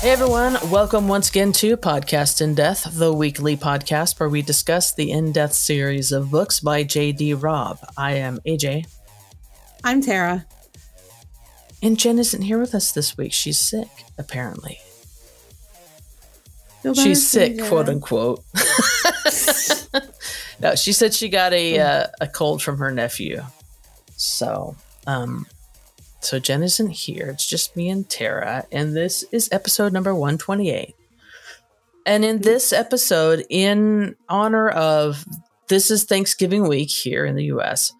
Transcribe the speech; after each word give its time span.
Hey 0.00 0.12
everyone, 0.12 0.56
welcome 0.70 1.08
once 1.08 1.28
again 1.28 1.52
to 1.52 1.76
Podcast 1.76 2.40
in 2.40 2.54
Death, 2.54 2.88
the 2.94 3.12
weekly 3.12 3.54
podcast 3.54 4.18
where 4.18 4.30
we 4.30 4.40
discuss 4.40 4.94
the 4.94 5.10
In 5.10 5.30
Death 5.30 5.52
series 5.52 6.10
of 6.10 6.30
books 6.30 6.58
by 6.58 6.84
J.D. 6.84 7.34
Robb. 7.34 7.78
I 7.98 8.12
am 8.12 8.38
AJ. 8.46 8.86
I'm 9.84 10.00
Tara. 10.00 10.46
And 11.82 11.98
Jen 11.98 12.18
isn't 12.18 12.40
here 12.40 12.58
with 12.58 12.74
us 12.74 12.92
this 12.92 13.18
week. 13.18 13.34
She's 13.34 13.58
sick, 13.58 13.88
apparently. 14.16 14.78
She's 16.94 17.28
sick, 17.28 17.62
quote 17.64 17.90
unquote. 17.90 18.42
no, 20.60 20.76
she 20.76 20.94
said 20.94 21.12
she 21.12 21.28
got 21.28 21.52
a 21.52 21.78
uh, 21.78 22.06
a 22.22 22.26
cold 22.26 22.62
from 22.62 22.78
her 22.78 22.90
nephew. 22.90 23.42
So, 24.16 24.76
um, 25.06 25.46
so 26.20 26.38
Jen 26.38 26.62
isn't 26.62 26.90
here. 26.90 27.30
It's 27.30 27.46
just 27.46 27.76
me 27.76 27.88
and 27.88 28.08
Tara, 28.08 28.66
and 28.70 28.96
this 28.96 29.24
is 29.32 29.48
episode 29.52 29.92
number 29.92 30.14
128. 30.14 30.94
And 32.06 32.24
in 32.24 32.40
this 32.40 32.72
episode, 32.72 33.44
in 33.48 34.16
honor 34.28 34.68
of 34.68 35.24
this 35.68 35.90
is 35.90 36.04
Thanksgiving 36.04 36.68
week 36.68 36.90
here 36.90 37.24
in 37.24 37.36
the 37.36 37.44
US. 37.44 37.92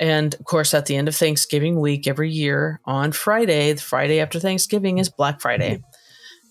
And 0.00 0.34
of 0.34 0.44
course, 0.44 0.74
at 0.74 0.86
the 0.86 0.96
end 0.96 1.08
of 1.08 1.14
Thanksgiving 1.14 1.80
week 1.80 2.06
every 2.06 2.30
year 2.30 2.80
on 2.84 3.12
Friday, 3.12 3.72
the 3.72 3.80
Friday 3.80 4.20
after 4.20 4.40
Thanksgiving 4.40 4.98
is 4.98 5.08
Black 5.08 5.40
Friday. 5.40 5.82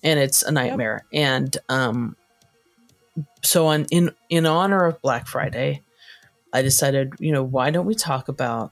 And 0.01 0.19
it's 0.19 0.43
a 0.43 0.51
nightmare. 0.51 1.05
Yep. 1.11 1.21
And 1.21 1.57
um 1.69 2.15
so 3.43 3.67
on 3.67 3.85
in 3.91 4.11
in 4.29 4.45
honor 4.45 4.85
of 4.85 5.01
Black 5.01 5.27
Friday, 5.27 5.81
I 6.53 6.61
decided, 6.61 7.13
you 7.19 7.31
know, 7.31 7.43
why 7.43 7.69
don't 7.69 7.85
we 7.85 7.95
talk 7.95 8.27
about 8.27 8.71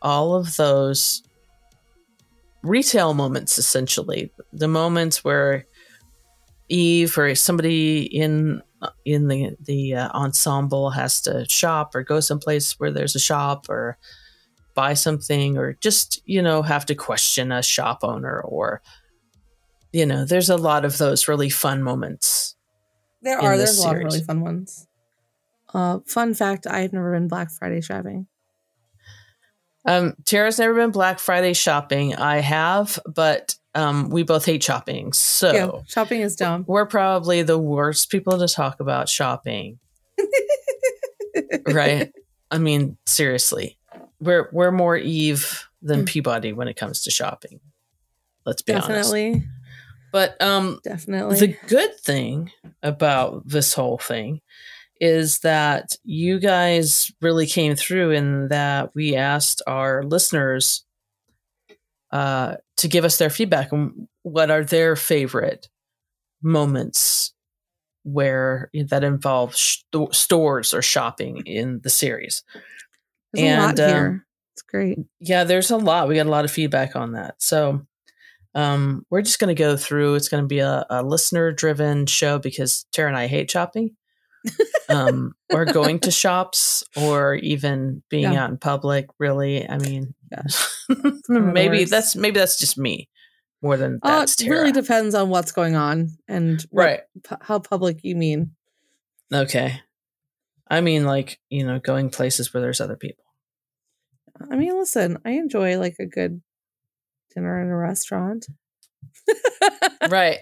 all 0.00 0.34
of 0.34 0.56
those 0.56 1.22
retail 2.68 3.14
moments 3.14 3.58
essentially. 3.58 4.32
The 4.52 4.68
moments 4.68 5.24
where 5.24 5.66
eve 6.68 7.16
or 7.16 7.34
somebody 7.34 8.02
in 8.02 8.62
in 9.04 9.28
the 9.28 9.56
the 9.60 9.94
uh, 9.94 10.08
ensemble 10.10 10.90
has 10.90 11.20
to 11.22 11.46
shop 11.48 11.94
or 11.94 12.02
go 12.02 12.20
someplace 12.20 12.78
where 12.78 12.90
there's 12.90 13.14
a 13.14 13.20
shop 13.20 13.66
or 13.68 13.96
buy 14.74 14.94
something 14.94 15.56
or 15.56 15.74
just 15.80 16.20
you 16.26 16.42
know 16.42 16.62
have 16.62 16.84
to 16.86 16.94
question 16.94 17.50
a 17.52 17.62
shop 17.62 18.00
owner 18.02 18.40
or 18.40 18.82
you 19.92 20.04
know 20.04 20.24
there's 20.24 20.50
a 20.50 20.56
lot 20.56 20.84
of 20.84 20.98
those 20.98 21.28
really 21.28 21.48
fun 21.48 21.82
moments 21.82 22.56
there 23.22 23.38
are 23.38 23.56
there's 23.56 23.78
a 23.78 23.82
lot 23.82 23.96
of 23.96 24.02
really 24.02 24.20
fun 24.20 24.40
ones. 24.42 24.86
Uh 25.72 26.00
fun 26.06 26.34
fact 26.34 26.66
i've 26.66 26.92
never 26.92 27.12
been 27.12 27.28
black 27.28 27.50
friday 27.50 27.80
shopping 27.80 28.26
um, 29.86 30.14
Tara's 30.24 30.58
never 30.58 30.74
been 30.74 30.90
Black 30.90 31.18
Friday 31.18 31.52
shopping. 31.52 32.14
I 32.14 32.38
have, 32.38 32.98
but 33.06 33.54
um, 33.74 34.10
we 34.10 34.22
both 34.22 34.44
hate 34.44 34.62
shopping. 34.62 35.12
So 35.12 35.52
yeah, 35.52 35.70
shopping 35.86 36.20
is 36.20 36.36
dumb. 36.36 36.64
We're 36.66 36.86
probably 36.86 37.42
the 37.42 37.58
worst 37.58 38.10
people 38.10 38.38
to 38.38 38.48
talk 38.48 38.80
about 38.80 39.08
shopping. 39.08 39.78
right? 41.68 42.12
I 42.50 42.58
mean, 42.58 42.96
seriously. 43.06 43.78
We're 44.20 44.48
we're 44.52 44.72
more 44.72 44.96
Eve 44.96 45.68
than 45.82 46.02
mm. 46.02 46.06
Peabody 46.06 46.52
when 46.52 46.68
it 46.68 46.76
comes 46.76 47.02
to 47.02 47.10
shopping. 47.10 47.60
Let's 48.44 48.62
be 48.62 48.72
Definitely. 48.72 49.30
honest. 49.30 49.46
But 50.12 50.40
um 50.42 50.80
Definitely. 50.82 51.38
The 51.38 51.56
good 51.66 52.00
thing 52.00 52.50
about 52.82 53.46
this 53.46 53.74
whole 53.74 53.98
thing 53.98 54.40
is 55.00 55.40
that 55.40 55.90
you 56.04 56.38
guys 56.38 57.12
really 57.20 57.46
came 57.46 57.74
through 57.74 58.10
in 58.12 58.48
that 58.48 58.94
we 58.94 59.14
asked 59.14 59.62
our 59.66 60.02
listeners 60.02 60.84
uh, 62.12 62.56
to 62.76 62.88
give 62.88 63.04
us 63.04 63.18
their 63.18 63.30
feedback 63.30 63.72
on 63.72 64.08
what 64.22 64.50
are 64.50 64.64
their 64.64 64.96
favorite 64.96 65.68
moments 66.42 67.34
where 68.04 68.70
that 68.88 69.02
involves 69.02 69.82
st- 69.92 70.14
stores 70.14 70.72
or 70.72 70.80
shopping 70.80 71.38
in 71.46 71.80
the 71.82 71.90
series. 71.90 72.44
There's 73.32 73.46
and 73.46 73.80
um, 73.80 74.24
it's 74.54 74.62
great. 74.62 74.98
Yeah, 75.20 75.44
there's 75.44 75.70
a 75.70 75.76
lot. 75.76 76.08
We 76.08 76.14
got 76.14 76.26
a 76.26 76.30
lot 76.30 76.44
of 76.44 76.50
feedback 76.50 76.94
on 76.94 77.12
that. 77.12 77.34
So 77.38 77.82
um, 78.54 79.04
we're 79.10 79.22
just 79.22 79.40
going 79.40 79.54
to 79.54 79.60
go 79.60 79.76
through. 79.76 80.14
It's 80.14 80.28
going 80.28 80.44
to 80.44 80.48
be 80.48 80.60
a, 80.60 80.86
a 80.88 81.02
listener 81.02 81.52
driven 81.52 82.06
show 82.06 82.38
because 82.38 82.86
Tara 82.92 83.08
and 83.08 83.18
I 83.18 83.26
hate 83.26 83.50
shopping 83.50 83.96
um, 84.88 85.34
or 85.52 85.64
going 85.64 86.00
to 86.00 86.10
shops 86.10 86.84
or 86.96 87.34
even 87.36 88.02
being 88.10 88.32
yeah. 88.32 88.44
out 88.44 88.50
in 88.50 88.58
public. 88.58 89.06
Really, 89.18 89.68
I 89.68 89.78
mean, 89.78 90.14
maybe 91.28 91.84
that's 91.84 92.16
maybe 92.16 92.38
that's 92.38 92.58
just 92.58 92.78
me 92.78 93.08
more 93.62 93.76
than 93.76 93.98
uh, 94.02 94.20
that's. 94.20 94.40
It 94.40 94.48
really 94.48 94.72
depends 94.72 95.14
on 95.14 95.28
what's 95.28 95.52
going 95.52 95.76
on 95.76 96.10
and 96.28 96.64
what, 96.70 96.84
right 96.84 97.00
how 97.40 97.58
public 97.58 98.02
you 98.02 98.16
mean. 98.16 98.52
Okay, 99.32 99.80
I 100.68 100.80
mean 100.80 101.04
like 101.04 101.38
you 101.50 101.66
know 101.66 101.78
going 101.78 102.10
places 102.10 102.52
where 102.52 102.60
there's 102.60 102.80
other 102.80 102.96
people. 102.96 103.24
I 104.50 104.56
mean, 104.56 104.78
listen, 104.78 105.18
I 105.24 105.30
enjoy 105.30 105.78
like 105.78 105.96
a 105.98 106.06
good 106.06 106.42
dinner 107.34 107.60
in 107.60 107.68
a 107.68 107.76
restaurant. 107.76 108.46
right 110.08 110.40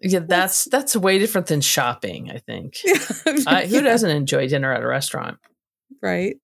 yeah, 0.00 0.20
that's 0.20 0.64
that's 0.66 0.96
way 0.96 1.18
different 1.18 1.46
than 1.46 1.60
shopping. 1.60 2.30
I 2.30 2.38
think. 2.38 2.78
I, 3.46 3.66
who 3.66 3.82
doesn't 3.82 4.10
enjoy 4.10 4.48
dinner 4.48 4.72
at 4.72 4.82
a 4.82 4.86
restaurant? 4.86 5.38
Right. 6.02 6.36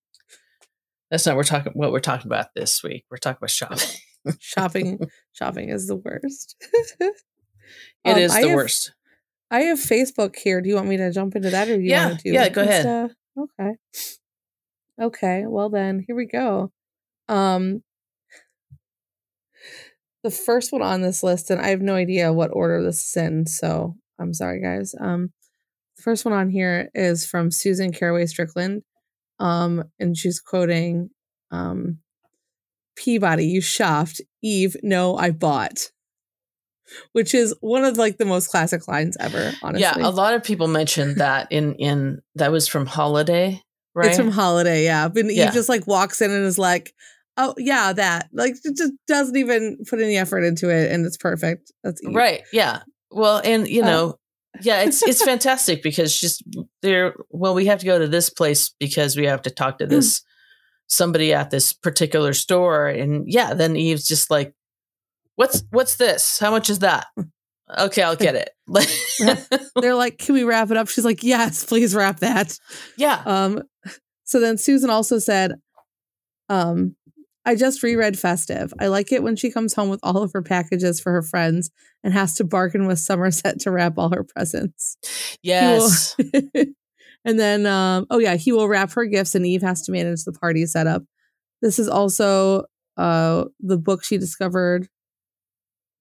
That's 1.10 1.26
not 1.26 1.36
we're 1.36 1.44
talking 1.44 1.72
what 1.74 1.92
we're 1.92 2.00
talking 2.00 2.26
about 2.26 2.54
this 2.54 2.82
week. 2.82 3.04
We're 3.10 3.18
talking 3.18 3.38
about 3.38 3.50
shopping. 3.50 3.78
shopping, 4.40 5.00
shopping 5.32 5.68
is 5.70 5.86
the 5.86 5.96
worst. 5.96 6.56
it 7.00 7.14
um, 8.04 8.18
is 8.18 8.34
the 8.34 8.50
I 8.50 8.54
worst. 8.54 8.92
I 9.50 9.60
have 9.60 9.78
Facebook 9.78 10.36
here. 10.36 10.60
Do 10.60 10.68
you 10.68 10.74
want 10.74 10.88
me 10.88 10.98
to 10.98 11.10
jump 11.10 11.34
into 11.34 11.50
that, 11.50 11.68
or 11.68 11.76
do 11.76 11.82
you 11.82 11.90
yeah, 11.90 12.08
want 12.08 12.20
to 12.20 12.24
do? 12.24 12.34
Yeah, 12.34 12.48
go 12.50 12.62
ahead. 12.62 13.10
okay. 13.38 13.72
Okay. 15.00 15.44
Well, 15.46 15.70
then 15.70 16.04
here 16.06 16.16
we 16.16 16.26
go. 16.26 16.70
Um, 17.28 17.82
the 20.28 20.34
first 20.34 20.72
one 20.72 20.82
on 20.82 21.00
this 21.00 21.22
list, 21.22 21.50
and 21.50 21.58
I 21.58 21.68
have 21.68 21.80
no 21.80 21.94
idea 21.94 22.32
what 22.32 22.50
order 22.52 22.82
this 22.82 23.06
is 23.06 23.16
in, 23.16 23.46
so 23.46 23.96
I'm 24.20 24.34
sorry, 24.34 24.60
guys. 24.60 24.94
Um, 25.00 25.30
the 25.96 26.02
first 26.02 26.26
one 26.26 26.34
on 26.34 26.50
here 26.50 26.90
is 26.94 27.26
from 27.26 27.50
Susan 27.50 27.92
Caraway 27.92 28.26
Strickland, 28.26 28.82
um, 29.38 29.84
and 29.98 30.14
she's 30.14 30.38
quoting 30.38 31.08
um, 31.50 32.00
Peabody, 32.94 33.46
"You 33.46 33.62
shopped, 33.62 34.20
Eve. 34.42 34.76
No, 34.82 35.16
I 35.16 35.30
bought." 35.30 35.90
Which 37.12 37.34
is 37.34 37.54
one 37.60 37.84
of 37.84 37.96
like 37.96 38.18
the 38.18 38.24
most 38.24 38.48
classic 38.48 38.86
lines 38.86 39.16
ever. 39.18 39.52
Honestly, 39.62 39.80
yeah. 39.80 39.94
A 39.96 40.10
lot 40.10 40.34
of 40.34 40.44
people 40.44 40.68
mentioned 40.68 41.16
that 41.16 41.50
in 41.50 41.74
in 41.76 42.20
that 42.34 42.52
was 42.52 42.68
from 42.68 42.84
Holiday, 42.84 43.62
right? 43.94 44.08
It's 44.08 44.18
from 44.18 44.30
Holiday, 44.30 44.84
yeah. 44.84 45.08
But 45.08 45.24
yeah. 45.26 45.48
Eve 45.48 45.54
just 45.54 45.70
like 45.70 45.86
walks 45.86 46.20
in 46.20 46.30
and 46.30 46.44
is 46.44 46.58
like, 46.58 46.92
oh 47.38 47.54
yeah 47.56 47.94
that. 47.94 48.28
Like 48.32 48.56
it 48.64 48.76
just 48.76 48.92
doesn't 49.06 49.36
even 49.36 49.78
put 49.88 50.00
any 50.00 50.18
effort 50.18 50.42
into 50.42 50.68
it 50.68 50.92
and 50.92 51.06
it's 51.06 51.16
perfect. 51.16 51.72
That's 51.82 52.02
Eve. 52.02 52.14
right 52.14 52.42
yeah. 52.52 52.82
Well 53.10 53.40
and 53.42 53.66
you 53.66 53.82
know 53.82 54.18
yeah 54.60 54.82
it's 54.82 55.02
it's 55.02 55.24
fantastic 55.32 55.82
because 55.82 56.12
she's 56.12 56.42
there 56.82 57.14
well 57.30 57.54
we 57.54 57.66
have 57.66 57.78
to 57.80 57.86
go 57.86 57.98
to 57.98 58.08
this 58.08 58.28
place 58.28 58.74
because 58.78 59.16
we 59.16 59.24
have 59.24 59.42
to 59.42 59.50
talk 59.50 59.78
to 59.78 59.86
mm. 59.86 59.90
this 59.90 60.22
somebody 60.88 61.32
at 61.32 61.50
this 61.50 61.72
particular 61.72 62.32
store 62.32 62.88
and 62.88 63.30
yeah 63.30 63.54
then 63.54 63.76
eve's 63.76 64.06
just 64.06 64.30
like 64.30 64.54
what's 65.36 65.62
what's 65.70 65.96
this? 65.96 66.38
How 66.38 66.50
much 66.50 66.68
is 66.68 66.80
that? 66.80 67.06
Okay 67.78 68.02
i'll 68.02 68.16
get 68.16 68.34
it. 68.34 68.50
They're 69.76 69.94
like 69.94 70.18
can 70.18 70.34
we 70.34 70.42
wrap 70.42 70.70
it 70.70 70.76
up? 70.76 70.88
She's 70.88 71.04
like 71.04 71.22
yes 71.22 71.64
please 71.64 71.94
wrap 71.94 72.20
that. 72.20 72.58
Yeah. 72.96 73.22
Um 73.24 73.62
so 74.24 74.40
then 74.40 74.58
susan 74.58 74.90
also 74.90 75.18
said 75.18 75.54
um 76.48 76.96
I 77.48 77.54
just 77.54 77.82
reread 77.82 78.18
Festive. 78.18 78.74
I 78.78 78.88
like 78.88 79.10
it 79.10 79.22
when 79.22 79.34
she 79.34 79.50
comes 79.50 79.72
home 79.72 79.88
with 79.88 80.00
all 80.02 80.22
of 80.22 80.34
her 80.34 80.42
packages 80.42 81.00
for 81.00 81.12
her 81.12 81.22
friends 81.22 81.70
and 82.04 82.12
has 82.12 82.34
to 82.34 82.44
bargain 82.44 82.86
with 82.86 82.98
Somerset 82.98 83.60
to 83.60 83.70
wrap 83.70 83.96
all 83.96 84.10
her 84.10 84.22
presents. 84.22 84.98
Yes. 85.42 86.14
and 87.24 87.40
then, 87.40 87.64
um, 87.64 88.06
oh 88.10 88.18
yeah, 88.18 88.36
he 88.36 88.52
will 88.52 88.68
wrap 88.68 88.92
her 88.92 89.06
gifts 89.06 89.34
and 89.34 89.46
Eve 89.46 89.62
has 89.62 89.80
to 89.84 89.92
manage 89.92 90.24
the 90.24 90.32
party 90.32 90.66
setup. 90.66 91.04
This 91.62 91.78
is 91.78 91.88
also 91.88 92.64
uh, 92.98 93.46
the 93.60 93.78
book 93.78 94.04
she 94.04 94.18
discovered 94.18 94.86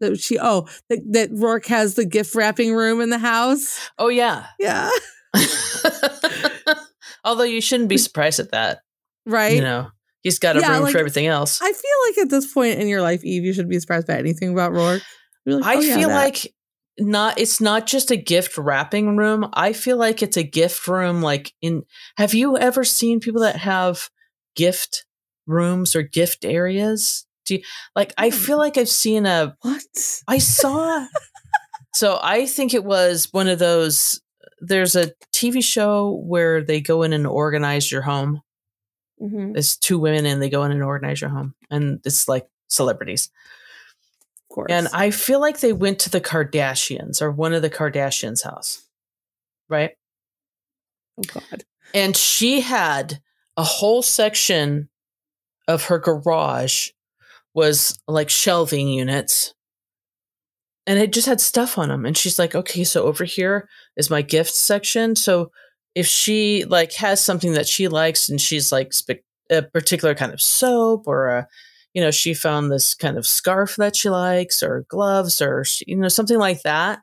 that 0.01 0.19
she, 0.19 0.37
oh, 0.37 0.67
that, 0.89 0.99
that 1.11 1.31
Roarke 1.31 1.67
has 1.67 1.95
the 1.95 2.03
gift 2.03 2.35
wrapping 2.35 2.73
room 2.73 2.99
in 2.99 3.09
the 3.09 3.19
house. 3.19 3.89
Oh, 3.97 4.09
yeah. 4.09 4.47
Yeah. 4.59 4.91
Although 7.23 7.43
you 7.43 7.61
shouldn't 7.61 7.87
be 7.87 7.97
surprised 7.97 8.41
at 8.41 8.51
that. 8.51 8.79
Right. 9.25 9.55
You 9.55 9.61
know, 9.61 9.91
He's 10.23 10.39
got 10.39 10.57
a 10.57 10.59
yeah, 10.59 10.73
room 10.73 10.83
like, 10.83 10.91
for 10.91 10.97
everything 10.97 11.27
else. 11.27 11.61
I 11.61 11.71
feel 11.71 11.91
like 12.07 12.17
at 12.17 12.29
this 12.29 12.51
point 12.51 12.79
in 12.79 12.87
your 12.87 13.01
life, 13.01 13.23
Eve, 13.23 13.45
you 13.45 13.53
should 13.53 13.69
be 13.69 13.79
surprised 13.79 14.07
by 14.07 14.17
anything 14.17 14.49
about 14.49 14.73
Roarke. 14.73 15.01
Like, 15.45 15.63
I 15.63 15.75
oh, 15.77 15.79
yeah, 15.79 15.95
feel 15.95 16.09
that. 16.09 16.15
like 16.15 16.53
not 16.99 17.39
it's 17.39 17.61
not 17.61 17.87
just 17.87 18.11
a 18.11 18.17
gift 18.17 18.57
wrapping 18.57 19.17
room. 19.17 19.47
I 19.53 19.73
feel 19.73 19.97
like 19.97 20.21
it's 20.21 20.37
a 20.37 20.43
gift 20.43 20.87
room 20.87 21.21
like 21.21 21.53
in 21.61 21.83
have 22.17 22.33
you 22.33 22.57
ever 22.57 22.83
seen 22.83 23.19
people 23.19 23.41
that 23.41 23.57
have 23.57 24.09
gift 24.55 25.05
rooms 25.45 25.95
or 25.95 26.01
gift 26.01 26.43
areas? 26.43 27.25
Do 27.45 27.55
you, 27.55 27.61
like 27.95 28.13
I 28.17 28.31
feel 28.31 28.57
like 28.57 28.77
I've 28.77 28.89
seen 28.89 29.25
a 29.25 29.55
what? 29.61 29.83
I 30.27 30.39
saw 30.39 31.07
So 31.97 32.19
I 32.21 32.45
think 32.45 32.75
it 32.75 32.83
was 32.83 33.27
one 33.31 33.47
of 33.47 33.57
those. 33.57 34.21
There's 34.59 34.95
a 34.95 35.13
TV 35.33 35.63
show 35.63 36.21
where 36.27 36.63
they 36.63 36.79
go 36.79 37.01
in 37.01 37.11
and 37.11 37.25
organize 37.25 37.91
your 37.91 38.03
home. 38.03 38.41
Mhm. 39.21 39.53
There's 39.53 39.77
two 39.77 39.99
women 39.99 40.25
and 40.25 40.41
they 40.41 40.49
go 40.49 40.63
in 40.63 40.71
and 40.71 40.83
organize 40.83 41.21
your 41.21 41.29
home, 41.29 41.55
and 41.69 41.99
it's 42.05 42.27
like 42.27 42.47
celebrities. 42.67 43.29
Of 44.49 44.55
course. 44.55 44.67
And 44.71 44.87
I 44.93 45.11
feel 45.11 45.39
like 45.39 45.59
they 45.59 45.73
went 45.73 45.99
to 45.99 46.09
the 46.09 46.21
Kardashians 46.21 47.21
or 47.21 47.31
one 47.31 47.53
of 47.53 47.61
the 47.61 47.69
Kardashians' 47.69 48.43
house, 48.43 48.87
right? 49.69 49.91
oh 51.19 51.23
God. 51.23 51.63
And 51.93 52.15
she 52.15 52.61
had 52.61 53.21
a 53.55 53.63
whole 53.63 54.01
section 54.03 54.89
of 55.67 55.85
her 55.85 55.97
garage 55.97 56.89
was 57.53 57.97
like 58.07 58.29
shelving 58.29 58.87
units. 58.87 59.53
And 60.85 60.99
it 60.99 61.11
just 61.11 61.27
had 61.27 61.41
stuff 61.41 61.77
on 61.77 61.89
them. 61.89 62.05
And 62.05 62.15
she's 62.15 62.37
like, 62.39 62.55
okay, 62.55 62.83
so 62.83 63.03
over 63.03 63.25
here 63.25 63.67
is 63.95 64.09
my 64.09 64.21
gift 64.21 64.53
section. 64.53 65.15
So 65.15 65.51
if 65.97 66.05
she 66.05 66.63
like 66.65 66.93
has 66.93 67.19
something 67.19 67.53
that 67.53 67.67
she 67.67 67.87
likes 67.87 68.29
and 68.29 68.39
she's 68.39 68.71
like 68.71 68.93
spe- 68.93 69.25
a 69.49 69.63
particular 69.63 70.13
kind 70.13 70.31
of 70.31 70.39
soap 70.39 71.07
or 71.07 71.27
a, 71.27 71.47
you 71.93 72.03
know, 72.03 72.11
she 72.11 72.35
found 72.35 72.71
this 72.71 72.93
kind 72.93 73.17
of 73.17 73.25
scarf 73.25 73.77
that 73.77 73.95
she 73.95 74.07
likes 74.07 74.61
or 74.61 74.85
gloves 74.89 75.41
or, 75.41 75.65
you 75.87 75.95
know, 75.95 76.07
something 76.07 76.37
like 76.37 76.61
that. 76.61 76.99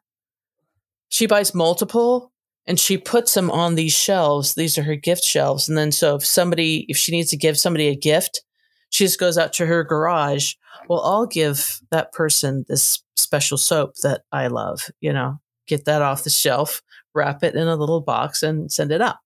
She 1.09 1.27
buys 1.27 1.57
multiple 1.57 2.31
and 2.67 2.79
she 2.79 2.97
puts 2.97 3.35
them 3.35 3.51
on 3.51 3.75
these 3.75 3.93
shelves. 3.93 4.55
These 4.55 4.79
are 4.79 4.85
her 4.85 4.95
gift 4.95 5.25
shelves. 5.25 5.69
And 5.69 5.77
then 5.77 5.91
so 5.91 6.15
if 6.15 6.25
somebody, 6.25 6.87
if 6.89 6.97
she 6.97 7.11
needs 7.11 7.31
to 7.31 7.37
give 7.37 7.59
somebody 7.59 7.89
a 7.89 7.97
gift, 7.97 8.45
she 8.91 9.05
just 9.05 9.19
goes 9.19 9.37
out 9.37 9.53
to 9.55 9.67
her 9.67 9.83
garage. 9.83 10.55
Well, 10.89 11.01
I'll 11.01 11.27
give 11.27 11.81
that 11.91 12.13
person 12.13 12.65
this 12.69 13.03
special 13.17 13.59
soap 13.59 13.95
that 14.05 14.23
I 14.31 14.47
love, 14.47 14.89
you 15.01 15.13
know, 15.13 15.41
get 15.67 15.85
that 15.87 16.03
off 16.03 16.25
the 16.25 16.31
shelf, 16.31 16.83
wrap 17.15 17.43
it 17.43 17.55
in 17.55 17.69
a 17.69 17.77
little 17.77 18.01
box 18.01 18.43
and 18.43 18.71
send 18.73 18.93
it 18.93 19.01
up. 19.01 19.21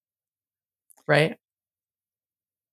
Right? 1.06 1.36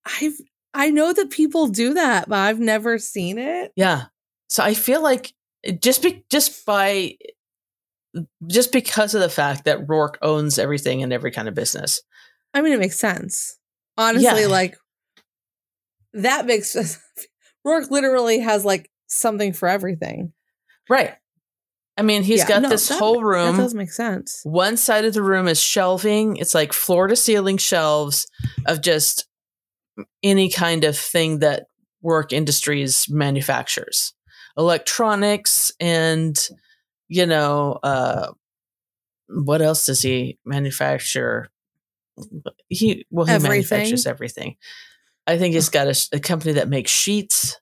I've 0.06 0.34
I 0.74 0.90
know 0.92 1.14
that 1.14 1.30
people 1.30 1.68
do 1.68 1.94
that, 1.94 2.28
but 2.28 2.38
I've 2.38 2.60
never 2.60 2.98
seen 3.00 3.38
it. 3.38 3.72
Yeah. 3.76 4.04
So 4.50 4.62
I 4.64 4.74
feel 4.74 5.02
like 5.02 5.34
eh, 5.64 5.72
just 5.82 6.04
be, 6.04 6.26
just 6.30 6.66
by 6.66 7.16
eh, 8.16 8.22
just 8.48 8.72
because 8.74 9.16
of 9.16 9.22
the 9.22 9.30
fact 9.30 9.64
that 9.66 9.88
Roarke 9.88 10.18
owns 10.22 10.60
everything 10.60 11.02
and 11.02 11.14
every 11.14 11.32
kind 11.32 11.48
of 11.48 11.54
business. 11.56 12.02
I 12.54 12.62
mean, 12.62 12.74
it 12.74 12.80
makes 12.80 13.00
sense. 13.00 13.58
Honestly, 13.98 14.42
Yeah. 14.42 14.48
like 14.48 14.78
that 16.14 16.46
makes 16.46 16.70
sense. 16.72 17.00
Roarke 17.66 17.90
literally 17.90 18.40
has 18.40 18.66
like 18.66 18.92
something 19.08 19.54
for 19.54 19.68
everything. 19.70 20.34
Right. 20.90 21.14
I 21.98 22.02
mean, 22.02 22.24
he's 22.24 22.40
Yeah, 22.40 22.48
got 22.48 22.62
no, 22.64 22.70
this 22.70 22.88
that- 22.90 23.00
whole 23.00 23.24
room. 23.24 23.56
That 23.58 23.64
does 23.64 23.74
make 23.74 23.92
sense. 23.92 24.42
One 24.44 24.76
side 24.78 25.06
of 25.06 25.14
the 25.14 25.24
room 25.24 25.48
is 25.48 25.62
shelving. 25.62 26.38
It's 26.38 26.54
like 26.54 26.74
floor 26.74 27.08
to 27.08 27.16
ceiling 27.16 27.58
shelves 27.58 28.28
of 28.66 28.82
just 28.82 29.28
any 30.22 30.50
kind 30.50 30.84
of 30.84 30.98
thing 30.98 31.40
that 31.40 31.68
Roarke 32.04 32.34
industries 32.34 33.08
manufactures. 33.10 34.14
Electronics 34.58 35.72
and 35.80 36.38
you 37.08 37.26
know, 37.26 37.80
uh 37.84 38.32
what 39.28 39.62
else 39.62 39.86
does 39.86 40.02
he 40.02 40.38
manufacture? 40.46 41.50
He 42.68 43.06
well 43.10 43.26
he 43.26 43.32
Everything. 43.34 43.52
manufactures 43.52 44.06
everything. 44.06 44.58
I 45.28 45.38
think 45.38 45.54
he's 45.56 45.70
got 45.70 45.88
a 46.12 46.20
company 46.20 46.54
that 46.54 46.68
makes 46.70 46.92
sheets 46.92 47.58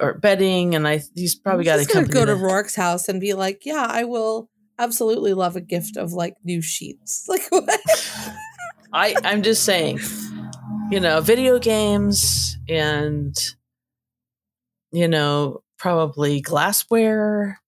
or 0.00 0.14
bedding, 0.14 0.74
and 0.74 0.86
I 0.86 1.02
he's 1.14 1.34
probably 1.34 1.64
got 1.64 1.74
I'm 1.74 1.80
a 1.80 1.82
just 1.84 1.94
gonna 1.94 2.06
company. 2.06 2.26
go 2.26 2.38
to 2.38 2.40
Roarke's 2.44 2.74
house 2.76 3.08
and 3.08 3.20
be 3.20 3.34
like, 3.34 3.64
"Yeah, 3.64 3.86
I 3.88 4.04
will 4.04 4.48
absolutely 4.78 5.34
love 5.34 5.56
a 5.56 5.60
gift 5.60 5.96
of 5.96 6.12
like 6.12 6.34
new 6.44 6.62
sheets." 6.62 7.24
Like 7.28 7.46
what? 7.50 7.80
I 8.92 9.14
I'm 9.24 9.42
just 9.42 9.64
saying, 9.64 10.00
you 10.90 11.00
know, 11.00 11.20
video 11.20 11.58
games 11.58 12.56
and 12.68 13.34
you 14.90 15.06
know, 15.08 15.62
probably 15.78 16.40
glassware, 16.40 17.60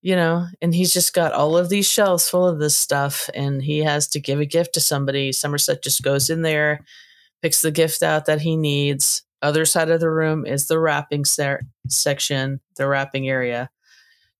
you 0.00 0.14
know, 0.14 0.46
and 0.62 0.72
he's 0.74 0.92
just 0.92 1.12
got 1.12 1.32
all 1.32 1.56
of 1.56 1.68
these 1.68 1.90
shelves 1.90 2.28
full 2.30 2.46
of 2.46 2.60
this 2.60 2.76
stuff 2.76 3.28
and 3.34 3.62
he 3.62 3.78
has 3.80 4.06
to 4.08 4.20
give 4.20 4.38
a 4.38 4.46
gift 4.46 4.74
to 4.74 4.80
somebody. 4.80 5.32
Somerset 5.32 5.82
just 5.82 6.02
goes 6.02 6.30
in 6.30 6.42
there, 6.42 6.84
picks 7.42 7.62
the 7.62 7.72
gift 7.72 8.02
out 8.02 8.26
that 8.26 8.40
he 8.42 8.56
needs. 8.56 9.24
Other 9.42 9.64
side 9.64 9.90
of 9.90 10.00
the 10.00 10.10
room 10.10 10.44
is 10.46 10.66
the 10.66 10.78
wrapping 10.80 11.24
se- 11.24 11.60
section, 11.88 12.60
the 12.76 12.88
wrapping 12.88 13.28
area. 13.28 13.70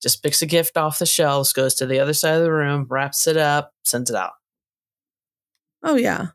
Just 0.03 0.23
picks 0.23 0.43
a 0.43 0.47
gift 0.47 0.77
off 0.77 0.99
the 0.99 1.06
shelves, 1.06 1.53
goes 1.53 1.75
to 1.77 1.87
the 1.87 1.99
other 2.00 2.12
side 2.15 2.35
of 2.37 2.43
the 2.43 2.53
room, 2.53 2.87
wraps 2.89 3.27
it 3.27 3.37
up, 3.37 3.73
sends 3.85 4.11
it 4.11 4.17
out. 4.17 4.33
oh 5.83 5.97
yeah, 5.97 6.29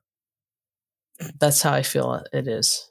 That's 1.40 1.62
how 1.62 1.72
I 1.74 1.84
feel 1.84 2.24
it 2.34 2.48
is. 2.48 2.90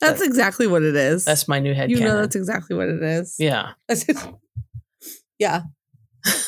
that's 0.00 0.20
That- 0.20 0.26
exactly 0.26 0.66
what 0.66 0.82
it 0.82 0.94
is. 0.96 1.24
That's 1.24 1.48
my 1.48 1.58
new 1.60 1.74
head 1.74 1.90
you 1.90 1.98
know 2.00 2.16
that's 2.16 2.36
exactly 2.36 2.76
what 2.76 2.88
it 2.88 3.02
is. 3.02 3.36
yeah. 3.38 3.72
yeah. 5.38 5.62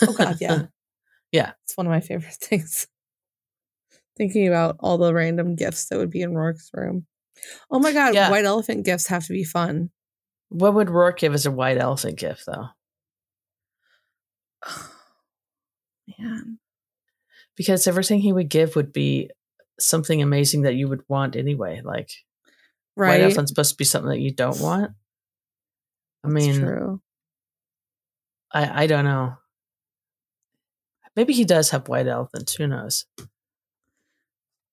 Oh 0.03 0.13
god, 0.17 0.37
yeah. 0.41 0.63
Yeah. 1.33 1.51
It's 1.65 1.77
one 1.77 1.87
of 1.87 1.91
my 1.91 1.99
favorite 2.01 2.33
things. 2.41 2.87
Thinking 4.17 4.47
about 4.47 4.77
all 4.79 4.99
the 4.99 5.13
random 5.13 5.57
gifts 5.57 5.87
that 5.89 5.99
would 5.99 6.11
be 6.11 6.23
in 6.23 6.33
Roarke's 6.33 6.71
room. 6.73 7.07
Oh 7.71 7.79
my 7.79 7.93
god, 7.93 8.15
Yeah. 8.15 8.31
white 8.31 8.45
elephant 8.45 8.85
gifts 8.85 9.07
have 9.09 9.25
to 9.27 9.33
be 9.33 9.45
fun. 9.45 9.91
what 10.51 10.75
would 10.75 10.89
Roarke 10.89 11.19
give 11.19 11.35
as 11.35 11.47
a 11.47 11.51
white 11.51 11.79
elephant 11.79 12.17
gift, 12.19 12.45
though? 12.47 12.69
Man. 16.19 16.59
Because 17.57 17.87
everything 17.87 18.21
he 18.21 18.33
would 18.33 18.49
give 18.49 18.77
would 18.77 18.93
be 18.93 19.31
something 19.79 20.23
amazing 20.23 20.63
that 20.63 20.75
you 20.75 20.89
would 20.89 21.03
want 21.09 21.37
anyway. 21.37 21.81
Like 21.85 22.11
right? 22.97 23.09
white 23.11 23.21
elephant's 23.23 23.51
supposed 23.51 23.71
to 23.73 23.77
be 23.77 23.85
something 23.85 24.11
that 24.11 24.21
you 24.21 24.33
don't 24.33 24.61
want. 24.61 24.93
I 26.25 26.29
mean, 26.29 26.61
true. 26.61 27.01
I 28.53 28.85
I 28.85 28.87
don't 28.87 29.05
know. 29.05 29.35
Maybe 31.17 31.33
he 31.33 31.45
does 31.45 31.71
have 31.71 31.89
white 31.89 32.09
elephants. 32.09 32.55
Who 32.55 32.67
knows? 32.67 33.07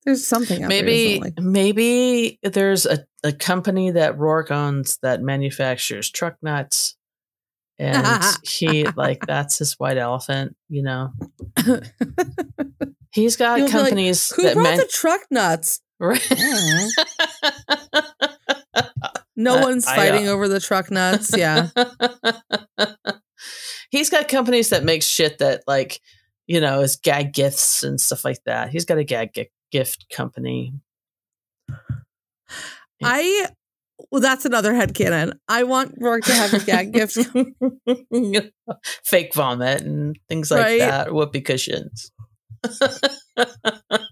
There's 0.05 0.25
something 0.25 0.59
there 0.61 0.67
maybe 0.69 1.19
doesn't 1.19 1.37
like. 1.37 1.39
maybe 1.45 2.39
there's 2.43 2.85
a, 2.85 3.05
a 3.23 3.31
company 3.31 3.91
that 3.91 4.17
Roarke 4.17 4.51
owns 4.51 4.97
that 5.03 5.21
manufactures 5.21 6.09
truck 6.09 6.37
nuts. 6.41 6.95
And 7.77 8.23
he 8.43 8.83
like 8.95 9.25
that's 9.25 9.57
his 9.57 9.73
white 9.73 9.97
elephant, 9.97 10.55
you 10.69 10.83
know. 10.83 11.11
He's 13.11 13.35
got 13.37 13.59
You'll 13.59 13.67
be 13.67 13.73
like, 13.73 13.81
companies 13.83 14.31
Who 14.35 14.43
that 14.43 14.53
brought 14.53 14.63
man- 14.63 14.77
the 14.77 14.87
truck 14.91 15.21
nuts? 15.31 15.81
right. 15.99 16.21
No 19.35 19.57
I- 19.57 19.61
one's 19.61 19.87
uh, 19.87 19.95
fighting 19.95 20.27
over 20.27 20.47
the 20.47 20.59
truck 20.59 20.89
nuts. 20.91 21.35
Yeah. 21.37 21.69
He's 23.89 24.09
got 24.09 24.27
companies 24.27 24.69
that 24.69 24.83
make 24.83 25.03
shit 25.03 25.39
that 25.39 25.63
like, 25.67 25.99
you 26.47 26.61
know, 26.61 26.81
is 26.81 26.95
gag 26.95 27.33
gifts 27.33 27.83
and 27.83 27.99
stuff 27.99 28.23
like 28.23 28.43
that. 28.45 28.69
He's 28.69 28.85
got 28.85 28.97
a 28.97 29.03
gag 29.03 29.33
gi- 29.33 29.51
gift 29.71 30.05
company. 30.13 30.73
I 33.03 33.47
well, 34.11 34.21
that's 34.21 34.45
another 34.45 34.73
head 34.73 34.93
headcanon. 34.93 35.33
I 35.47 35.63
want 35.63 35.99
Roarke 35.99 36.25
to 36.25 36.33
have 36.33 36.53
a 36.53 36.59
gag 36.59 36.91
gift. 36.91 37.17
Fake 39.05 39.33
vomit 39.33 39.81
and 39.81 40.17
things 40.27 40.51
like 40.51 40.61
Right. 40.63 40.79
that. 40.79 41.13
Whoopee 41.13 41.41
cushions. 41.41 42.11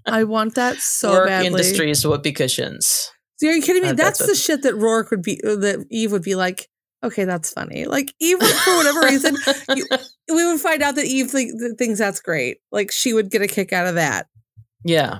I 0.05 0.23
want 0.23 0.55
that 0.55 0.77
so 0.77 1.11
Roarke 1.11 1.25
badly. 1.27 1.47
industries 1.47 2.05
whoopee 2.05 2.31
cushions. 2.33 3.11
Are 3.43 3.51
you 3.51 3.61
kidding 3.61 3.83
me? 3.83 3.89
Uh, 3.89 3.93
that's 3.93 4.19
that's 4.19 4.29
the 4.31 4.35
shit 4.35 4.63
that 4.63 4.73
Roarke 4.75 5.11
would 5.11 5.21
be, 5.21 5.39
uh, 5.43 5.55
that 5.57 5.85
Eve 5.89 6.11
would 6.11 6.23
be 6.23 6.35
like, 6.35 6.67
okay, 7.03 7.23
that's 7.25 7.53
funny. 7.53 7.85
Like, 7.85 8.13
Eve, 8.19 8.39
for 8.41 8.75
whatever 8.75 9.01
reason, 9.01 9.37
you, 9.75 9.85
we 10.35 10.45
would 10.51 10.59
find 10.59 10.83
out 10.83 10.95
that 10.95 11.05
Eve 11.05 11.31
that 11.31 11.75
thinks 11.77 11.99
that's 11.99 12.19
great. 12.19 12.57
Like, 12.71 12.91
she 12.91 13.13
would 13.13 13.31
get 13.31 13.41
a 13.41 13.47
kick 13.47 13.71
out 13.71 13.87
of 13.87 13.95
that. 13.95 14.27
yeah. 14.83 15.19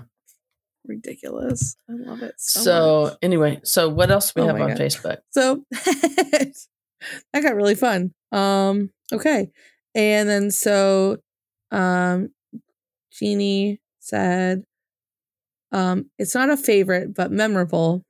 Ridiculous. 0.89 1.75
I 1.89 1.93
love 1.93 2.23
it 2.23 2.33
so, 2.37 2.59
So, 2.61 3.03
much. 3.03 3.17
anyway, 3.21 3.61
so 3.63 3.87
what 3.87 4.09
else 4.11 4.33
we 4.35 4.41
Oh 4.41 4.47
have 4.47 4.59
on 4.59 4.69
God. 4.69 4.77
Facebook? 4.77 5.17
So 5.29 5.63
that 5.71 7.41
got 7.43 7.55
really 7.55 7.75
fun. 7.75 8.11
Um, 8.31 8.89
okay. 9.13 9.51
And 9.95 10.27
then 10.27 10.51
so 10.51 11.17
um 11.71 12.29
Jeannie 13.11 13.79
said 13.99 14.63
um 15.71 16.09
it's 16.17 16.33
not 16.35 16.49
a 16.49 16.57
favorite 16.57 17.13
but 17.13 17.31
memorable. 17.31 18.03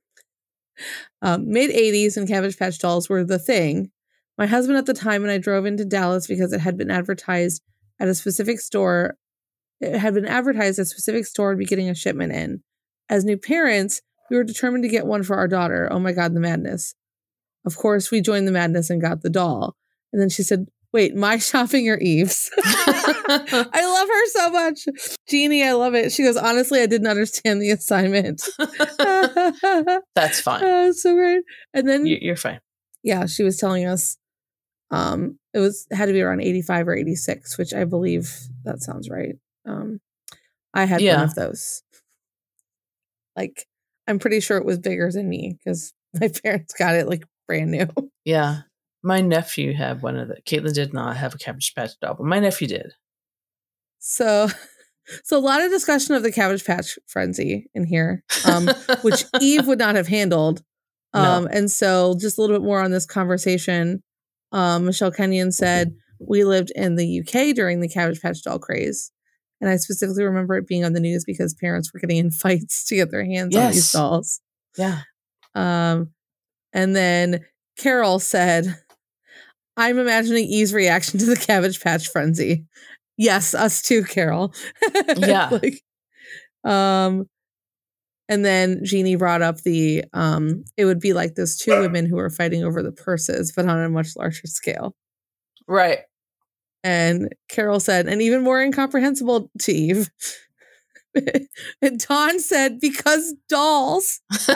Um, 1.20 1.50
mid 1.50 1.70
80s 1.70 2.16
and 2.16 2.26
Cabbage 2.26 2.58
Patch 2.58 2.78
Dolls 2.78 3.08
were 3.10 3.22
the 3.24 3.38
thing. 3.38 3.90
My 4.38 4.46
husband 4.46 4.78
at 4.78 4.86
the 4.86 4.94
time 4.94 5.22
and 5.22 5.30
I 5.30 5.36
drove 5.36 5.66
into 5.66 5.84
Dallas 5.84 6.26
because 6.26 6.54
it 6.54 6.60
had 6.60 6.78
been 6.78 6.90
advertised 6.90 7.62
at 8.00 8.08
a 8.08 8.14
specific 8.14 8.58
store. 8.60 9.16
It 9.82 9.98
had 9.98 10.14
been 10.14 10.24
advertised 10.26 10.78
at 10.78 10.84
a 10.84 10.86
specific 10.86 11.26
store 11.26 11.50
would 11.50 11.58
be 11.58 11.66
getting 11.66 11.90
a 11.90 11.94
shipment 11.94 12.32
in. 12.32 12.62
As 13.10 13.24
new 13.24 13.36
parents, 13.36 14.00
we 14.30 14.36
were 14.36 14.44
determined 14.44 14.84
to 14.84 14.88
get 14.88 15.04
one 15.04 15.22
for 15.24 15.36
our 15.36 15.48
daughter. 15.48 15.88
Oh 15.90 15.98
my 15.98 16.12
God, 16.12 16.32
the 16.34 16.40
madness. 16.40 16.94
Of 17.66 17.76
course, 17.76 18.10
we 18.10 18.22
joined 18.22 18.46
the 18.48 18.52
madness 18.52 18.88
and 18.88 19.02
got 19.02 19.20
the 19.22 19.28
doll. 19.28 19.76
And 20.12 20.22
then 20.22 20.30
she 20.30 20.42
said, 20.42 20.66
Wait, 20.92 21.14
my 21.14 21.36
shopping 21.50 21.88
or 21.88 21.98
Eve's? 21.98 22.50
I 22.64 23.70
love 23.72 24.08
her 24.08 24.26
so 24.28 24.50
much. 24.50 24.80
Jeannie, 25.28 25.62
I 25.64 25.72
love 25.72 25.94
it. 25.94 26.10
She 26.12 26.24
goes, 26.24 26.36
honestly, 26.36 26.80
I 26.80 26.86
didn't 26.86 27.06
understand 27.06 27.60
the 27.62 27.70
assignment. 27.70 28.42
That's 30.14 30.40
fine. 30.40 30.64
Uh, 30.64 30.92
so 30.92 31.14
great. 31.14 31.42
And 31.74 31.88
then 31.88 32.06
You- 32.06 32.18
You're 32.20 32.36
fine. 32.36 32.60
yeah, 33.02 33.26
she 33.26 33.42
was 33.42 33.56
telling 33.58 33.86
us 33.86 34.16
um 34.92 35.38
it 35.54 35.60
was 35.60 35.86
had 35.92 36.06
to 36.06 36.12
be 36.12 36.20
around 36.20 36.40
85 36.40 36.88
or 36.88 36.96
86, 36.96 37.56
which 37.58 37.72
I 37.72 37.84
believe 37.84 38.34
that 38.64 38.80
sounds 38.82 39.08
right. 39.08 39.36
Um 39.64 40.00
I 40.74 40.84
had 40.84 41.00
one 41.00 41.24
of 41.24 41.34
those. 41.36 41.82
Like 43.36 43.66
I'm 44.06 44.18
pretty 44.18 44.40
sure 44.40 44.56
it 44.56 44.64
was 44.64 44.78
bigger 44.78 45.10
than 45.10 45.28
me 45.28 45.56
because 45.58 45.92
my 46.20 46.28
parents 46.42 46.74
got 46.74 46.94
it 46.94 47.08
like 47.08 47.24
brand 47.46 47.70
new. 47.70 47.86
Yeah. 48.24 48.62
My 49.02 49.22
nephew 49.22 49.72
had 49.72 50.02
one 50.02 50.18
of 50.18 50.28
the. 50.28 50.36
Caitlin 50.42 50.74
did 50.74 50.92
not 50.92 51.16
have 51.16 51.34
a 51.34 51.38
Cabbage 51.38 51.74
Patch 51.74 51.92
doll, 52.02 52.14
but 52.14 52.26
my 52.26 52.38
nephew 52.38 52.68
did. 52.68 52.92
So 53.98 54.48
so 55.24 55.38
a 55.38 55.40
lot 55.40 55.62
of 55.62 55.70
discussion 55.70 56.14
of 56.14 56.22
the 56.22 56.30
cabbage 56.30 56.64
patch 56.64 56.98
frenzy 57.06 57.70
in 57.74 57.86
here. 57.86 58.22
Um 58.44 58.68
which 59.02 59.24
Eve 59.40 59.66
would 59.66 59.78
not 59.78 59.94
have 59.94 60.06
handled. 60.06 60.62
No. 61.14 61.20
Um, 61.20 61.48
and 61.50 61.70
so 61.70 62.14
just 62.20 62.38
a 62.38 62.40
little 62.40 62.56
bit 62.56 62.64
more 62.64 62.80
on 62.80 62.90
this 62.90 63.06
conversation. 63.06 64.02
Um, 64.52 64.86
Michelle 64.86 65.10
Kenyon 65.10 65.52
said, 65.52 65.94
We 66.20 66.44
lived 66.44 66.72
in 66.74 66.96
the 66.96 67.20
UK 67.20 67.54
during 67.54 67.80
the 67.80 67.88
Cabbage 67.88 68.20
Patch 68.20 68.42
doll 68.42 68.58
craze. 68.58 69.10
And 69.60 69.68
I 69.68 69.76
specifically 69.76 70.24
remember 70.24 70.56
it 70.56 70.66
being 70.66 70.84
on 70.84 70.94
the 70.94 71.00
news 71.00 71.24
because 71.24 71.54
parents 71.54 71.92
were 71.92 72.00
getting 72.00 72.16
in 72.16 72.30
fights 72.30 72.84
to 72.86 72.96
get 72.96 73.10
their 73.10 73.24
hands 73.24 73.54
on 73.56 73.72
these 73.72 73.92
dolls. 73.92 74.40
Yeah. 74.76 75.00
Um, 75.54 76.10
and 76.72 76.94
then 76.94 77.44
Carol 77.78 78.18
said, 78.18 78.76
I'm 79.76 79.98
imagining 79.98 80.44
Eve's 80.44 80.74
reaction 80.74 81.18
to 81.20 81.26
the 81.26 81.36
Cabbage 81.36 81.80
Patch 81.80 82.08
frenzy. 82.08 82.66
Yes, 83.16 83.54
us 83.54 83.82
too, 83.82 84.04
Carol. 84.04 84.54
Yeah. 85.16 85.50
like, 85.50 85.82
um, 86.64 87.26
and 88.28 88.44
then 88.44 88.84
Jeannie 88.84 89.16
brought 89.16 89.42
up 89.42 89.62
the 89.62 90.04
um, 90.12 90.64
it 90.76 90.84
would 90.84 91.00
be 91.00 91.12
like 91.12 91.34
those 91.34 91.56
two 91.56 91.78
women 91.80 92.06
who 92.06 92.16
were 92.16 92.30
fighting 92.30 92.62
over 92.62 92.82
the 92.82 92.92
purses, 92.92 93.52
but 93.54 93.66
on 93.66 93.82
a 93.82 93.88
much 93.88 94.16
larger 94.16 94.46
scale. 94.46 94.94
Right. 95.66 96.00
And 96.82 97.34
Carol 97.48 97.80
said, 97.80 98.06
and 98.08 98.22
even 98.22 98.42
more 98.42 98.60
incomprehensible 98.62 99.50
to 99.60 99.72
Eve. 99.72 100.10
and 101.82 102.00
Dawn 102.00 102.38
said, 102.40 102.80
because 102.80 103.34
dolls. 103.48 104.20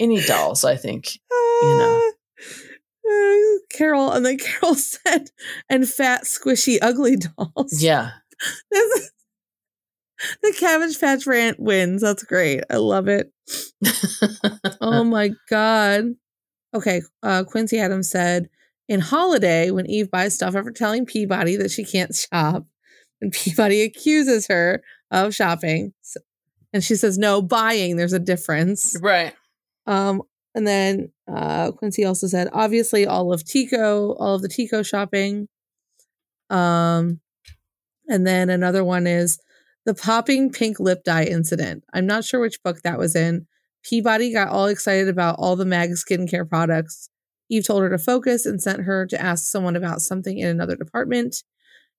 Any 0.00 0.22
dolls, 0.22 0.64
I 0.64 0.76
think. 0.76 1.10
you 1.30 1.76
know. 1.78 2.10
Uh, 3.08 3.58
Carol, 3.70 4.12
and 4.12 4.24
then 4.24 4.38
Carol 4.38 4.74
said, 4.76 5.30
and 5.68 5.88
fat, 5.88 6.24
squishy, 6.24 6.78
ugly 6.80 7.16
dolls. 7.16 7.82
Yeah. 7.82 8.10
Is- 8.72 9.10
the 10.42 10.54
Cabbage 10.58 11.00
Patch 11.00 11.26
rant 11.26 11.58
wins. 11.58 12.02
That's 12.02 12.22
great. 12.24 12.62
I 12.68 12.76
love 12.76 13.08
it. 13.08 13.32
Oh 14.82 15.02
my 15.02 15.30
god. 15.48 16.14
Okay, 16.74 17.00
uh, 17.22 17.44
Quincy 17.44 17.78
Adams 17.78 18.10
said 18.10 18.50
in 18.90 18.98
Holiday 18.98 19.70
when 19.70 19.86
Eve 19.86 20.10
buys 20.10 20.34
stuff 20.34 20.56
after 20.56 20.72
telling 20.72 21.06
Peabody 21.06 21.54
that 21.56 21.70
she 21.70 21.84
can't 21.84 22.12
shop, 22.14 22.66
and 23.20 23.32
Peabody 23.32 23.82
accuses 23.82 24.48
her 24.48 24.82
of 25.12 25.32
shopping, 25.32 25.94
and 26.72 26.82
she 26.82 26.96
says 26.96 27.16
no 27.16 27.40
buying. 27.40 27.96
There's 27.96 28.12
a 28.12 28.18
difference. 28.18 28.96
right. 29.00 29.32
Um, 29.86 30.22
and 30.54 30.66
then 30.66 31.12
uh, 31.32 31.70
Quincy 31.70 32.04
also 32.04 32.26
said, 32.26 32.48
obviously, 32.52 33.06
all 33.06 33.32
of 33.32 33.44
Tiko, 33.44 34.16
all 34.18 34.34
of 34.34 34.42
the 34.42 34.48
Tiko 34.48 34.84
shopping. 34.84 35.46
Um, 36.50 37.20
and 38.08 38.26
then 38.26 38.50
another 38.50 38.82
one 38.82 39.06
is 39.06 39.38
the 39.86 39.94
popping 39.94 40.50
pink 40.50 40.80
lip 40.80 41.04
dye 41.04 41.24
incident. 41.24 41.84
I'm 41.94 42.06
not 42.06 42.24
sure 42.24 42.40
which 42.40 42.62
book 42.64 42.82
that 42.82 42.98
was 42.98 43.14
in. 43.14 43.46
Peabody 43.84 44.32
got 44.32 44.48
all 44.48 44.66
excited 44.66 45.08
about 45.08 45.36
all 45.38 45.54
the 45.54 45.64
MAG 45.64 45.90
skincare 45.90 46.48
products. 46.48 47.09
Eve 47.50 47.66
told 47.66 47.82
her 47.82 47.90
to 47.90 47.98
focus 47.98 48.46
and 48.46 48.62
sent 48.62 48.80
her 48.82 49.04
to 49.06 49.20
ask 49.20 49.44
someone 49.50 49.76
about 49.76 50.00
something 50.00 50.38
in 50.38 50.48
another 50.48 50.76
department. 50.76 51.42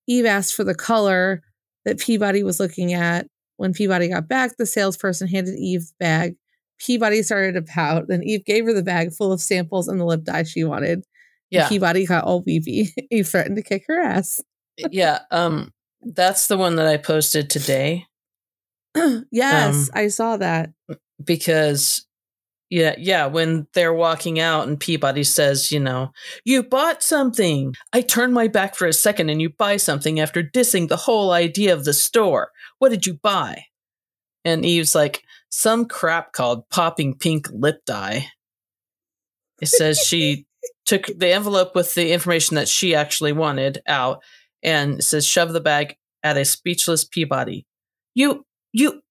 Eve 0.07 0.25
asked 0.25 0.55
for 0.55 0.63
the 0.63 0.73
color 0.75 1.43
that 1.85 1.99
Peabody 1.99 2.41
was 2.43 2.59
looking 2.59 2.93
at. 2.93 3.27
When 3.57 3.73
Peabody 3.73 4.07
got 4.07 4.27
back, 4.27 4.57
the 4.57 4.65
salesperson 4.65 5.27
handed 5.27 5.55
Eve 5.55 5.81
the 5.81 5.93
bag. 5.99 6.35
Peabody 6.79 7.21
started 7.21 7.53
to 7.53 7.61
pout. 7.61 8.07
Then 8.07 8.23
Eve 8.23 8.43
gave 8.45 8.65
her 8.65 8.73
the 8.73 8.81
bag 8.81 9.13
full 9.13 9.31
of 9.31 9.39
samples 9.41 9.87
and 9.87 9.99
the 9.99 10.05
lip 10.05 10.23
dye 10.23 10.43
she 10.43 10.63
wanted. 10.63 11.03
Yeah. 11.51 11.67
Peabody 11.69 12.05
got 12.07 12.23
all 12.23 12.41
weepy. 12.43 12.89
Eve 13.11 13.27
threatened 13.27 13.57
to 13.57 13.61
kick 13.61 13.83
her 13.87 14.01
ass. 14.01 14.41
yeah. 14.89 15.19
Um, 15.29 15.71
that's 16.01 16.47
the 16.47 16.57
one 16.57 16.77
that 16.77 16.87
I 16.87 16.97
posted 16.97 17.49
today 17.51 18.07
yes, 19.31 19.75
Um, 19.75 19.85
I 19.93 20.07
saw 20.07 20.37
that. 20.37 20.71
because 21.23 22.05
yeah, 22.71 22.95
yeah, 22.97 23.25
when 23.25 23.67
they're 23.73 23.93
walking 23.93 24.39
out 24.39 24.65
and 24.65 24.79
Peabody 24.79 25.25
says, 25.25 25.73
you 25.73 25.79
know, 25.79 26.13
you 26.45 26.63
bought 26.63 27.03
something. 27.03 27.75
I 27.91 27.99
turn 27.99 28.31
my 28.31 28.47
back 28.47 28.75
for 28.75 28.87
a 28.87 28.93
second 28.93 29.29
and 29.29 29.41
you 29.41 29.49
buy 29.49 29.75
something 29.75 30.21
after 30.21 30.41
dissing 30.41 30.87
the 30.87 30.95
whole 30.95 31.31
idea 31.31 31.73
of 31.73 31.83
the 31.83 31.93
store. 31.93 32.51
What 32.79 32.89
did 32.89 33.05
you 33.05 33.15
buy? 33.15 33.65
And 34.45 34.63
Eve's 34.63 34.95
like, 34.95 35.21
some 35.49 35.85
crap 35.85 36.31
called 36.31 36.69
popping 36.69 37.17
pink 37.17 37.49
lip 37.51 37.81
dye. 37.85 38.27
It 39.61 39.67
says 39.67 39.99
she 39.99 40.45
took 40.85 41.07
the 41.07 41.33
envelope 41.33 41.75
with 41.75 41.93
the 41.93 42.13
information 42.13 42.55
that 42.55 42.69
she 42.69 42.95
actually 42.95 43.33
wanted 43.33 43.81
out 43.85 44.23
and 44.63 45.03
says 45.03 45.27
shove 45.27 45.51
the 45.51 45.59
bag 45.59 45.97
at 46.23 46.37
a 46.37 46.45
speechless 46.45 47.03
Peabody. 47.03 47.65
You 48.15 48.45
you 48.71 49.01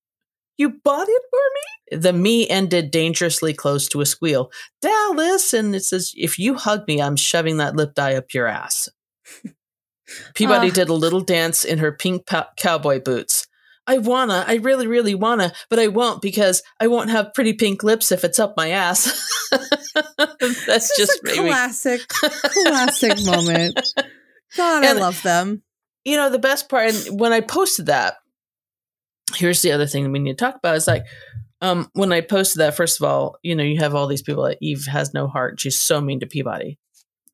you 0.61 0.71
bought 0.85 1.09
it 1.09 1.23
for 1.31 1.39
me? 1.55 1.99
The 1.99 2.13
me 2.13 2.49
ended 2.49 2.91
dangerously 2.93 3.53
close 3.55 3.89
to 3.89 4.01
a 4.01 4.07
squeal. 4.07 4.53
Dallas 4.81 5.53
and 5.53 5.75
it 5.75 5.85
says 5.85 6.13
if 6.17 6.39
you 6.39 6.55
hug 6.55 6.87
me, 6.87 7.01
I'm 7.03 7.17
shoving 7.17 7.57
that 7.57 7.75
lip 7.75 7.95
dye 7.95 8.15
up 8.15 8.33
your 8.33 8.47
ass. 8.47 8.89
Peabody 10.35 10.71
Ah. 10.71 10.75
did 10.75 10.89
a 10.89 10.95
little 10.95 11.21
dance 11.21 11.65
in 11.65 11.79
her 11.79 11.93
pink 11.93 12.27
pow- 12.27 12.49
cowboy 12.57 13.01
boots. 13.01 13.47
I 13.87 13.99
wanna, 13.99 14.45
I 14.47 14.57
really, 14.57 14.87
really 14.87 15.15
wanna, 15.15 15.53
but 15.69 15.79
I 15.79 15.89
won't 15.89 16.21
because 16.23 16.63
I 16.79 16.87
won't 16.87 17.11
have 17.11 17.35
pretty 17.35 17.55
pink 17.55 17.83
lips 17.83 18.13
if 18.13 18.23
it's 18.25 18.39
up 18.39 18.55
my 18.57 18.71
ass. 18.71 19.05
That's 19.53 20.69
It's 20.69 20.97
just 20.97 21.21
a 21.25 21.35
classic, 21.35 22.01
classic 22.09 23.25
moment. 23.25 23.81
God, 24.57 24.85
And- 24.85 24.99
I 24.99 25.01
love 25.01 25.23
them. 25.23 25.63
you 26.05 26.17
know 26.17 26.31
the 26.31 26.39
best 26.39 26.69
part 26.69 26.95
and 26.95 27.21
when 27.21 27.33
i 27.33 27.41
posted 27.41 27.87
that 27.87 28.15
here's 29.35 29.63
the 29.63 29.73
other 29.73 29.87
thing 29.87 30.05
that 30.05 30.11
we 30.11 30.19
need 30.19 30.37
to 30.39 30.45
talk 30.45 30.57
about 30.57 30.77
is 30.77 30.87
like 30.87 31.05
um 31.61 31.89
when 31.95 32.13
i 32.13 32.21
posted 32.21 32.61
that 32.61 32.75
first 32.75 33.01
of 33.01 33.07
all 33.07 33.37
you 33.43 33.55
know 33.55 33.63
you 33.63 33.79
have 33.79 33.95
all 33.95 34.07
these 34.07 34.23
people 34.23 34.45
that 34.45 34.59
eve 34.61 34.87
has 34.87 35.13
no 35.15 35.27
heart 35.27 35.61
she's 35.61 35.79
so 35.79 36.01
mean 36.01 36.21
to 36.21 36.27
peabody 36.27 36.79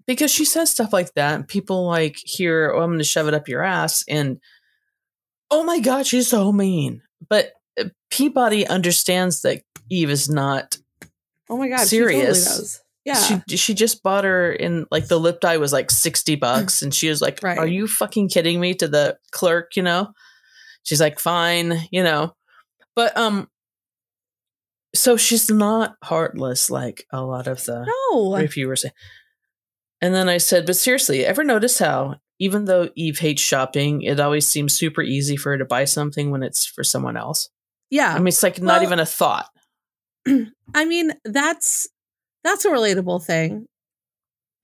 because 0.07 0.31
she 0.31 0.45
says 0.45 0.71
stuff 0.71 0.93
like 0.93 1.13
that 1.15 1.35
and 1.35 1.49
people 1.49 1.87
like 1.87 2.17
hear 2.17 2.73
oh 2.75 2.83
i'm 2.83 2.91
gonna 2.93 3.05
shove 3.05 3.29
it 3.29 3.35
up 3.35 3.49
your 3.49 3.63
ass 3.63 4.05
and 4.09 4.41
oh 5.51 5.63
my 5.65 5.79
god 5.81 6.07
she's 6.07 6.29
so 6.29 6.53
mean 6.53 7.03
but 7.29 7.53
uh, 7.81 7.85
peabody 8.11 8.67
understands 8.67 9.43
that 9.43 9.63
eve 9.91 10.11
is 10.11 10.29
not 10.29 10.79
Oh 11.49 11.57
my 11.57 11.69
god, 11.69 11.87
serious. 11.87 12.43
She 12.43 12.49
totally. 12.51 12.69
Yeah, 13.05 13.41
she 13.47 13.57
she 13.57 13.75
just 13.75 14.03
bought 14.03 14.25
her 14.25 14.51
in 14.51 14.85
like 14.91 15.07
the 15.07 15.21
lip 15.21 15.39
dye 15.39 15.59
was 15.59 15.73
like 15.73 15.93
60 15.93 16.35
bucks 16.35 16.83
and 16.83 16.93
she 16.93 17.09
was 17.09 17.23
like 17.23 17.39
Right. 17.41 17.57
are 17.57 17.69
you 17.69 17.87
fucking 17.87 18.31
kidding 18.31 18.59
me 18.59 18.75
to 18.75 18.89
the 18.89 19.17
clerk 19.31 19.77
you 19.77 19.85
know 19.85 20.13
she's 20.87 21.01
like 21.01 21.19
fine 21.19 21.87
you 21.91 22.03
know? 22.03 22.35
But 22.95 23.17
um 23.17 23.49
so 24.95 25.19
she's 25.19 25.51
not 25.51 25.97
heartless 26.03 26.71
like 26.71 27.07
a 27.13 27.23
lot 27.23 27.47
of 27.47 27.63
the 27.65 27.85
no, 27.85 28.35
reviewers 28.35 28.83
say. 28.83 28.91
And 30.01 30.15
then 30.15 30.29
i 30.29 30.39
said 30.39 30.65
but 30.67 30.77
seriously 30.77 31.27
ever 31.27 31.45
notice 31.45 31.79
how 31.79 32.17
even 32.39 32.65
though 32.65 32.91
eve 32.95 33.19
hates 33.19 33.43
shopping 33.43 34.03
it 34.03 34.21
always 34.21 34.47
seems 34.47 34.75
super 34.75 35.03
easy 35.03 35.37
for 35.37 35.53
her 35.53 35.59
to 35.59 35.65
buy 35.65 35.85
something 35.85 36.31
when 36.31 36.43
it's 36.43 36.65
for 36.65 36.85
someone 36.85 37.17
else? 37.17 37.51
Yeah. 37.91 38.13
i 38.15 38.19
mean 38.19 38.29
it's 38.29 38.43
like 38.43 38.61
not 38.61 38.83
even 38.83 38.99
a 38.99 39.07
thought. 39.07 39.49
I 40.75 40.85
mean, 40.85 41.13
that's 41.25 41.89
that's 42.45 42.65
a 42.65 42.71
relatable 42.71 43.25
thing. 43.25 43.67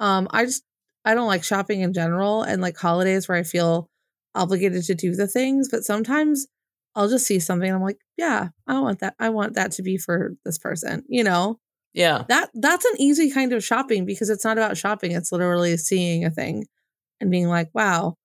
Um, 0.00 0.28
I 0.30 0.44
just 0.44 0.64
I 1.04 1.14
don't 1.14 1.26
like 1.26 1.44
shopping 1.44 1.80
in 1.80 1.92
general 1.92 2.42
and 2.42 2.62
like 2.62 2.76
holidays 2.76 3.28
where 3.28 3.38
I 3.38 3.42
feel 3.42 3.88
obligated 4.34 4.84
to 4.84 4.94
do 4.94 5.14
the 5.14 5.26
things, 5.26 5.68
but 5.70 5.84
sometimes 5.84 6.46
I'll 6.94 7.08
just 7.08 7.26
see 7.26 7.40
something 7.40 7.68
and 7.68 7.76
I'm 7.76 7.82
like, 7.82 7.98
yeah, 8.16 8.48
I 8.66 8.80
want 8.80 9.00
that. 9.00 9.14
I 9.18 9.30
want 9.30 9.54
that 9.54 9.72
to 9.72 9.82
be 9.82 9.96
for 9.96 10.32
this 10.44 10.58
person. 10.58 11.04
You 11.08 11.24
know, 11.24 11.58
yeah 11.94 12.24
that 12.28 12.50
that's 12.54 12.84
an 12.84 12.94
easy 12.98 13.30
kind 13.30 13.52
of 13.52 13.64
shopping 13.64 14.04
because 14.04 14.30
it's 14.30 14.44
not 14.44 14.58
about 14.58 14.76
shopping. 14.76 15.12
It's 15.12 15.32
literally 15.32 15.76
seeing 15.76 16.24
a 16.24 16.30
thing 16.30 16.66
and 17.20 17.30
being 17.30 17.48
like, 17.48 17.70
wow, 17.74 18.16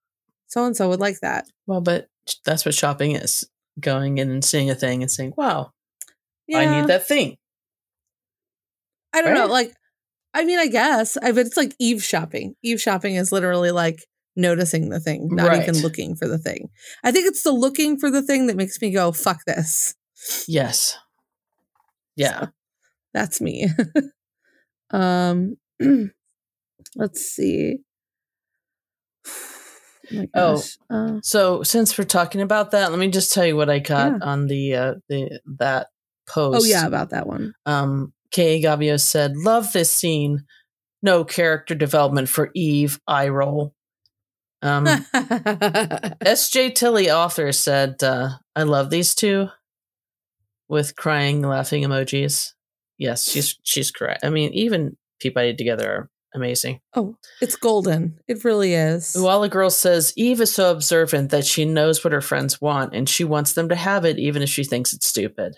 so 0.48 0.66
and 0.66 0.76
so 0.76 0.90
would 0.90 1.00
like 1.00 1.20
that. 1.22 1.46
well 1.66 1.82
but 1.82 2.08
that's 2.46 2.66
what 2.66 2.76
shopping 2.76 3.12
is 3.12 3.48
going 3.80 4.18
in 4.18 4.30
and 4.30 4.44
seeing 4.44 4.70
a 4.70 4.76
thing 4.76 5.02
and 5.04 5.12
saying 5.12 5.34
wow 5.38 5.72
Yeah, 6.48 6.60
I 6.60 6.82
need 6.82 6.88
that 6.88 7.08
thing. 7.08 7.38
I 9.14 9.22
don't 9.22 9.34
know. 9.34 9.48
Like, 9.48 9.74
I 10.34 10.44
mean, 10.46 10.60
I 10.60 10.68
guess. 10.68 11.18
I 11.18 11.32
but 11.32 11.46
it's 11.46 11.58
like 11.58 11.74
Eve 11.80 12.04
shopping. 12.04 12.56
Eve 12.64 12.82
shopping 12.82 13.16
is 13.16 13.32
literally 13.32 13.72
like 13.72 14.06
noticing 14.38 14.90
the 14.90 15.00
thing, 15.00 15.28
not 15.32 15.48
Right. 15.50 15.64
even 15.68 15.82
looking 15.82 16.16
for 16.16 16.28
the 16.28 16.38
thing. 16.38 16.70
I 17.04 17.12
think 17.12 17.28
it's 17.28 17.44
the 17.44 17.52
looking 17.52 17.98
for 18.00 18.10
the 18.10 18.22
thing 18.22 18.48
that 18.48 18.56
makes 18.56 18.80
me 18.82 18.92
go, 18.92 19.12
fuck 19.12 19.40
this. 19.46 19.96
Yes. 20.48 20.98
Yeah. 22.16 22.40
So, 22.46 22.48
that's 23.14 23.42
me. 23.42 23.68
um 24.92 25.58
let's 26.96 27.22
see. 27.22 27.80
Oh, 30.34 30.64
Oh. 30.90 30.96
Uh, 30.96 31.20
So 31.22 31.64
since 31.64 31.98
we're 31.98 32.06
talking 32.06 32.40
about 32.42 32.72
that, 32.72 32.92
let 32.92 33.00
me 33.00 33.10
just 33.10 33.34
tell 33.34 33.46
you 33.46 33.58
what 33.58 33.70
I 33.70 33.80
got 33.80 34.14
Yeah. 34.14 34.18
on 34.22 34.48
the 34.48 34.76
uh 34.76 34.94
the 35.10 35.42
that 35.60 35.88
post. 36.30 36.62
oh 36.62 36.66
yeah, 36.66 36.88
about 36.88 37.10
that 37.10 37.28
one. 37.28 37.54
Um 37.66 38.14
Kay 38.32 38.62
Gabio 38.62 38.96
said, 38.98 39.36
Love 39.36 39.74
this 39.74 39.92
scene. 39.92 40.46
No 41.04 41.24
character 41.26 41.76
development 41.76 42.30
for 42.30 42.52
Eve. 42.56 43.00
Eye 43.08 43.28
roll. 43.30 43.74
Um 44.62 44.86
SJ 45.14 46.74
Tilly 46.76 47.12
author 47.12 47.52
said, 47.52 48.02
uh, 48.04 48.30
I 48.56 48.64
love 48.64 48.90
these 48.90 49.14
two 49.14 49.50
with 50.68 50.96
crying, 50.96 51.42
laughing 51.42 51.84
emojis. 51.84 52.54
Yes, 52.98 53.30
she's 53.30 53.58
she's 53.64 53.92
correct. 53.92 54.26
I 54.26 54.30
mean, 54.30 54.52
even 54.54 54.98
Peabody 55.20 55.56
together 55.56 55.92
are 55.92 56.10
amazing. 56.34 56.80
oh, 56.96 57.16
it's 57.42 57.56
golden. 57.56 58.20
It 58.28 58.44
really 58.44 58.74
is. 58.74 59.16
Uala 59.18 59.50
Girl 59.50 59.70
says 59.70 60.14
Eve 60.16 60.42
is 60.42 60.54
so 60.54 60.72
observant 60.72 61.32
that 61.32 61.46
she 61.46 61.66
knows 61.66 62.04
what 62.04 62.14
her 62.14 62.22
friends 62.22 62.60
want 62.62 62.94
and 62.96 63.08
she 63.08 63.24
wants 63.24 63.54
them 63.54 63.70
to 63.70 63.76
have 63.76 64.06
it 64.06 64.20
even 64.20 64.42
if 64.42 64.50
she 64.50 64.64
thinks 64.64 64.94
it's 64.94 65.08
stupid. 65.08 65.56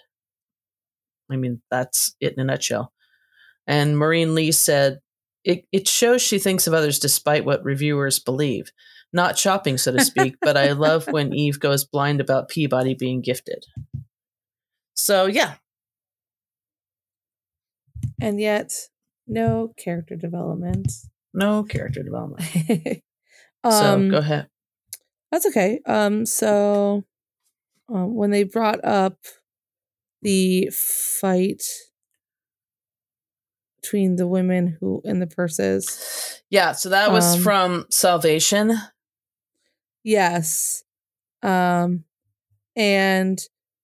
I 1.31 1.35
mean, 1.35 1.61
that's 1.69 2.15
it 2.19 2.33
in 2.33 2.39
a 2.39 2.43
nutshell. 2.43 2.91
And 3.67 3.97
Maureen 3.97 4.33
Lee 4.35 4.51
said, 4.51 4.99
it, 5.43 5.65
it 5.71 5.87
shows 5.87 6.21
she 6.21 6.39
thinks 6.39 6.65
of 6.67 6.73
others 6.73 6.99
despite 6.99 7.45
what 7.45 7.63
reviewers 7.63 8.19
believe. 8.19 8.71
Not 9.11 9.37
shopping, 9.37 9.77
so 9.77 9.91
to 9.91 10.03
speak, 10.03 10.35
but 10.41 10.55
I 10.55 10.71
love 10.73 11.07
when 11.07 11.33
Eve 11.33 11.59
goes 11.59 11.83
blind 11.83 12.21
about 12.21 12.47
Peabody 12.49 12.93
being 12.93 13.21
gifted. 13.21 13.65
So, 14.95 15.25
yeah. 15.25 15.55
and 18.21 18.39
yet 18.39 18.73
no 19.27 19.73
character 19.77 20.15
development. 20.15 20.91
No 21.33 21.63
character 21.63 22.03
development. 22.03 22.43
um, 23.63 23.71
so, 23.71 24.09
go 24.09 24.17
ahead. 24.17 24.47
That's 25.31 25.45
okay. 25.47 25.79
Um, 25.85 26.25
so 26.25 27.03
um, 27.87 28.15
when 28.15 28.31
they 28.31 28.43
brought 28.43 28.83
up 28.83 29.17
the 30.21 30.69
fight 30.71 31.63
between 33.81 34.17
the 34.17 34.27
women 34.27 34.77
who 34.79 35.01
in 35.05 35.19
the 35.19 35.27
purses, 35.27 36.41
Yeah, 36.49 36.73
so 36.73 36.89
that 36.89 37.11
was 37.11 37.35
Um, 37.35 37.41
from 37.41 37.85
Salvation. 37.89 38.73
Yes, 40.09 40.83
um, 41.43 42.03
and 42.75 43.39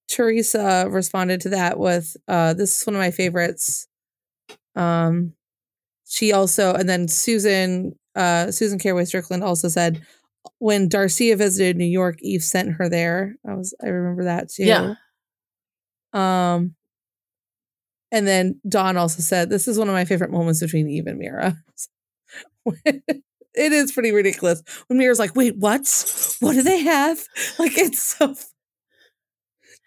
Teresa 0.07 0.87
responded 0.89 1.41
to 1.41 1.49
that 1.49 1.79
with, 1.79 2.17
uh, 2.27 2.53
"This 2.53 2.79
is 2.79 2.87
one 2.87 2.95
of 2.95 2.99
my 2.99 3.11
favorites." 3.11 3.87
Um, 4.75 5.33
she 6.05 6.33
also, 6.33 6.73
and 6.73 6.87
then 6.87 7.07
Susan, 7.07 7.97
uh, 8.15 8.51
Susan 8.51 8.79
Caraway 8.79 9.05
Strickland 9.05 9.43
also 9.43 9.67
said, 9.67 10.01
when 10.59 10.89
Darcia 10.89 11.37
visited 11.37 11.77
New 11.77 11.85
York, 11.85 12.17
Eve 12.21 12.43
sent 12.43 12.73
her 12.73 12.89
there. 12.89 13.35
I 13.47 13.55
was, 13.55 13.73
I 13.83 13.87
remember 13.87 14.25
that 14.25 14.49
too. 14.49 14.65
Yeah. 14.65 14.95
Um, 16.13 16.75
and 18.11 18.27
then 18.27 18.61
Don 18.67 18.97
also 18.97 19.21
said, 19.21 19.49
"This 19.49 19.67
is 19.67 19.77
one 19.77 19.89
of 19.89 19.93
my 19.93 20.05
favorite 20.05 20.31
moments 20.31 20.61
between 20.61 20.87
Eve 20.89 21.07
and 21.07 21.19
Mira." 21.19 21.57
it 23.57 23.71
is 23.73 23.91
pretty 23.91 24.11
ridiculous 24.11 24.61
when 24.87 24.97
Mira's 24.99 25.19
like, 25.19 25.35
"Wait, 25.35 25.55
what? 25.57 25.81
What 26.39 26.53
do 26.53 26.61
they 26.63 26.79
have?" 26.79 27.19
Like 27.59 27.77
it's 27.77 28.01
so. 28.01 28.31
f- 28.31 28.49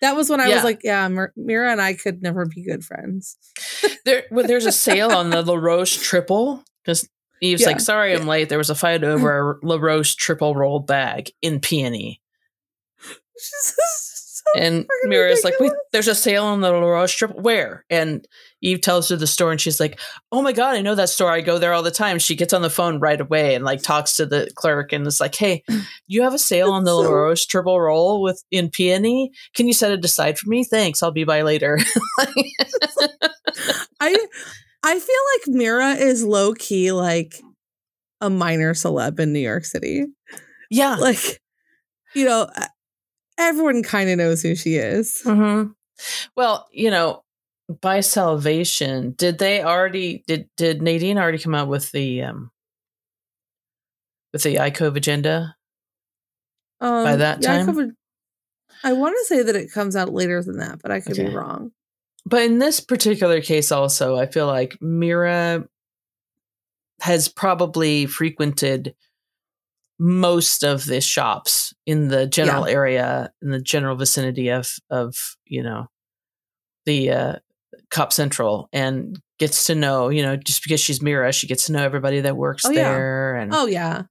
That 0.00 0.14
was 0.16 0.30
when 0.30 0.40
I 0.40 0.48
Yeah. 0.48 0.54
was 0.56 0.64
like, 0.64 0.80
"Yeah, 0.84 1.08
Mir- 1.08 1.32
Mira 1.36 1.72
and 1.72 1.80
I 1.80 1.94
could 1.94 2.22
never 2.22 2.46
be 2.46 2.62
good 2.62 2.84
friends." 2.84 3.36
There, 4.04 4.24
well, 4.30 4.46
there's 4.46 4.64
a 4.66 4.72
sale 4.72 5.10
on 5.10 5.30
the 5.30 5.42
La 5.42 5.54
Roche 5.54 5.96
triple 5.98 6.64
because 6.82 7.06
Eve's 7.42 7.62
Yeah. 7.62 7.68
like, 7.68 7.80
"Sorry, 7.80 8.14
I'm 8.14 8.26
late." 8.26 8.48
There 8.48 8.56
was 8.58 8.70
a 8.70 8.74
fight 8.74 9.04
over 9.04 9.58
a 9.62 9.66
La 9.66 9.76
Roche 9.76 10.14
triple 10.16 10.54
roll 10.54 10.80
bag 10.80 11.30
in 11.42 11.60
peony, 11.60 12.20
just 13.34 13.76
so 13.76 13.82
and 14.56 14.84
freaking 14.84 15.08
Mira's 15.08 15.44
like, 15.44 15.58
"Wait, 15.60 15.72
there's 15.92 16.08
a 16.08 16.14
sale 16.14 16.44
on 16.44 16.60
the 16.60 16.70
La 16.70 16.78
Roche 16.78 17.16
triple. 17.16 17.40
Where?" 17.40 17.84
And 17.90 18.26
Eve 18.60 18.80
tells 18.80 19.08
her 19.08 19.16
the 19.16 19.26
store, 19.26 19.50
and 19.50 19.60
she's 19.60 19.80
like, 19.80 20.00
"Oh 20.32 20.42
my 20.42 20.52
god, 20.52 20.76
I 20.76 20.80
know 20.80 20.94
that 20.94 21.08
store. 21.08 21.30
I 21.30 21.40
go 21.40 21.58
there 21.58 21.72
all 21.72 21.82
the 21.82 21.90
time." 21.90 22.18
She 22.18 22.36
gets 22.36 22.52
on 22.52 22.62
the 22.62 22.70
phone 22.70 23.00
right 23.00 23.20
away 23.20 23.54
and 23.54 23.64
like 23.64 23.82
talks 23.82 24.16
to 24.16 24.26
the 24.26 24.50
clerk, 24.54 24.92
and 24.92 25.06
is 25.06 25.20
like, 25.20 25.34
"Hey, 25.34 25.62
you 26.06 26.22
have 26.22 26.34
a 26.34 26.38
sale 26.38 26.70
on 26.70 26.84
the 26.84 26.94
La 26.94 27.08
Roche 27.08 27.46
triple 27.46 27.80
roll 27.80 28.22
with 28.22 28.42
in 28.50 28.70
peony? 28.70 29.30
Can 29.54 29.66
you 29.66 29.72
set 29.72 29.92
it 29.92 30.04
aside 30.04 30.38
for 30.38 30.48
me? 30.48 30.64
Thanks, 30.64 31.02
I'll 31.02 31.10
be 31.10 31.24
by 31.24 31.42
later." 31.42 31.78
I 34.00 34.16
I 34.82 34.98
feel 34.98 35.22
like 35.34 35.56
Mira 35.56 35.92
is 35.94 36.24
low 36.24 36.54
key 36.54 36.92
like 36.92 37.40
a 38.20 38.30
minor 38.30 38.74
celeb 38.74 39.18
in 39.20 39.32
New 39.32 39.38
York 39.40 39.64
City. 39.64 40.04
yeah, 40.70 40.96
Like, 40.96 41.40
you 42.14 42.24
know, 42.24 42.48
everyone 43.38 43.82
kind 43.82 44.10
of 44.10 44.18
knows 44.18 44.42
who 44.42 44.54
she 44.54 44.74
is. 44.76 45.22
hmm 45.22 45.64
Well, 46.36 46.68
you 46.72 46.90
know, 46.90 47.24
by 47.80 48.00
salvation, 48.00 49.12
did 49.12 49.38
they 49.38 49.62
already 49.62 50.24
did 50.26 50.48
did 50.56 50.82
Nadine 50.82 51.18
already 51.18 51.38
come 51.38 51.54
out 51.54 51.68
with 51.68 51.92
the 51.92 52.22
um 52.22 52.50
with 54.32 54.42
the 54.42 54.56
iCove 54.56 54.96
agenda? 54.96 55.56
Um, 56.80 57.04
By 57.04 57.16
that 57.16 57.42
yeah, 57.42 57.54
I 57.54 57.56
time? 57.64 57.96
I 58.84 58.92
want 58.92 59.16
to 59.18 59.24
say 59.24 59.42
that 59.42 59.56
it 59.56 59.72
comes 59.72 59.96
out 59.96 60.12
later 60.12 60.42
than 60.42 60.58
that, 60.58 60.80
but 60.80 60.90
I 60.90 61.00
could 61.00 61.12
Okay. 61.12 61.24
be 61.24 61.34
wrong. 61.34 61.72
But 62.24 62.42
in 62.42 62.58
this 62.58 62.80
particular 62.80 63.40
case 63.40 63.72
also, 63.72 64.16
I 64.16 64.26
feel 64.26 64.46
like 64.46 64.80
Mira 64.80 65.66
has 67.00 67.28
probably 67.28 68.06
frequented 68.06 68.94
most 69.98 70.62
of 70.62 70.84
the 70.86 71.00
shops 71.00 71.74
in 71.86 72.08
the 72.08 72.26
general 72.26 72.64
area 72.66 73.32
in 73.42 73.50
the 73.50 73.60
general 73.60 73.96
vicinity 73.96 74.48
of 74.48 74.72
of, 74.90 75.14
you 75.46 75.62
know, 75.62 75.86
the 76.86 77.10
uh 77.10 77.36
Cop 77.90 78.12
Central 78.12 78.68
and 78.72 79.18
gets 79.38 79.64
to 79.64 79.74
know, 79.74 80.08
you 80.08 80.22
know, 80.22 80.36
just 80.36 80.62
because 80.62 80.80
she's 80.80 81.00
Mira, 81.02 81.32
she 81.32 81.46
gets 81.46 81.66
to 81.66 81.72
know 81.72 81.82
everybody 81.82 82.20
that 82.20 82.36
works 82.36 82.64
Oh, 82.64 82.70
yeah. 82.70 82.82
there 82.92 83.36
and 83.36 83.52
Oh 83.54 83.66
yeah, 83.66 84.02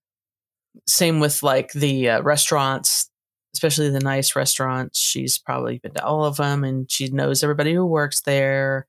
same 0.87 1.19
with 1.19 1.43
like 1.43 1.71
the 1.73 2.09
uh, 2.09 2.21
restaurants 2.21 3.09
especially 3.53 3.89
the 3.89 3.99
nice 3.99 4.35
restaurants. 4.35 4.99
She's 4.99 5.39
probably 5.39 5.79
been 5.79 5.93
to 5.93 6.05
all 6.05 6.25
of 6.25 6.37
them 6.37 6.63
and 6.63 6.91
she 6.91 7.07
knows 7.09 7.41
everybody 7.43 7.73
who 7.73 7.85
works 7.87 8.21
there 8.21 8.85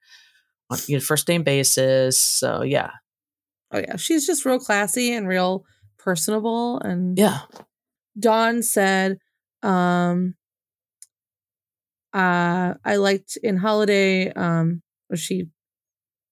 on 0.68 0.78
you 0.86 0.96
know, 0.96 1.00
first 1.00 1.26
name 1.26 1.42
basis. 1.42 2.18
So 2.18 2.62
yeah. 2.62 2.90
Oh 3.72 3.78
yeah. 3.78 3.96
She's 3.96 4.26
just 4.26 4.44
real 4.44 4.58
classy 4.58 5.14
and 5.14 5.26
real 5.26 5.64
personable. 6.08 6.78
And 6.80 7.18
yeah 7.18 7.40
Dawn 8.18 8.62
said, 8.62 9.18
um, 9.62 10.34
uh, 12.14 12.74
I 12.84 12.96
liked 12.96 13.36
in 13.42 13.58
Holiday, 13.58 14.32
um, 14.32 14.82
she, 15.14 15.48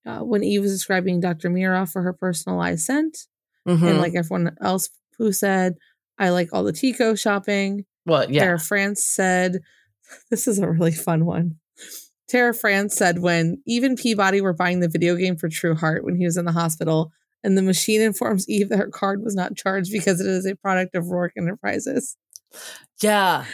uh, 0.07 0.21
when 0.21 0.43
Eve 0.43 0.63
was 0.63 0.73
describing 0.73 1.21
Dr. 1.21 1.51
Mira 1.51 1.87
for 1.87 2.03
her 2.03 2.13
personalized 2.15 2.85
scent, 2.87 3.19
and 3.67 3.79
Mhm. 3.81 3.99
like 4.01 4.15
everyone 4.15 4.57
else 4.61 4.89
who 5.19 5.31
said, 5.33 5.75
I 6.19 6.31
like 6.31 6.49
all 6.53 6.65
the 6.65 6.73
Tiko 6.73 7.19
shopping. 7.19 7.85
well 8.07 8.31
yeah 8.31 8.45
Tara 8.45 8.59
France 8.59 9.03
said, 9.03 9.59
this 10.31 10.47
is 10.49 10.59
a 10.59 10.69
really 10.71 10.93
fun 10.93 11.27
one. 11.27 11.57
Tara 12.29 12.55
France 12.55 12.95
said 12.97 13.19
when 13.19 13.61
even 13.67 13.97
Peabody 13.97 14.41
were 14.41 14.53
buying 14.55 14.81
the 14.81 14.89
video 14.89 15.15
game 15.17 15.37
for 15.37 15.49
Trueheart 15.49 16.03
when 16.05 16.17
he 16.17 16.25
was 16.25 16.37
in 16.37 16.45
the 16.47 16.53
hospital, 16.53 17.13
and 17.45 17.57
the 17.57 17.63
machine 17.63 18.01
informs 18.01 18.49
Eve 18.49 18.69
that 18.71 18.79
her 18.79 18.89
card 18.89 19.23
was 19.23 19.35
not 19.35 19.57
charged 19.57 19.91
because 19.93 20.21
it 20.21 20.27
is 20.27 20.47
a 20.47 20.57
product 20.57 20.95
of 20.95 21.05
Roarke 21.05 21.31
Enterprises. 21.39 22.17
yeah 23.03 23.45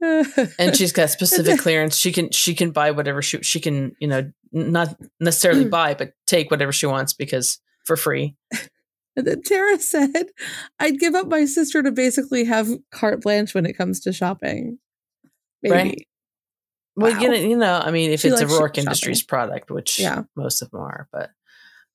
and 0.00 0.74
she's 0.76 0.92
got 0.92 1.10
specific 1.10 1.58
clearance 1.60 1.96
she 1.96 2.10
can 2.12 2.30
she 2.30 2.54
can 2.54 2.70
buy 2.70 2.90
whatever 2.90 3.20
she 3.20 3.38
she 3.42 3.60
can 3.60 3.94
you 4.00 4.08
know 4.08 4.30
not 4.52 4.96
necessarily 5.20 5.64
mm. 5.64 5.70
buy 5.70 5.94
but 5.94 6.12
take 6.26 6.50
whatever 6.50 6.72
she 6.72 6.86
wants 6.86 7.12
because 7.12 7.60
for 7.84 7.96
free 7.96 8.36
And 9.16 9.26
then 9.26 9.42
Tara 9.42 9.76
said, 9.80 10.26
I'd 10.78 11.00
give 11.00 11.16
up 11.16 11.26
my 11.26 11.44
sister 11.44 11.82
to 11.82 11.90
basically 11.90 12.44
have 12.44 12.70
carte 12.92 13.20
blanche 13.22 13.54
when 13.54 13.66
it 13.66 13.72
comes 13.76 13.98
to 14.00 14.12
shopping. 14.12 14.78
Maybe. 15.62 15.74
Right. 15.74 16.06
well 16.96 17.12
Wow. 17.12 17.18
you 17.20 17.28
know 17.28 17.34
you 17.34 17.56
know 17.56 17.82
i 17.84 17.90
mean 17.90 18.12
if 18.12 18.20
She 18.20 18.28
it's 18.28 18.40
a 18.40 18.46
roarke 18.46 18.68
shopping. 18.76 18.84
industries 18.84 19.22
product 19.22 19.70
which 19.70 19.98
Yeah. 19.98 20.22
most 20.36 20.62
of 20.62 20.70
them 20.70 20.80
are 20.80 21.08
but 21.12 21.30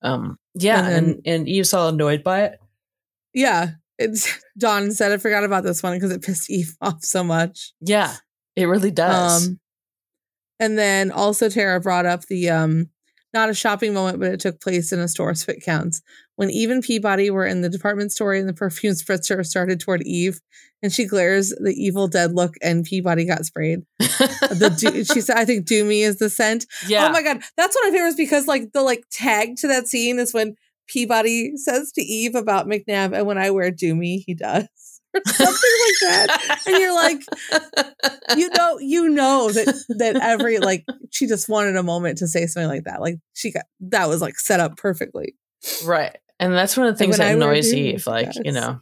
um 0.02 0.38
yeah 0.54 0.86
And 0.88 0.94
and 0.96 1.08
then- 1.08 1.22
and, 1.26 1.48
eve's 1.50 1.74
all 1.74 1.90
annoyed 1.90 2.24
by 2.24 2.44
it 2.44 2.60
Yeah. 3.34 3.72
It's 3.98 4.28
Dawn 4.58 4.92
said 4.92 5.12
I 5.14 5.18
forgot 5.18 5.44
about 5.46 5.64
this 5.64 5.82
one 5.82 5.96
because 5.96 6.12
it 6.12 6.22
pissed 6.22 6.50
Eve 6.58 6.76
off 6.82 7.04
so 7.04 7.24
much. 7.24 7.74
Yeah, 7.80 8.14
it 8.56 8.66
really 8.66 8.92
does. 8.92 9.48
Um, 9.48 9.60
and 10.60 10.78
then 10.78 11.12
also 11.12 11.50
Tara 11.50 11.80
brought 11.80 12.06
up 12.06 12.26
the 12.26 12.50
um 12.50 12.90
not 13.36 13.50
a 13.50 13.54
shopping 13.54 13.93
moment, 13.93 14.19
but 14.19 14.32
it 14.32 14.39
took 14.39 14.62
place 14.62 14.91
in 14.91 15.00
a 15.00 15.08
store, 15.08 15.36
so 15.36 15.52
it 15.52 15.63
counts. 15.63 16.02
When 16.38 16.50
Eve 16.50 16.71
and 16.71 16.82
Peabody 16.82 17.30
were 17.30 17.45
in 17.45 17.62
the 17.62 17.69
department 17.69 18.12
store 18.12 18.34
and 18.34 18.50
the 18.50 18.54
perfume 18.54 18.93
spritzer 18.95 19.45
started 19.45 19.80
toward 19.80 20.02
Eve, 20.04 20.39
and 20.82 20.91
she 20.91 21.06
glares 21.06 21.50
the 21.50 21.74
evil 21.76 22.08
dead 22.08 22.34
look, 22.34 22.56
and 22.63 22.86
Peabody 22.86 23.26
got 23.26 23.45
sprayed. 23.45 23.82
the 24.00 24.76
do- 24.80 25.04
she 25.04 25.21
said, 25.21 25.38
"I 25.38 25.45
think 25.45 25.67
Doomy 25.67 26.02
is 26.02 26.17
the 26.17 26.30
scent." 26.30 26.65
Oh 26.84 26.88
yeah. 26.88 27.08
Oh 27.08 27.12
my 27.12 27.21
god, 27.21 27.41
that's 27.58 27.76
one 27.76 27.88
of 27.88 27.91
my 27.93 27.98
favorites 27.98 28.15
because 28.15 28.48
like 28.48 28.71
the 28.74 28.82
like 28.82 29.04
tag 29.12 29.58
to 29.58 29.67
that 29.67 29.88
scene 29.88 30.17
is 30.17 30.34
when 30.34 30.56
Peabody 30.88 31.58
says 31.58 31.91
to 31.93 32.02
Eve 32.02 32.36
about 32.36 32.67
McNab, 32.67 33.13
and 33.15 33.28
when 33.28 33.38
I 33.38 33.52
wear 33.52 33.71
Doomy, 33.71 34.24
he 34.26 34.34
does. 34.34 34.67
Something 35.25 35.45
like 35.51 35.99
that. 36.01 36.60
And 36.67 36.78
you're 36.78 36.93
like, 36.93 37.21
you 38.38 38.49
know, 38.58 38.78
you 38.80 39.10
know 39.10 39.51
that 39.51 39.84
that 39.99 40.15
every 40.17 40.60
like 40.60 40.86
she 41.12 41.28
just 41.28 41.47
wanted 41.49 41.75
a 41.75 41.84
moment 41.84 42.17
to 42.19 42.28
say 42.28 42.45
something 42.47 42.67
like 42.69 42.84
that. 42.86 43.01
Like 43.01 43.15
she 43.34 43.51
got 43.51 43.65
that 43.82 44.08
was 44.08 44.21
like 44.21 44.38
set 44.39 44.60
up 44.60 44.78
perfectly. 44.78 45.36
right. 45.86 46.15
And 46.39 46.54
that's 46.54 46.75
one 46.75 46.88
of 46.88 46.93
the 46.93 46.97
things 46.97 47.17
that 47.17 47.34
annoys 47.34 47.73
Eve. 47.73 48.06
Like, 48.08 48.32
you 48.43 48.51
know, 48.51 48.82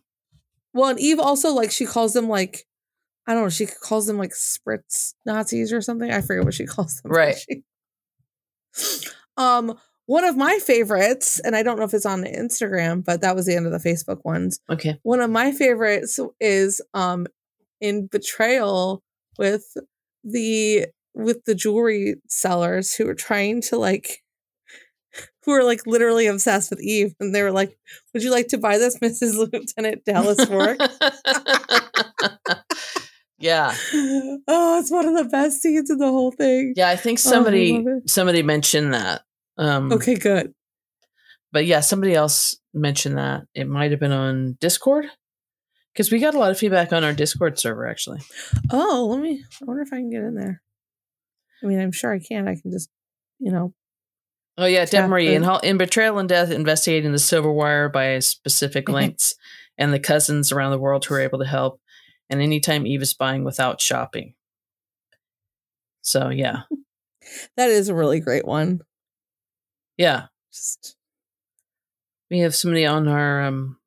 Well, 0.73 0.89
and 0.89 0.99
Eve 0.99 1.19
also 1.19 1.53
like 1.53 1.71
she 1.71 1.85
calls 1.85 2.13
them 2.13 2.27
like 2.27 2.65
I 3.27 3.33
don't 3.33 3.43
know, 3.43 3.49
she 3.49 3.65
calls 3.67 4.05
them 4.07 4.17
like 4.17 4.31
spritz 4.31 5.13
Nazis 5.25 5.71
or 5.71 5.81
something. 5.81 6.11
I 6.11 6.21
forget 6.21 6.43
what 6.43 6.53
she 6.55 6.65
calls 6.67 6.99
them. 7.01 7.11
Right. 7.11 7.35
she- 7.37 7.63
um, 9.37 9.77
one 10.05 10.23
of 10.25 10.35
my 10.35 10.59
favorites, 10.59 11.39
and 11.39 11.55
I 11.55 11.63
don't 11.63 11.77
know 11.77 11.85
if 11.85 11.93
it's 11.93 12.05
on 12.05 12.23
Instagram, 12.23 13.03
but 13.05 13.21
that 13.21 13.35
was 13.35 13.45
the 13.45 13.55
end 13.55 13.65
of 13.65 13.71
the 13.71 13.89
Facebook 13.89 14.23
ones. 14.25 14.59
okay. 14.69 14.99
One 15.03 15.21
of 15.21 15.29
my 15.29 15.51
favorites 15.51 16.19
is 16.39 16.81
um 16.93 17.27
in 17.81 18.07
Betrayal 18.07 19.01
with 19.37 19.65
the 20.23 20.87
with 21.13 21.45
the 21.45 21.55
jewelry 21.55 22.15
sellers 22.27 22.93
who 22.93 23.05
were 23.05 23.13
trying 23.13 23.61
to 23.61 23.77
like 23.77 24.23
who 25.45 25.51
were 25.51 25.63
like 25.63 25.85
literally 25.85 26.25
obsessed 26.27 26.69
with 26.69 26.81
Eve 26.81 27.13
and 27.19 27.35
they 27.35 27.43
were 27.43 27.51
like, 27.51 27.77
Would 28.13 28.23
you 28.23 28.31
like 28.31 28.47
to 28.49 28.57
buy 28.57 28.77
this, 28.77 28.97
Mrs. 29.03 29.35
Lieutenant 29.37 30.05
Dallas 30.05 30.39
Roarke? 30.45 30.79
yeah. 33.37 33.75
oh, 34.47 34.79
it's 34.79 34.91
one 34.91 35.05
of 35.05 35.15
the 35.15 35.29
best 35.29 35.61
scenes 35.61 35.89
in 35.89 35.97
the 35.97 36.07
whole 36.09 36.31
thing. 36.31 36.73
Yeah. 36.75 36.89
I 36.89 36.95
think 36.95 37.19
Oh, 37.19 37.29
I 37.29 37.31
somebody 37.31 37.85
somebody 38.07 38.43
mentioned 38.43 38.93
that. 38.93 39.23
Um 39.57 39.91
Okay, 39.91 40.15
good. 40.15 40.53
but 41.51 41.65
yeah, 41.65 41.81
somebody 41.81 42.13
else 42.13 42.57
mentioned 42.73 43.17
that. 43.17 43.43
It 43.53 43.67
might 43.67 43.91
have 43.91 43.99
been 43.99 44.11
on 44.11 44.57
Discord. 44.59 45.05
Because 45.93 46.11
we 46.11 46.17
got 46.19 46.33
a 46.33 46.39
lot 46.39 46.49
of 46.49 46.57
feedback 46.57 46.91
on 46.91 47.03
our 47.03 47.13
Discord 47.13 47.59
server 47.59 47.87
actually. 47.87 48.19
Oh, 48.71 49.07
let 49.11 49.21
me 49.21 49.43
I 49.61 49.65
wonder 49.65 49.83
if 49.83 49.93
I 49.93 49.97
can 49.97 50.09
get 50.09 50.23
in 50.23 50.35
there. 50.35 50.61
I 51.61 51.65
mean, 51.67 51.79
I'm 51.79 51.91
sure 51.91 52.11
I 52.11 52.19
can. 52.19 52.47
I 52.47 52.55
can 52.55 52.71
just, 52.71 52.89
you 53.39 53.51
know, 53.51 53.73
Oh 54.57 54.65
yeah, 54.65 54.85
Deb 54.85 55.09
Marie 55.09 55.33
in, 55.33 55.43
in. 55.43 55.59
In 55.63 55.77
Betrayal 55.77 56.19
and 56.19 56.29
Death, 56.29 56.51
investigating 56.51 57.11
the 57.11 57.19
Silver 57.19 57.51
Wire 57.51 57.89
by 57.89 58.19
specific 58.19 58.87
lengths, 58.97 59.35
and 59.77 59.91
the 59.91 59.99
cousins 59.99 60.51
around 60.51 60.71
the 60.71 60.79
world 60.79 61.05
who 61.05 61.15
are 61.15 61.21
able 61.21 61.39
to 61.39 61.45
help, 61.45 61.81
and 62.29 62.41
anytime 62.41 62.85
Eve 62.85 63.01
is 63.01 63.13
buying 63.13 63.43
without 63.43 63.81
shopping. 63.81 64.35
So 66.01 66.29
yeah, 66.29 66.63
that 67.57 67.69
is 67.69 67.89
a 67.89 67.95
really 67.95 68.19
great 68.19 68.45
one. 68.45 68.81
Yeah, 69.97 70.27
Just 70.51 70.95
we 72.31 72.39
have 72.39 72.55
somebody 72.55 72.85
on 72.85 73.07
our 73.07 73.43
um, 73.43 73.77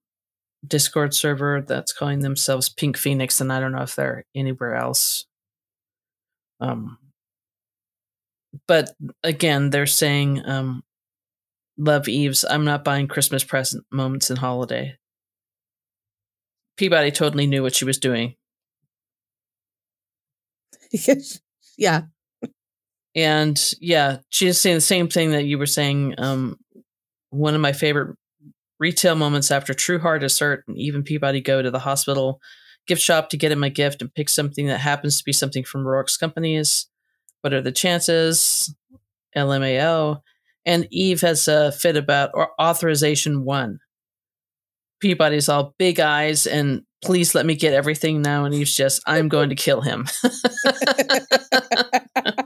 Discord 0.67 1.15
server 1.15 1.63
that's 1.67 1.93
calling 1.93 2.21
themselves 2.21 2.69
Pink 2.69 2.97
Phoenix, 2.97 3.41
and 3.41 3.53
I 3.53 3.61
don't 3.61 3.73
know 3.73 3.83
if 3.83 3.97
they're 3.97 4.25
anywhere 4.35 4.75
else. 4.77 5.27
Um, 6.61 6.99
but 8.67 8.91
again, 9.23 9.71
they're 9.71 9.87
saying, 9.87 10.43
um, 10.47 10.83
"Love 11.79 12.09
Eve's." 12.09 12.45
I'm 12.45 12.65
not 12.65 12.85
buying 12.85 13.09
Christmas 13.09 13.45
present 13.45 13.85
moments 13.91 14.31
and 14.31 14.39
holiday. 14.39 14.97
Peabody 16.77 17.11
totally 17.11 17.47
knew 17.47 17.63
what 17.63 17.75
she 17.75 17.85
was 17.85 17.99
doing, 17.99 18.37
yeah. 21.79 22.03
And 23.17 23.59
yeah, 23.81 24.19
she's 24.29 24.61
saying 24.61 24.77
the 24.77 24.83
same 24.83 25.09
thing 25.09 25.31
that 25.31 25.47
you 25.47 25.59
were 25.59 25.67
saying. 25.67 26.15
Um, 26.19 26.59
one 27.31 27.55
of 27.55 27.63
my 27.63 27.73
favorite 27.73 28.17
retail 28.79 29.15
moments 29.15 29.51
after 29.51 29.73
Trueheart 29.73 30.23
is 30.23 30.39
hurt, 30.39 30.65
and 30.69 30.79
even 30.79 31.03
Peabody 31.03 31.41
go 31.41 31.63
to 31.63 31.71
the 31.71 31.79
hospital 31.79 32.41
gift 32.87 33.03
shop 33.03 33.31
to 33.31 33.39
get 33.39 33.51
him 33.51 33.65
a 33.65 33.71
gift 33.71 34.03
and 34.03 34.15
pick 34.15 34.29
something 34.29 34.67
that 34.67 34.81
happens 34.81 35.19
to 35.19 35.25
be 35.25 35.33
something 35.33 35.65
from 35.65 35.85
Roarke's 35.85 36.19
companies. 36.19 36.89
What 37.41 37.55
are 37.55 37.63
the 37.63 37.73
chances? 37.73 38.73
LMAO. 39.37 40.21
And 40.65 40.87
Eve 40.91 41.23
has 41.23 41.49
a 41.49 41.73
fit 41.73 41.97
about 41.97 42.31
or 42.35 42.51
authorization 42.61 43.45
one. 43.45 43.79
Peabody's 45.01 45.49
all 45.49 45.75
big 45.79 46.01
eyes 46.01 46.47
and 46.47 46.83
please 47.05 47.35
let 47.35 47.47
me 47.47 47.55
get 47.55 47.75
everything 47.75 48.23
now. 48.23 48.45
And 48.45 48.55
Eve's 48.55 48.77
just, 48.77 49.03
I'm 49.07 49.29
going 49.29 49.51
to 49.51 49.55
kill 49.55 49.81
him. 49.81 50.07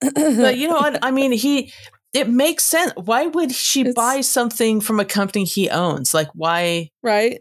but 0.00 0.56
you 0.56 0.68
know 0.68 0.76
what? 0.76 0.98
I 1.04 1.10
mean, 1.10 1.32
he, 1.32 1.72
it 2.12 2.28
makes 2.28 2.64
sense. 2.64 2.92
Why 2.96 3.26
would 3.26 3.52
she 3.52 3.80
It's- 3.80 3.94
buy 3.94 4.20
something 4.20 4.80
from 4.80 5.00
a 5.00 5.04
company 5.04 5.44
he 5.44 5.68
owns? 5.70 6.14
Like, 6.14 6.28
why? 6.34 6.90
right? 7.02 7.40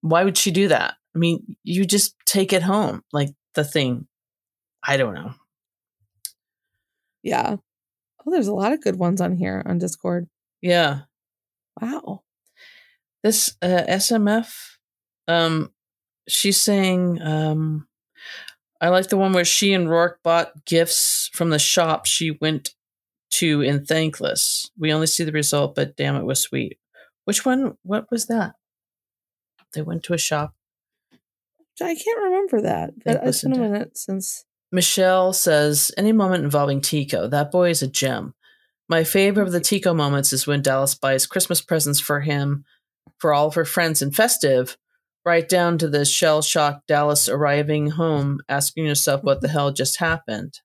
why 0.00 0.24
would 0.24 0.36
she 0.36 0.50
do 0.50 0.66
that? 0.68 0.94
I 1.14 1.18
mean, 1.18 1.56
you 1.62 1.84
just 1.84 2.16
take 2.26 2.52
it 2.52 2.62
home, 2.62 3.02
like 3.12 3.28
the 3.54 3.62
thing. 3.64 4.06
I 4.84 4.96
don't 4.96 5.14
know. 5.14 5.34
Yeah. 7.22 7.56
Oh, 8.26 8.30
there's 8.30 8.48
a 8.48 8.54
lot 8.54 8.72
of 8.72 8.80
good 8.80 8.96
ones 8.96 9.20
on 9.20 9.36
here 9.36 9.62
on 9.66 9.78
Discord. 9.78 10.28
Yeah, 10.60 11.00
Wow. 11.80 12.22
this 13.22 13.56
uh, 13.62 13.82
SMF, 13.88 14.52
um, 15.28 15.72
she's 16.28 16.60
saying, 16.60 17.20
um, 17.22 17.86
I 18.82 18.88
like 18.88 19.08
the 19.08 19.16
one 19.16 19.32
where 19.32 19.44
she 19.44 19.72
and 19.72 19.86
Roarke 19.86 20.16
bought 20.24 20.64
gifts 20.64 21.30
from 21.32 21.50
the 21.50 21.58
shop 21.60 22.04
she 22.04 22.32
went 22.32 22.74
to 23.30 23.62
in 23.62 23.86
Thankless. 23.86 24.70
We 24.76 24.92
only 24.92 25.06
see 25.06 25.22
the 25.22 25.30
result, 25.30 25.76
but 25.76 25.96
damn, 25.96 26.16
it 26.16 26.24
was 26.24 26.40
sweet. 26.40 26.78
Which 27.24 27.46
one? 27.46 27.78
What 27.84 28.10
was 28.10 28.26
that? 28.26 28.56
They 29.72 29.82
went 29.82 30.02
to 30.04 30.14
a 30.14 30.18
shop. 30.18 30.54
I 31.80 31.94
can't 31.94 32.22
remember 32.24 32.60
that. 32.62 32.90
But 33.04 33.24
it's 33.24 33.42
been 33.42 33.52
a 33.52 33.58
minute 33.58 33.96
since. 33.96 34.44
Michelle 34.72 35.32
says, 35.32 35.92
any 35.96 36.12
moment 36.12 36.44
involving 36.44 36.80
Tiko, 36.80 37.30
that 37.30 37.52
boy 37.52 37.70
is 37.70 37.82
a 37.82 37.86
gem. 37.86 38.34
My 38.88 39.04
favorite 39.04 39.46
of 39.46 39.52
the 39.52 39.60
Tiko 39.60 39.94
moments 39.94 40.32
is 40.32 40.46
when 40.46 40.60
Dallas 40.60 40.94
buys 40.94 41.26
Christmas 41.26 41.60
presents 41.60 42.00
for 42.00 42.20
him, 42.20 42.64
for 43.18 43.32
all 43.32 43.46
of 43.46 43.54
her 43.54 43.64
friends 43.64 44.02
in 44.02 44.10
festive, 44.10 44.76
right 45.24 45.48
down 45.48 45.78
to 45.78 45.88
the 45.88 46.04
shell 46.04 46.42
shocked 46.42 46.86
Dallas 46.86 47.28
arriving 47.28 47.90
home, 47.90 48.40
asking 48.48 48.86
yourself 48.86 49.22
what 49.22 49.40
the 49.40 49.48
hell 49.48 49.72
just 49.72 49.98
happened. 49.98 50.60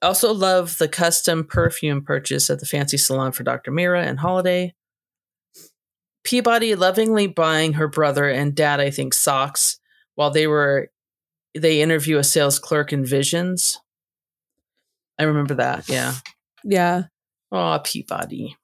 Also 0.00 0.32
love 0.32 0.78
the 0.78 0.88
custom 0.88 1.44
perfume 1.44 2.02
purchase 2.02 2.50
at 2.50 2.60
the 2.60 2.66
fancy 2.66 2.96
salon 2.96 3.32
for 3.32 3.44
Dr. 3.44 3.70
Mira 3.70 4.02
and 4.02 4.18
Holiday. 4.18 4.74
Peabody 6.24 6.74
lovingly 6.74 7.26
buying 7.26 7.74
her 7.74 7.88
brother 7.88 8.28
and 8.28 8.54
dad, 8.54 8.80
I 8.80 8.90
think, 8.90 9.14
socks 9.14 9.80
while 10.14 10.30
they 10.30 10.46
were 10.46 10.90
they 11.54 11.82
interview 11.82 12.18
a 12.18 12.24
sales 12.24 12.58
clerk 12.58 12.92
in 12.92 13.04
Visions. 13.04 13.80
I 15.18 15.24
remember 15.24 15.54
that. 15.54 15.88
Yeah. 15.88 16.14
Yeah. 16.64 17.04
Oh, 17.50 17.78
Peabody. 17.84 18.56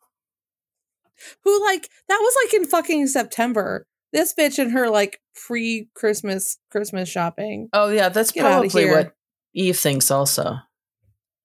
Who 1.44 1.64
like 1.64 1.88
that 2.08 2.18
was 2.20 2.36
like 2.44 2.54
in 2.54 2.66
fucking 2.66 3.06
September. 3.08 3.86
This 4.12 4.34
bitch 4.34 4.58
and 4.58 4.72
her 4.72 4.88
like 4.90 5.20
pre 5.34 5.88
Christmas 5.94 6.58
Christmas 6.70 7.08
shopping. 7.08 7.68
Oh, 7.72 7.90
yeah. 7.90 8.08
That's 8.08 8.32
Get 8.32 8.42
probably 8.42 8.88
what 8.90 9.14
Eve 9.54 9.76
thinks. 9.78 10.10
Also, 10.10 10.56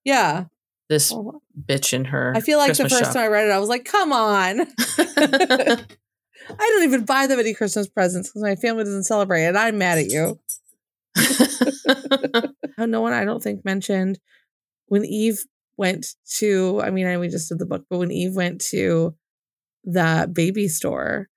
Yeah. 0.03 0.45
this 0.89 1.11
Well, 1.11 1.41
bitch 1.67 1.93
in 1.93 2.05
her. 2.05 2.33
I 2.35 2.39
feel 2.41 2.57
like 2.57 2.67
Christmas 2.69 2.91
the 2.91 2.97
first 2.99 3.05
shop. 3.09 3.13
time 3.15 3.23
I 3.23 3.27
read 3.27 3.47
it, 3.47 3.51
I 3.51 3.59
was 3.59 3.69
like, 3.69 3.85
come 3.85 4.13
on. 4.13 4.61
I 4.89 5.77
don't 6.57 6.83
even 6.83 7.05
buy 7.05 7.27
them 7.27 7.39
any 7.39 7.53
Christmas 7.53 7.87
presents 7.87 8.29
because 8.29 8.43
my 8.43 8.55
family 8.55 8.83
doesn't 8.83 9.03
celebrate 9.05 9.45
it. 9.45 9.55
I'm 9.55 9.77
mad 9.77 9.97
at 9.97 10.07
you. 10.09 10.39
Oh, 12.77 12.85
no 12.87 13.01
one 13.01 13.13
I 13.13 13.23
don't 13.23 13.41
think 13.41 13.63
mentioned 13.63 14.19
when 14.87 15.05
Eve 15.05 15.43
went 15.77 16.07
to 16.39 16.81
I 16.83 16.89
mean, 16.89 17.05
I 17.05 17.17
we 17.19 17.27
just 17.29 17.49
did 17.49 17.59
the 17.59 17.67
book, 17.67 17.85
but 17.87 17.99
when 17.99 18.11
Eve 18.11 18.35
went 18.35 18.61
to 18.71 19.15
the 19.83 20.27
baby 20.33 20.67
store, 20.67 21.29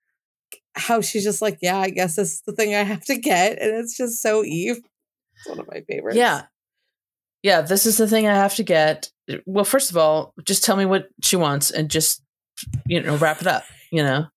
how 0.77 1.01
she's 1.01 1.23
just 1.23 1.41
like, 1.41 1.57
Yeah, 1.61 1.77
I 1.77 1.89
guess 1.89 2.15
this 2.15 2.33
is 2.35 2.41
the 2.45 2.53
thing 2.53 2.75
I 2.75 2.83
have 2.83 3.03
to 3.05 3.17
get. 3.17 3.61
And 3.61 3.75
it's 3.77 3.97
just 3.97 4.21
so 4.21 4.43
Eve. 4.43 4.77
It's 5.35 5.49
one 5.49 5.59
of 5.59 5.67
my 5.67 5.81
favorites. 5.81 6.17
yeah. 6.17 6.43
Yeah. 7.43 7.61
This 7.61 7.85
is 7.85 7.97
the 7.97 8.07
thing 8.07 8.27
I 8.27 8.33
have 8.35 8.55
to 8.55 8.63
get. 8.63 9.11
Well, 9.45 9.65
first 9.65 9.91
of 9.91 9.97
all, 9.97 10.33
just 10.45 10.63
tell 10.63 10.75
me 10.75 10.85
what 10.85 11.09
she 11.21 11.35
wants 11.35 11.69
and 11.71 11.89
just, 11.89 12.23
you 12.87 13.01
know, 13.01 13.15
wrap 13.17 13.41
it 13.41 13.47
up, 13.47 13.63
you 13.91 14.03
know? 14.03 14.25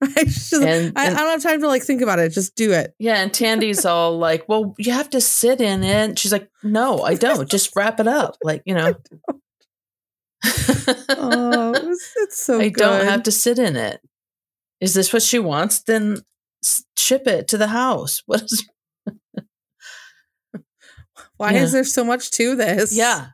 Right? 0.00 0.26
Just- 0.26 0.52
And- 0.52 0.92
I, 0.98 1.06
I 1.06 1.10
don't 1.14 1.16
have 1.28 1.42
time 1.42 1.60
to 1.60 1.66
like 1.66 1.82
think 1.82 2.02
about 2.02 2.18
it. 2.18 2.30
Just 2.32 2.54
do 2.56 2.72
it. 2.72 2.94
Yeah, 2.98 3.22
and 3.22 3.32
Tandy's 3.32 3.86
all 3.86 4.18
like, 4.18 4.46
"Well, 4.46 4.74
you 4.78 4.92
have 4.92 5.08
to 5.10 5.20
sit 5.20 5.62
in 5.62 5.82
it." 5.82 6.18
She's 6.18 6.30
like, 6.32 6.50
"No, 6.62 7.00
I 7.00 7.14
don't. 7.14 7.48
Just 7.48 7.74
wrap 7.76 7.98
it 7.98 8.06
up." 8.06 8.36
Like, 8.44 8.62
you 8.66 8.74
know. 8.74 8.94
Oh, 11.08 11.72
it's, 11.74 12.12
it's 12.16 12.42
so 12.44 12.58
I 12.60 12.68
good. 12.68 12.80
don't 12.82 13.04
have 13.06 13.22
to 13.24 13.32
sit 13.32 13.58
in 13.58 13.76
it. 13.76 14.00
Is 14.82 14.94
this 14.94 15.12
what 15.12 15.22
she 15.22 15.38
wants? 15.38 15.80
Then 15.82 16.18
ship 16.96 17.26
it 17.26 17.46
to 17.48 17.56
the 17.56 17.68
house. 17.68 18.22
What 18.26 18.42
is 18.42 18.68
Why 21.36 21.52
Yeah. 21.52 21.62
is 21.62 21.72
there 21.72 21.84
so 21.84 22.04
much 22.04 22.30
to 22.32 22.56
this? 22.56 22.92
Yeah. 22.94 23.28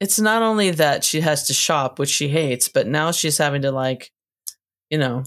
It's 0.00 0.18
not 0.18 0.42
only 0.42 0.70
that 0.70 1.04
she 1.04 1.20
has 1.20 1.46
to 1.48 1.54
shop, 1.54 1.98
which 1.98 2.08
she 2.08 2.28
hates, 2.28 2.68
but 2.68 2.86
now 2.86 3.10
she's 3.12 3.36
having 3.38 3.62
to 3.62 3.70
like, 3.70 4.10
you 4.88 4.96
know, 4.98 5.24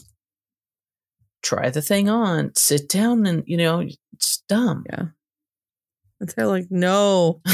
try 1.44 1.70
the 1.70 1.82
thing 1.82 2.10
on, 2.10 2.52
sit 2.56 2.89
down 2.89 3.26
and, 3.28 3.44
you 3.46 3.58
know, 3.58 3.88
it's 4.13 4.42
dumb. 4.50 4.84
Yeah. 4.89 5.06
And 6.20 6.30
they're 6.30 6.48
like, 6.48 6.68
no. 6.72 7.42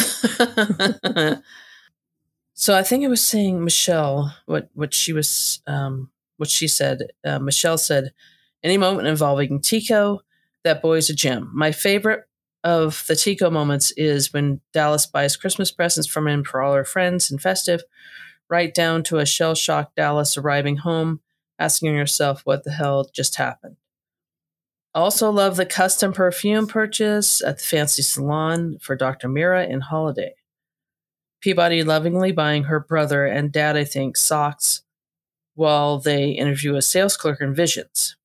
so 2.54 2.76
I 2.78 2.84
think 2.84 3.04
it 3.04 3.10
was 3.10 3.24
saying 3.24 3.64
Michelle 3.64 4.34
what 4.46 4.70
what 4.74 4.94
she 4.94 5.12
was 5.12 5.62
um 5.68 6.12
what 6.40 6.50
she 6.50 6.68
said. 6.68 7.04
Uh, 7.24 7.40
Michelle 7.40 7.78
said, 7.78 8.14
"Any 8.64 8.78
moment 8.78 9.08
involving 9.08 9.60
Tiko, 9.60 10.20
that 10.64 10.82
boy's 10.82 11.10
a 11.10 11.14
gem. 11.14 11.52
My 11.54 11.72
favorite 11.72 12.24
of 12.64 13.04
the 13.08 13.14
Tiko 13.14 13.52
moments 13.52 13.92
is 13.92 14.34
when 14.34 14.62
Dallas 14.74 15.06
buys 15.06 15.38
Christmas 15.38 15.72
presents 15.72 16.08
from 16.10 16.28
him 16.28 16.44
for 16.44 16.62
all 16.62 16.74
her 16.74 16.84
friends 16.84 17.30
and 17.32 17.42
festive, 17.42 17.82
right 18.50 18.74
down 18.74 19.04
to 19.04 19.18
a 19.20 19.26
shell 19.26 19.56
shocked 19.56 19.96
Dallas 19.96 20.38
arriving 20.38 20.78
home, 20.78 21.22
asking 21.58 21.96
herself 21.96 22.42
what 22.46 22.64
the 22.64 22.72
hell 22.72 23.10
just 23.14 23.36
happened." 23.36 23.78
Also, 24.96 25.30
love 25.30 25.56
the 25.56 25.66
custom 25.66 26.14
perfume 26.14 26.66
purchase 26.66 27.44
at 27.44 27.60
the 27.60 27.64
fancy 27.64 28.02
salon 28.02 28.78
for 28.82 28.96
Dr. 28.96 29.30
Mira 29.30 29.64
and 29.64 29.84
Holiday. 29.84 30.34
Peabody 31.42 31.84
lovingly 31.84 32.32
buying 32.32 32.64
her 32.64 32.80
brother 32.80 33.26
and 33.26 33.52
dad, 33.52 33.78
I 33.78 33.84
think, 33.84 34.18
socks 34.18 34.82
while 35.60 36.00
they 36.00 36.30
interview 36.30 36.76
a 36.76 36.82
sales 36.82 37.18
clerk 37.18 37.42
in 37.42 37.54
Visions. 37.54 38.16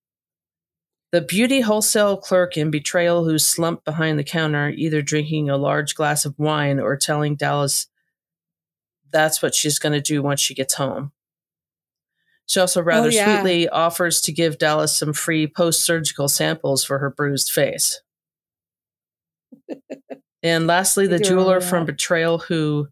The 1.11 1.21
beauty 1.21 1.61
wholesale 1.63 2.17
clerk 2.17 2.57
in 2.57 2.71
Betrayal 2.71 3.25
who 3.25 3.39
slumped 3.39 3.85
behind 3.85 4.19
the 4.19 4.25
counter, 4.25 4.71
either 4.71 5.03
drinking 5.03 5.51
a 5.51 5.57
large 5.57 5.97
glass 5.97 6.25
of 6.25 6.39
wine 6.39 6.79
or 6.79 6.97
telling 6.97 7.35
Dallas 7.35 7.89
that's 9.11 9.43
what 9.43 9.55
she's 9.55 9.79
going 9.81 9.93
to 9.93 10.01
do 10.01 10.23
once 10.23 10.41
she 10.41 10.55
gets 10.55 10.75
home. 10.75 11.13
She 12.47 12.61
also 12.61 12.83
rather 12.83 13.09
Oh, 13.09 13.11
yeah. 13.11 13.37
sweetly 13.41 13.69
offers 13.69 14.21
to 14.23 14.33
give 14.33 14.59
Dallas 14.59 14.97
some 14.97 15.13
free 15.13 15.47
post 15.47 15.83
surgical 15.83 16.29
samples 16.29 16.85
for 16.85 16.99
her 17.01 17.11
bruised 17.11 17.51
face. 17.51 18.01
and 20.43 20.67
lastly, 20.67 21.07
the 21.07 21.19
jeweler 21.19 21.61
from. 21.61 21.85
Betrayal 21.87 22.39
who 22.39 22.89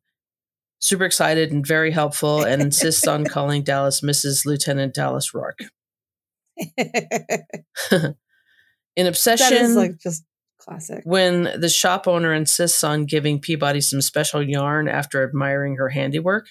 super 0.83 1.05
excited 1.05 1.53
and 1.53 1.67
very 1.67 1.93
helpful 1.93 2.43
and 2.43 2.61
insists 2.61 3.07
on 3.07 3.25
calling 3.29 3.63
Dallas 3.63 4.03
Mrs. 4.03 4.45
Lieutenant 4.45 4.95
Dallas 4.95 5.33
Roarke. 5.33 5.69
In 8.95 9.07
Obsession, 9.07 9.49
that 9.49 9.63
is 9.63 9.75
like 9.75 9.99
just 9.99 10.25
classic. 10.59 11.01
when 11.05 11.45
the 11.59 11.71
shop 11.71 12.07
owner 12.07 12.35
insists 12.35 12.85
on 12.85 13.07
giving 13.07 13.41
Peabody 13.41 13.81
some 13.81 14.03
special 14.03 14.43
yarn 14.43 14.87
after 14.87 15.27
admiring 15.27 15.77
her 15.77 15.89
handiwork, 15.89 16.49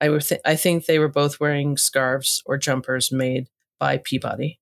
I 0.00 0.10
would 0.10 0.22
th- 0.22 0.40
I 0.44 0.54
think 0.54 0.84
they 0.84 1.00
were 1.00 1.08
both 1.08 1.40
wearing 1.40 1.76
scarves 1.76 2.40
or 2.46 2.56
jumpers 2.56 3.10
made 3.10 3.48
by 3.80 3.98
Peabody. 3.98 4.60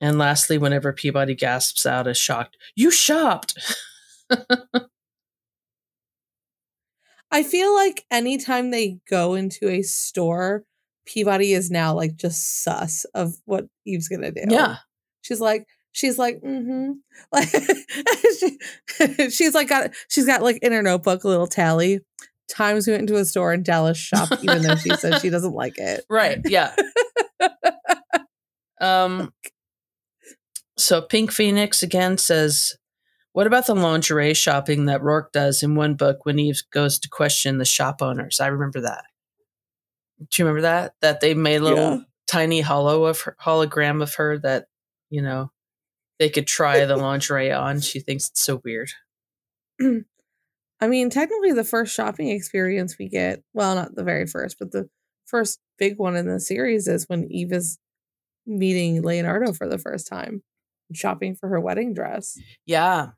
And 0.00 0.16
lastly, 0.16 0.56
whenever 0.56 0.92
Peabody 0.92 1.34
gasps 1.34 1.84
out 1.84 2.06
a 2.06 2.14
shocked, 2.14 2.56
"You 2.74 2.90
shopped!" 2.90 3.58
I 7.30 7.42
feel 7.42 7.74
like 7.74 8.04
anytime 8.10 8.70
they 8.70 8.98
go 9.08 9.34
into 9.34 9.68
a 9.68 9.82
store, 9.82 10.64
Peabody 11.06 11.52
is 11.52 11.70
now 11.70 11.94
like 11.94 12.16
just 12.16 12.62
sus 12.62 13.04
of 13.14 13.34
what 13.44 13.66
Eve's 13.84 14.08
gonna 14.08 14.32
do. 14.32 14.44
Yeah, 14.48 14.76
She's 15.22 15.40
like, 15.40 15.66
she's 15.92 16.18
like, 16.18 16.40
mm-hmm. 16.40 16.92
Like 17.32 17.48
she, 18.38 19.30
she's 19.30 19.54
like 19.54 19.68
got 19.68 19.90
she's 20.08 20.26
got 20.26 20.42
like 20.42 20.58
in 20.62 20.72
her 20.72 20.82
notebook 20.82 21.24
a 21.24 21.28
little 21.28 21.46
tally. 21.46 22.00
Times 22.48 22.86
we 22.86 22.94
went 22.94 23.02
into 23.02 23.16
a 23.16 23.26
store 23.26 23.52
and 23.52 23.64
Dallas 23.64 23.98
shopped, 23.98 24.42
even 24.42 24.62
though 24.62 24.76
she 24.76 24.88
says 24.90 25.20
she 25.20 25.28
doesn't 25.28 25.52
like 25.52 25.76
it. 25.76 26.04
right. 26.10 26.40
Yeah. 26.46 26.74
um. 28.80 29.32
So 30.78 31.02
Pink 31.02 31.32
Phoenix 31.32 31.82
again 31.82 32.16
says, 32.16 32.76
"What 33.32 33.46
about 33.46 33.66
the 33.66 33.74
lingerie 33.74 34.34
shopping 34.34 34.86
that 34.86 35.00
Roarke 35.02 35.32
does 35.32 35.62
in 35.62 35.74
one 35.74 35.94
book 35.94 36.24
when 36.24 36.38
Eve 36.38 36.62
goes 36.72 36.98
to 37.00 37.08
question 37.08 37.58
the 37.58 37.64
shop 37.64 38.02
owners?" 38.02 38.40
I 38.40 38.48
remember 38.48 38.80
that. 38.80 39.04
Do 40.18 40.26
you 40.42 40.44
remember 40.46 40.62
that? 40.62 40.94
That 41.00 41.20
they 41.20 41.34
made 41.34 41.60
a 41.60 41.64
little 41.64 41.78
Yeah. 41.96 42.00
tiny 42.26 42.60
hollow 42.60 43.04
of 43.04 43.20
her, 43.22 43.36
hologram 43.40 44.02
of 44.02 44.14
her 44.14 44.38
that 44.38 44.66
you 45.10 45.22
know 45.22 45.52
they 46.18 46.28
could 46.28 46.46
try 46.46 46.84
the 46.84 46.96
lingerie 46.96 47.52
on. 47.52 47.80
She 47.80 48.00
thinks 48.00 48.28
it's 48.28 48.40
so 48.40 48.60
weird. 48.64 48.90
I 50.80 50.86
mean, 50.86 51.10
technically, 51.10 51.52
the 51.52 51.64
first 51.64 51.94
shopping 51.94 52.28
experience 52.28 52.96
we 52.98 53.08
get, 53.08 53.42
well, 53.52 53.74
not 53.74 53.94
the 53.94 54.04
very 54.04 54.26
first, 54.26 54.58
but 54.58 54.70
the 54.72 54.88
first 55.26 55.60
big 55.76 55.98
one 55.98 56.16
in 56.16 56.26
the 56.28 56.40
series 56.40 56.86
is 56.88 57.04
when 57.08 57.30
Eve 57.30 57.52
is 57.52 57.78
meeting 58.46 59.02
Leonardo 59.02 59.52
for 59.52 59.68
the 59.68 59.78
first 59.78 60.06
time, 60.08 60.42
shopping 60.92 61.34
for 61.34 61.48
her 61.48 61.60
wedding 61.60 61.94
dress. 61.94 62.38
Yeah, 62.64 63.10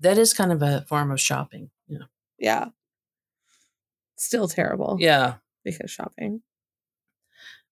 that 0.00 0.18
is 0.18 0.34
kind 0.34 0.52
of 0.52 0.62
a 0.62 0.84
form 0.88 1.10
of 1.10 1.20
shopping. 1.20 1.70
Yeah. 1.88 2.04
Yeah. 2.38 2.66
Still 4.16 4.48
terrible. 4.48 4.96
Yeah. 5.00 5.34
Because 5.64 5.90
shopping. 5.90 6.42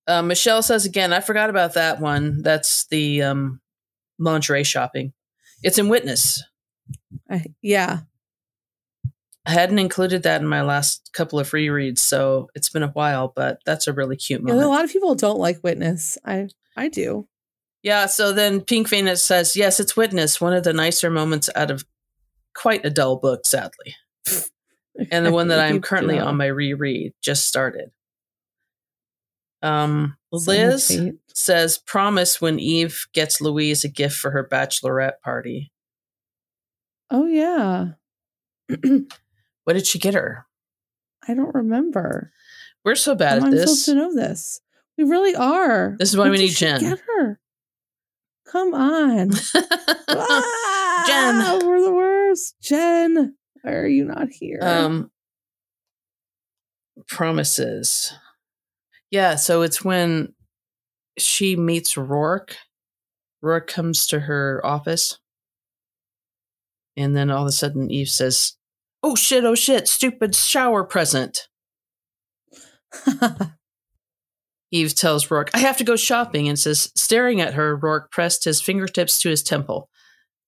Uh, 0.07 0.23
Michelle 0.23 0.63
says 0.63 0.85
again, 0.85 1.13
I 1.13 1.21
forgot 1.21 1.51
about 1.51 1.75
that 1.75 2.01
one. 2.01 2.43
That's 2.43 2.87
the 2.87 3.23
um, 3.23 3.61
lingerie 4.19 4.65
shopping. 4.65 5.13
It's 5.63 5.79
in 5.79 5.89
Witness. 5.89 6.43
I, 7.31 7.45
yeah. 7.63 8.01
I 9.47 9.51
hadn't 9.51 9.79
included 9.79 10.23
that 10.23 10.41
in 10.41 10.47
my 10.47 10.63
last 10.63 11.11
couple 11.13 11.39
of 11.39 11.51
rereads, 11.51 11.99
so 11.99 12.49
it's 12.55 12.71
been 12.71 12.83
a 12.83 12.89
while, 12.89 13.33
but 13.35 13.61
that's 13.67 13.87
a 13.87 13.93
really 13.93 14.17
cute 14.17 14.41
You 14.41 14.47
know, 14.47 14.67
a 14.67 14.69
lot 14.69 14.85
of 14.85 14.91
people 14.93 15.15
don't 15.15 15.39
like 15.39 15.63
Witness. 15.63 16.17
I 16.25 16.49
I 16.77 16.89
do. 16.89 17.29
Yeah, 17.83 18.07
so 18.07 18.33
then 18.33 18.63
Pink 18.63 18.89
Venus 18.89 19.23
says, 19.23 19.57
Yes, 19.57 19.79
it's 19.79 19.97
Witness, 19.97 20.41
one 20.41 20.55
of 20.55 20.65
the 20.65 20.73
nicer 20.73 21.11
moments 21.11 21.51
out 21.55 21.71
of 21.71 21.85
quite 22.55 22.85
a 22.85 22.91
dull 22.91 23.17
book, 23.17 23.47
sadly. 23.47 23.97
And 25.11 25.27
the 25.27 25.33
one 25.33 25.49
that 25.49 25.59
I'm 25.59 25.81
currently 25.81 26.21
on 26.21 26.37
my 26.37 26.47
reread 26.47 27.15
just 27.21 27.49
started. 27.49 27.91
Um, 29.61 30.17
Liz 30.31 30.97
says, 31.33 31.79
Promise 31.79 32.41
when 32.41 32.61
Eve 32.61 33.07
gets 33.13 33.41
Louise 33.41 33.83
a 33.83 33.89
gift 33.89 34.17
for 34.17 34.31
her 34.31 34.49
bachelorette 34.49 35.21
party. 35.21 35.73
Oh 37.11 37.27
yeah. 37.27 37.95
What 39.65 39.73
did 39.73 39.87
she 39.87 39.99
get 39.99 40.15
her? 40.15 40.47
I 41.27 41.35
don't 41.35 41.55
remember. 41.55 42.31
We're 42.85 42.95
so 42.97 43.15
bad 43.15 43.39
am 43.39 43.45
at 43.47 43.51
this. 43.51 43.63
supposed 43.63 43.85
to 43.87 43.95
know 43.95 44.15
this? 44.15 44.61
We 44.99 45.05
really 45.05 45.35
are. 45.35 45.97
This 45.99 46.11
is 46.11 46.17
why 46.17 46.25
What 46.25 46.33
we 46.33 46.39
need 46.39 46.51
Jen. 46.51 46.81
Get 46.81 47.01
her. 47.01 47.41
Come 48.47 48.75
on. 48.75 49.31
Ah, 51.07 51.59
we're 51.65 51.83
the 51.83 51.93
worst. 51.93 52.57
Jen, 52.63 53.37
why 53.63 53.73
are 53.73 53.87
you 53.87 54.05
not 54.05 54.29
here? 54.31 54.59
um, 54.63 55.11
promises. 57.09 58.13
Yeah, 59.11 59.35
so 59.37 59.63
it's 59.63 59.85
when 59.85 60.35
she 61.19 61.57
meets 61.57 61.95
Roarke. 61.95 62.55
Roarke 63.43 63.67
comes 63.67 64.07
to 64.09 64.21
her 64.21 64.61
office. 64.65 65.19
And 66.97 67.17
then 67.17 67.31
all 67.31 67.43
of 67.43 67.49
a 67.49 67.53
sudden 67.53 67.91
Eve 67.91 68.09
says, 68.09 68.57
Oh 69.03 69.15
shit, 69.15 69.45
oh 69.45 69.55
shit, 69.55 69.89
stupid 69.89 70.35
shower 70.35 70.85
present. 70.85 71.49
Eve 74.75 74.93
tells 74.93 75.29
Roarke, 75.29 75.51
I 75.55 75.59
have 75.59 75.77
to 75.77 75.85
go 75.85 75.95
shopping, 75.95 76.49
and 76.49 76.59
says, 76.59 76.91
staring 76.97 77.41
at 77.41 77.55
her, 77.55 77.79
Roarke 77.79 78.11
pressed 78.11 78.45
his 78.45 78.61
fingertips 78.61 79.21
to 79.21 79.29
his 79.29 79.41
temple. 79.41 79.89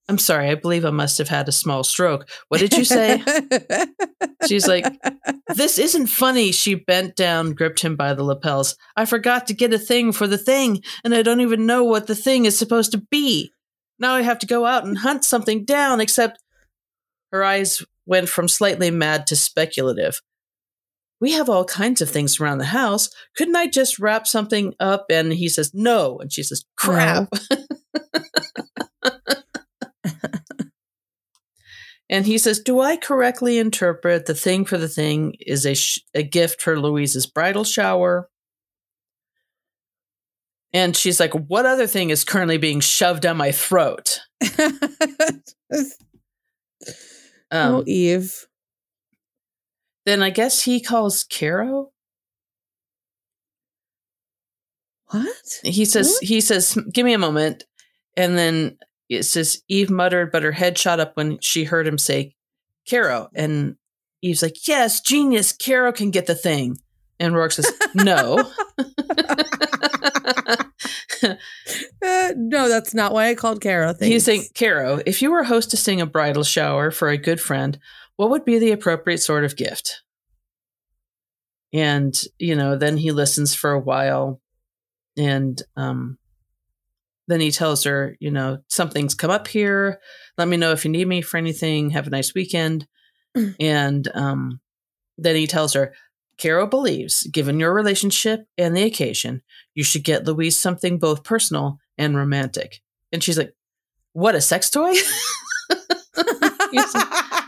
I'm 0.09 0.17
sorry, 0.17 0.49
I 0.49 0.55
believe 0.55 0.83
I 0.83 0.89
must 0.89 1.17
have 1.17 1.29
had 1.29 1.47
a 1.47 1.53
small 1.53 1.83
stroke. 1.83 2.29
What 2.49 2.59
did 2.59 2.73
you 2.73 2.83
say? 2.83 3.23
She's 4.47 4.67
like, 4.67 4.85
This 5.55 5.77
isn't 5.77 6.07
funny. 6.07 6.51
She 6.51 6.75
bent 6.75 7.15
down, 7.15 7.53
gripped 7.53 7.81
him 7.81 7.95
by 7.95 8.13
the 8.13 8.23
lapels. 8.23 8.75
I 8.97 9.05
forgot 9.05 9.47
to 9.47 9.53
get 9.53 9.73
a 9.73 9.79
thing 9.79 10.11
for 10.11 10.27
the 10.27 10.37
thing, 10.37 10.81
and 11.05 11.15
I 11.15 11.21
don't 11.21 11.41
even 11.41 11.65
know 11.65 11.85
what 11.85 12.07
the 12.07 12.15
thing 12.15 12.43
is 12.43 12.57
supposed 12.57 12.91
to 12.91 13.05
be. 13.09 13.51
Now 13.97 14.13
I 14.13 14.23
have 14.23 14.39
to 14.39 14.45
go 14.45 14.65
out 14.65 14.83
and 14.83 14.97
hunt 14.97 15.23
something 15.23 15.63
down, 15.63 16.01
except 16.01 16.43
her 17.31 17.45
eyes 17.45 17.81
went 18.05 18.27
from 18.27 18.49
slightly 18.49 18.91
mad 18.91 19.25
to 19.27 19.37
speculative. 19.37 20.21
We 21.19 21.31
have 21.31 21.49
all 21.49 21.65
kinds 21.65 22.01
of 22.01 22.09
things 22.09 22.39
around 22.39 22.59
the 22.59 22.65
house. 22.65 23.09
Couldn't 23.35 23.55
I 23.55 23.67
just 23.67 23.99
wrap 23.99 24.27
something 24.27 24.73
up? 24.79 25.05
And 25.09 25.33
he 25.33 25.49
says, 25.49 25.71
no. 25.73 26.19
And 26.19 26.31
she 26.31 26.43
says, 26.43 26.63
crap. 26.77 27.29
and 32.09 32.25
he 32.25 32.37
says, 32.37 32.59
do 32.59 32.79
I 32.79 32.97
correctly 32.97 33.57
interpret 33.57 34.25
the 34.25 34.35
thing 34.35 34.65
for 34.65 34.77
the 34.77 34.87
thing 34.87 35.35
is 35.39 35.65
a, 35.65 35.75
sh- 35.75 35.99
a 36.13 36.23
gift 36.23 36.61
for 36.61 36.79
Louise's 36.79 37.25
bridal 37.25 37.63
shower? 37.63 38.29
And 40.73 40.95
she's 40.95 41.19
like, 41.19 41.33
what 41.33 41.65
other 41.65 41.87
thing 41.87 42.11
is 42.11 42.23
currently 42.23 42.57
being 42.57 42.81
shoved 42.81 43.23
down 43.23 43.37
my 43.37 43.51
throat? 43.51 44.19
Um, 47.51 47.75
oh, 47.75 47.83
Eve. 47.87 48.45
Then 50.07 50.23
I 50.23 50.29
guess 50.29 50.63
he 50.63 50.79
calls 50.79 51.25
Caro. 51.25 51.91
What? 55.07 55.59
He 55.63 55.83
says, 55.83 56.17
he 56.19 56.39
says, 56.39 56.77
give 56.93 57.05
me 57.05 57.11
a 57.11 57.17
moment. 57.17 57.65
And 58.15 58.37
then 58.37 58.77
it 59.09 59.23
says, 59.23 59.61
Eve 59.67 59.89
muttered, 59.89 60.31
but 60.31 60.43
her 60.43 60.53
head 60.53 60.77
shot 60.77 61.01
up 61.01 61.17
when 61.17 61.39
she 61.41 61.65
heard 61.65 61.85
him 61.85 61.97
say, 61.97 62.35
Caro. 62.89 63.27
And 63.35 63.75
Eve's 64.21 64.43
like, 64.43 64.65
yes, 64.65 65.01
genius. 65.01 65.51
Caro 65.51 65.91
can 65.91 66.09
get 66.09 66.25
the 66.25 66.35
thing. 66.35 66.77
And 67.19 67.33
Roarke 67.33 67.51
says, 67.51 67.69
no. 67.93 68.49
Uh, 71.99 72.31
no, 72.37 72.69
that's 72.69 72.93
not 72.93 73.11
why 73.11 73.27
I 73.27 73.35
called 73.35 73.59
Caro. 73.59 73.93
He's 73.99 74.23
saying, 74.23 74.45
Caro, 74.53 75.01
if 75.05 75.21
you 75.21 75.31
were 75.31 75.43
hostessing 75.43 75.99
a 75.99 76.05
bridal 76.05 76.43
shower 76.43 76.91
for 76.91 77.09
a 77.09 77.17
good 77.17 77.41
friend, 77.41 77.77
what 78.17 78.29
would 78.29 78.45
be 78.45 78.59
the 78.59 78.71
appropriate 78.71 79.19
sort 79.19 79.45
of 79.45 79.55
gift? 79.55 80.01
And, 81.73 82.13
you 82.37 82.55
know, 82.55 82.75
then 82.75 82.97
he 82.97 83.11
listens 83.11 83.55
for 83.55 83.71
a 83.71 83.79
while 83.79 84.41
and 85.17 85.61
um, 85.75 86.17
then 87.27 87.39
he 87.39 87.51
tells 87.51 87.83
her, 87.83 88.15
you 88.19 88.31
know, 88.31 88.59
something's 88.67 89.15
come 89.15 89.31
up 89.31 89.47
here. 89.47 89.99
Let 90.37 90.47
me 90.47 90.57
know 90.57 90.71
if 90.71 90.85
you 90.85 90.91
need 90.91 91.07
me 91.07 91.21
for 91.21 91.37
anything. 91.37 91.89
Have 91.89 92.07
a 92.07 92.11
nice 92.11 92.33
weekend. 92.33 92.87
and 93.59 94.07
um, 94.13 94.61
then 95.17 95.35
he 95.35 95.47
tells 95.47 95.73
her, 95.73 95.93
Caro 96.39 96.67
believes, 96.67 97.23
given 97.23 97.59
your 97.59 97.73
relationship 97.73 98.45
and 98.57 98.77
the 98.77 98.83
occasion, 98.83 99.41
you 99.73 99.83
should 99.83 100.03
get 100.03 100.25
Louise 100.25 100.55
something 100.55 100.99
both 100.99 101.23
personal 101.23 101.79
and 101.97 102.15
romantic. 102.15 102.79
And 103.11 103.23
she's 103.23 103.37
like, 103.37 103.53
What, 104.13 104.35
a 104.35 104.41
sex 104.41 104.69
toy? 104.69 104.93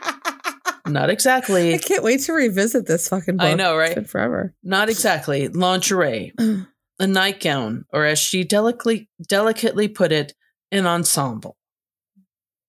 Not 0.90 1.10
exactly. 1.10 1.74
I 1.74 1.78
can't 1.78 2.04
wait 2.04 2.22
to 2.22 2.34
revisit 2.34 2.86
this 2.88 3.08
fucking 3.10 3.38
book. 3.38 3.46
I 3.46 3.54
know, 3.54 3.78
It's 3.80 3.90
right? 3.90 3.96
been 3.96 4.06
forever. 4.06 4.54
Not 4.64 4.90
exactly. 4.90 5.48
Lingerie, 5.48 6.34
a 7.00 7.08
nightgown, 7.08 7.86
or 7.94 8.06
as 8.06 8.20
she 8.20 8.44
delicately 8.44 9.10
delicately 9.28 9.88
put 9.88 10.12
it, 10.12 10.34
an 10.72 10.86
ensemble. 10.86 11.56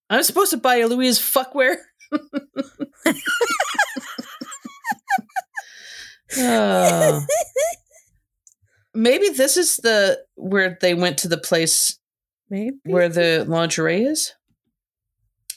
I'm 0.09 0.23
supposed 0.23 0.51
to 0.51 0.57
buy 0.57 0.77
a 0.77 0.87
Louise 0.87 1.19
fuckwear. 1.19 1.75
Oh. 2.13 2.19
Ah. 6.37 7.25
maybe 8.93 9.27
this 9.29 9.57
is 9.57 9.75
the 9.77 10.17
where 10.35 10.77
they 10.79 10.93
went 10.93 11.17
to 11.19 11.27
the 11.27 11.37
place 11.37 11.99
Maybe. 12.49 12.77
where 12.85 13.09
the 13.09 13.43
lingerie 13.47 14.03
is. 14.03 14.33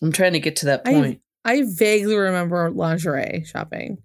I'm 0.03 0.11
trying 0.11 0.33
to 0.33 0.41
get 0.41 0.57
to 0.57 0.67
that 0.67 0.85
point. 0.85 1.21
I 1.45 1.63
vaguely 1.67 2.17
remember 2.17 2.71
lingerie 2.71 3.45
shopping. 3.45 3.99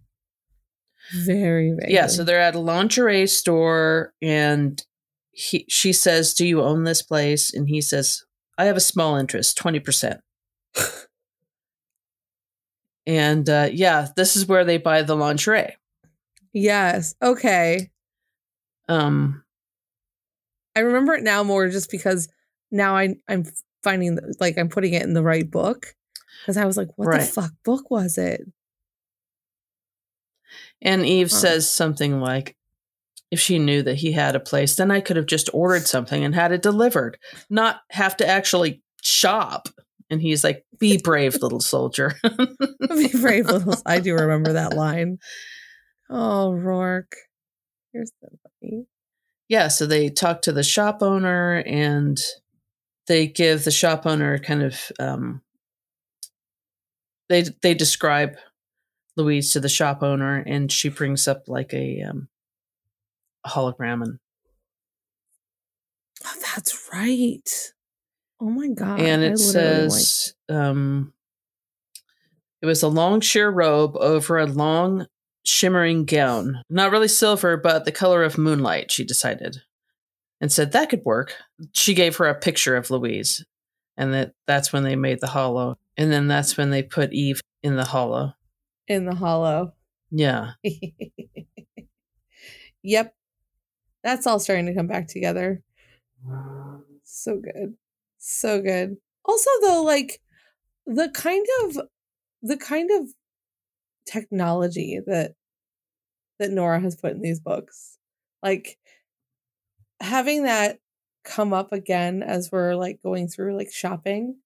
Very 1.26 1.72
vaguely. 1.72 1.94
yeah, 1.94 2.08
so 2.08 2.24
they're 2.24 2.42
at 2.42 2.56
a 2.56 2.60
lingerie 2.60 3.28
store, 3.28 4.14
and 4.22 4.84
he 5.32 5.66
she 5.68 5.94
says, 5.94 6.34
"Do 6.34 6.46
you 6.46 6.62
own 6.62 6.84
this 6.84 7.02
place?" 7.02 7.54
And 7.54 7.68
he 7.68 7.82
says, 7.82 8.24
"I 8.58 8.66
have 8.66 8.78
a 8.78 8.82
small 8.82 9.16
interest, 9.16 9.58
twenty 9.58 9.80
percent." 9.80 10.22
and 13.08 13.50
uh, 13.50 13.70
yeah, 13.72 14.10
this 14.16 14.36
is 14.36 14.46
where 14.46 14.66
they 14.66 14.78
buy 14.78 15.02
the 15.02 15.16
lingerie. 15.16 15.78
yes. 16.54 17.16
Okay. 17.22 17.90
Um, 18.88 19.44
I 20.76 20.82
remember 20.82 21.14
it 21.14 21.24
now 21.24 21.44
more 21.44 21.70
just 21.70 21.90
because 21.90 22.28
now 22.72 22.96
I 22.96 23.16
I'm 23.28 23.46
finding 23.84 24.20
like 24.40 24.58
I'm 24.58 24.70
putting 24.70 24.94
it 24.94 25.04
in 25.04 25.14
the 25.14 25.24
right 25.24 25.50
book 25.50 25.96
because 26.42 26.58
I 26.58 26.66
was 26.66 26.78
like, 26.78 26.90
what 26.96 27.06
the 27.12 27.26
fuck 27.26 27.52
book 27.64 27.90
was 27.92 28.18
it? 28.18 28.42
and 30.82 31.06
Eve 31.06 31.30
Huh. 31.30 31.38
says 31.38 31.70
something 31.70 32.20
like, 32.22 32.56
"If 33.32 33.40
she 33.40 33.60
knew 33.60 33.84
that 33.84 33.96
he 33.98 34.14
had 34.14 34.36
a 34.36 34.40
place, 34.40 34.76
then 34.76 34.92
I 34.92 35.02
could 35.02 35.18
have 35.18 35.26
just 35.26 35.50
ordered 35.54 35.86
something 35.88 36.24
and 36.24 36.34
had 36.34 36.52
it 36.52 36.62
delivered, 36.62 37.18
not 37.50 37.82
have 37.92 38.16
to 38.18 38.28
actually 38.28 38.82
shop." 39.02 39.68
And 40.10 40.22
he's 40.22 40.44
like, 40.44 40.66
"Be 40.80 40.98
brave, 40.98 41.36
little 41.42 41.60
soldier." 41.60 42.16
Be 42.90 43.10
brave, 43.22 43.46
little. 43.48 43.76
I 43.86 44.00
do 44.00 44.16
remember 44.16 44.54
that 44.54 44.74
line. 44.76 45.20
Oh, 46.10 46.52
Roarke, 46.58 47.14
you're 47.94 48.06
so 48.06 48.30
funny. 48.62 48.86
yeah, 49.50 49.68
so 49.68 49.86
they 49.86 50.10
talk 50.10 50.42
to 50.44 50.52
the 50.52 50.64
shop 50.64 51.04
owner 51.04 51.58
and 51.68 52.20
they 53.08 53.28
give 53.28 53.64
the 53.66 53.72
shop 53.72 54.08
owner 54.08 54.40
kind 54.40 54.64
of 54.64 54.92
um, 55.00 55.42
they 57.30 57.46
they 57.62 57.74
describe 57.74 58.36
Louise 59.16 59.54
to 59.54 59.60
the 59.60 59.70
shop 59.70 60.04
owner 60.04 60.44
and 60.46 60.72
she 60.72 60.90
brings 60.90 61.28
up 61.28 61.44
like 61.48 61.74
a 61.74 62.02
um, 62.02 62.28
a 63.46 63.50
hologram 63.50 64.04
and 64.04 64.20
Oh, 66.26 66.36
that's 66.56 66.90
right. 66.92 67.72
Oh 68.42 68.50
my 68.50 68.68
god! 68.70 69.00
and 69.00 69.24
it 69.24 69.38
says 69.38 70.34
um, 70.50 71.14
it 72.62 72.66
was 72.66 72.84
a 72.84 72.88
long 72.88 73.22
sheer 73.22 73.50
robe 73.50 73.96
over 73.98 74.38
a 74.38 74.46
long 74.46 75.08
shimmering 75.44 76.06
gown 76.06 76.62
not 76.70 76.92
really 76.92 77.08
silver 77.08 77.56
but 77.58 77.86
the 77.86 77.92
color 77.92 78.24
of 78.24 78.38
moonlight 78.38 78.92
she 78.92 79.06
decided 79.06 79.58
and 80.42 80.52
said 80.52 80.72
that 80.74 80.90
could 80.90 81.04
work 81.06 81.34
she 81.72 81.94
gave 81.94 82.18
her 82.18 82.28
a 82.28 82.36
picture 82.36 82.76
of 82.76 82.92
louise 82.92 83.44
and 83.98 84.14
that 84.14 84.34
that's 84.46 84.72
when 84.74 84.84
they 84.84 84.98
made 84.98 85.20
the 85.22 85.28
hollow 85.28 85.78
and 86.00 86.12
then 86.12 86.28
that's 86.28 86.58
when 86.58 86.72
they 86.72 86.82
put 86.82 87.14
eve 87.14 87.42
in 87.62 87.76
the 87.76 87.86
hollow 87.86 88.34
in 88.88 89.06
the 89.06 89.14
hollow. 89.14 89.74
yeah 90.10 90.54
yep, 92.84 93.14
that's 94.04 94.26
all 94.26 94.40
starting 94.40 94.66
to 94.66 94.74
come 94.74 94.88
back 94.88 95.08
together. 95.08 95.62
So 97.04 97.40
good. 97.40 97.76
So 98.18 98.62
good. 98.62 98.98
Also 99.26 99.50
though 99.62 99.84
like 99.84 100.20
the 100.86 101.10
kind 101.10 101.46
of 101.64 101.82
the 102.42 102.58
kind 102.58 102.90
of 102.92 103.10
technology 104.06 105.00
that 105.06 105.34
that 106.40 106.52
Nora 106.52 106.80
has 106.80 106.96
put 106.96 107.12
in 107.12 107.22
these 107.22 107.40
books. 107.40 107.98
Like 108.42 108.78
having 110.00 110.44
that 110.44 110.80
come 111.26 111.54
up 111.54 111.74
again 111.74 112.24
as 112.24 112.50
we're 112.52 112.76
like 112.76 113.02
going 113.04 113.28
through 113.28 113.58
like 113.58 113.72
shopping 113.72 114.38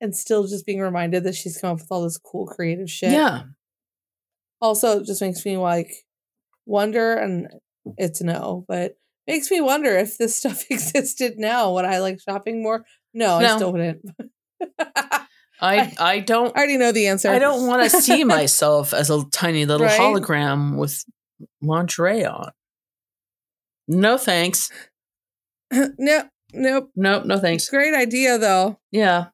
and 0.00 0.14
still 0.14 0.46
just 0.46 0.64
being 0.66 0.80
reminded 0.80 1.24
that 1.24 1.34
she's 1.34 1.58
come 1.60 1.70
up 1.72 1.78
with 1.78 1.88
all 1.90 2.02
this 2.02 2.18
cool 2.18 2.46
creative 2.46 2.90
shit. 2.90 3.10
yeah 3.12 3.42
Also 4.60 5.00
it 5.00 5.06
just 5.06 5.20
makes 5.20 5.44
me 5.44 5.56
like 5.56 5.90
wonder 6.66 7.14
and 7.14 7.48
it's 7.96 8.20
no, 8.22 8.64
but 8.68 8.96
makes 9.26 9.50
me 9.50 9.60
wonder 9.60 9.96
if 9.96 10.18
this 10.18 10.36
stuff 10.36 10.64
existed 10.70 11.34
now. 11.38 11.72
Would 11.74 11.84
I 11.84 11.98
like 12.00 12.20
shopping 12.20 12.62
more? 12.62 12.84
No, 13.14 13.38
No. 13.40 13.46
I 13.46 13.56
still 13.56 13.72
wouldn't. 13.72 14.02
i 15.60 15.92
i 15.98 16.20
don't 16.20 16.54
I 16.56 16.58
already 16.60 16.76
know 16.76 16.92
the 16.92 17.08
answer. 17.08 17.28
i 17.30 17.38
don't 17.40 17.66
want 17.66 17.82
to 17.82 18.00
see 18.00 18.22
myself 18.36 18.92
as 18.94 19.10
a 19.10 19.24
tiny 19.30 19.64
little 19.66 19.86
Right? 19.86 19.98
hologram 19.98 20.76
with 20.76 21.04
lingerie 21.60 22.24
on 22.24 22.50
no 23.88 24.18
thanks 24.18 24.70
no, 25.72 26.24
nope. 26.52 26.90
nope 26.94 27.24
no 27.24 27.38
thanks 27.38 27.68
Great 27.68 27.94
idea 27.94 28.38
though. 28.38 28.78
Yeah. 28.92 29.26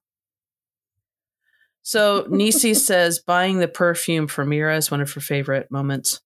So 1.84 2.26
Nisi 2.30 2.72
says 2.72 3.18
buying 3.18 3.58
the 3.58 3.68
perfume 3.68 4.26
for 4.26 4.44
Mira 4.46 4.76
is 4.76 4.90
one 4.90 5.02
of 5.02 5.12
her 5.12 5.20
favorite 5.20 5.70
moments. 5.70 6.22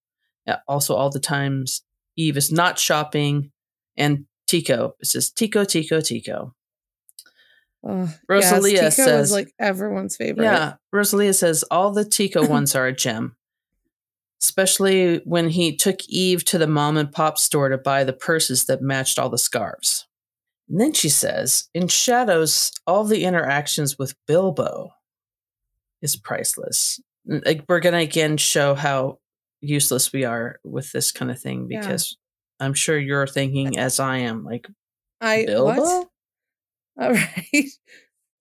Also, 0.69 0.95
all 0.95 1.11
the 1.11 1.19
times 1.21 1.83
Eve 2.17 2.37
is 2.37 2.51
not 2.51 2.79
shopping, 2.79 3.51
and 3.97 4.25
Tiko 4.49 4.93
it 5.01 5.07
says 5.09 5.31
Tiko, 5.31 5.65
Tiko, 5.67 5.99
Tiko. 5.99 6.53
Ugh, 7.87 8.09
Rosalia 8.29 8.83
yes, 8.83 8.99
Tiko 8.99 9.05
says- 9.05 9.33
like 9.33 9.53
everyone's 9.59 10.17
favorite. 10.17 10.45
Yeah, 10.45 10.75
Rosalia 10.93 11.35
says 11.35 11.65
all 11.71 11.91
the 11.91 12.05
Tiko 12.05 12.49
ones 12.57 12.77
are 12.77 12.87
a 12.87 12.93
gem, 12.95 13.37
especially 14.41 15.19
when 15.25 15.49
he 15.51 15.77
took 15.77 16.09
Eve 16.09 16.45
to 16.47 16.59
the 16.59 16.67
mom 16.69 16.97
and 16.97 17.11
pop 17.13 17.37
store 17.37 17.69
to 17.69 17.77
buy 17.79 18.05
the 18.05 18.13
purses 18.13 18.67
that 18.67 18.81
matched 18.81 19.19
all 19.19 19.29
the 19.29 19.39
scarves. 19.39 20.07
And 20.69 20.81
then 20.81 20.93
she 20.93 21.09
says, 21.09 21.69
in 21.75 21.89
shadows, 21.89 22.71
all 22.87 23.03
the 23.05 23.25
interactions 23.25 23.99
with 23.99 24.15
Bilbo 24.27 24.93
is 26.03 26.17
priceless. 26.17 27.01
Like 27.27 27.65
we're 27.69 27.81
gonna 27.81 27.99
again 27.99 28.37
show 28.37 28.75
how 28.75 29.19
useless 29.61 30.13
we 30.13 30.25
are 30.25 30.59
with 30.65 30.93
this 30.93 31.11
kind 31.13 31.31
of 31.31 31.39
thing 31.41 31.67
Yeah. 31.71 31.81
because 31.81 32.17
I'm 32.61 32.75
sure 32.75 32.99
you're 32.99 33.27
thinking 33.27 33.79
as 33.79 34.01
I 34.01 34.19
am, 34.19 34.45
like 34.45 34.67
I 35.21 35.45
Bilbo? 35.47 35.75
what? 35.81 36.09
All 37.01 37.13
right. 37.13 37.67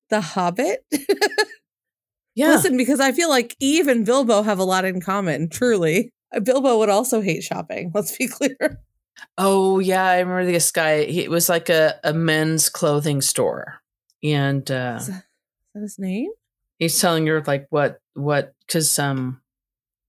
The 0.10 0.22
Hobbit. 0.22 0.86
yeah, 2.36 2.50
Listen, 2.50 2.78
because 2.78 3.00
I 3.00 3.12
feel 3.12 3.30
like 3.30 3.56
Eve 3.60 3.88
and 3.88 4.06
Bilbo 4.06 4.42
have 4.42 4.60
a 4.60 4.64
lot 4.64 4.86
in 4.86 5.02
common. 5.02 5.50
Truly, 5.50 6.12
Uh, 6.36 6.40
Bilbo 6.40 6.78
would 6.80 6.90
also 6.90 7.22
hate 7.22 7.44
shopping. 7.44 7.92
Let's 7.96 8.16
be 8.18 8.28
clear. 8.28 8.82
Oh 9.38 9.80
yeah, 9.80 10.06
I 10.06 10.20
remember 10.20 10.46
this 10.46 10.72
guy. 10.72 11.06
He, 11.06 11.24
it 11.24 11.30
was 11.32 11.50
like 11.50 11.70
a, 11.70 12.00
a 12.04 12.14
men's 12.14 12.70
clothing 12.70 13.22
store, 13.22 13.80
and 14.24 14.70
uh, 14.72 14.98
Is 15.00 15.08
that, 15.08 15.16
is 15.16 15.24
that 15.74 15.82
his 15.82 16.00
name? 16.00 16.30
He's 16.80 17.00
telling 17.00 17.26
her 17.28 17.44
like 17.46 17.68
what 17.70 18.00
what 18.14 18.54
because 18.66 18.98
um, 19.00 19.42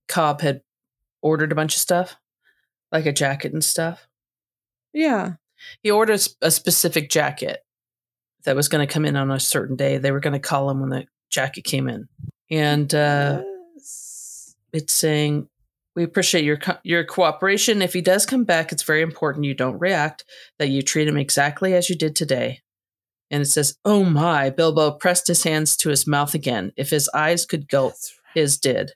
Cobb 0.09 0.41
had 0.41 0.63
ordered 1.23 1.53
a 1.53 1.55
bunch 1.55 1.75
of 1.75 1.81
stuff, 1.81 2.17
like 2.93 3.07
a 3.07 3.13
jacket 3.13 3.53
and 3.53 3.63
stuff. 3.65 4.07
Yeah. 4.93 5.35
He 5.83 5.91
ordered 5.91 6.21
a 6.41 6.51
specific 6.51 7.11
jacket 7.11 7.65
that 8.45 8.55
was 8.57 8.69
going 8.69 8.87
to 8.87 8.93
come 8.93 9.05
in 9.05 9.17
on 9.17 9.31
a 9.31 9.41
certain 9.41 9.75
day. 9.77 9.99
They 9.99 10.13
were 10.13 10.21
going 10.21 10.33
to 10.33 10.39
call 10.39 10.71
him 10.71 10.81
when 10.81 10.91
the 10.91 11.07
jacket 11.31 11.65
came 11.65 11.89
in, 11.89 12.09
and 12.51 12.95
uh, 12.95 13.43
Yes. 13.75 14.55
it's 14.73 14.93
saying 14.93 15.49
we 15.97 16.05
appreciate 16.05 16.45
your 16.45 16.59
co- 16.59 16.79
your 16.85 17.03
cooperation. 17.05 17.83
If 17.83 17.93
he 17.93 18.01
does 18.01 18.25
come 18.25 18.45
back, 18.45 18.71
it's 18.71 18.85
very 18.85 19.03
important 19.03 19.45
you 19.47 19.55
don't 19.55 19.79
react. 19.81 20.25
That 20.61 20.69
you 20.69 20.81
treat 20.83 21.09
him 21.09 21.17
exactly 21.17 21.75
as 21.75 21.91
you 21.91 21.97
did 21.97 22.15
today. 22.15 22.61
And 23.31 23.43
it 23.43 23.47
says, 23.47 23.77
"Oh 23.85 24.05
my!" 24.05 24.51
Bilbo 24.51 24.93
pressed 24.93 25.27
his 25.27 25.43
hands 25.45 25.77
to 25.79 25.91
his 25.91 26.07
mouth 26.07 26.35
again. 26.35 26.73
If 26.77 26.91
his 26.91 27.09
eyes 27.15 27.45
could 27.45 27.69
go, 27.69 27.87
right. 27.89 27.95
his 28.35 28.59
did. 28.59 28.93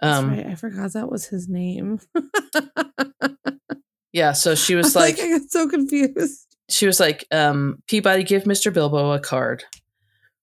That's 0.00 0.18
Um, 0.18 0.30
right. 0.30 0.46
I 0.46 0.54
forgot 0.54 0.92
that 0.94 1.10
was 1.10 1.26
his 1.26 1.48
name. 1.48 2.00
yeah. 4.12 4.32
So 4.32 4.54
she 4.54 4.74
was 4.74 4.94
I 4.96 5.00
like, 5.00 5.18
I 5.18 5.38
got 5.38 5.50
so 5.50 5.68
confused. 5.68 6.46
she 6.68 6.86
was 6.86 7.00
like, 7.00 7.26
um, 7.30 7.82
Peabody, 7.88 8.22
give 8.22 8.46
Mister 8.46 8.70
Bilbo 8.70 9.12
a 9.12 9.20
card. 9.20 9.64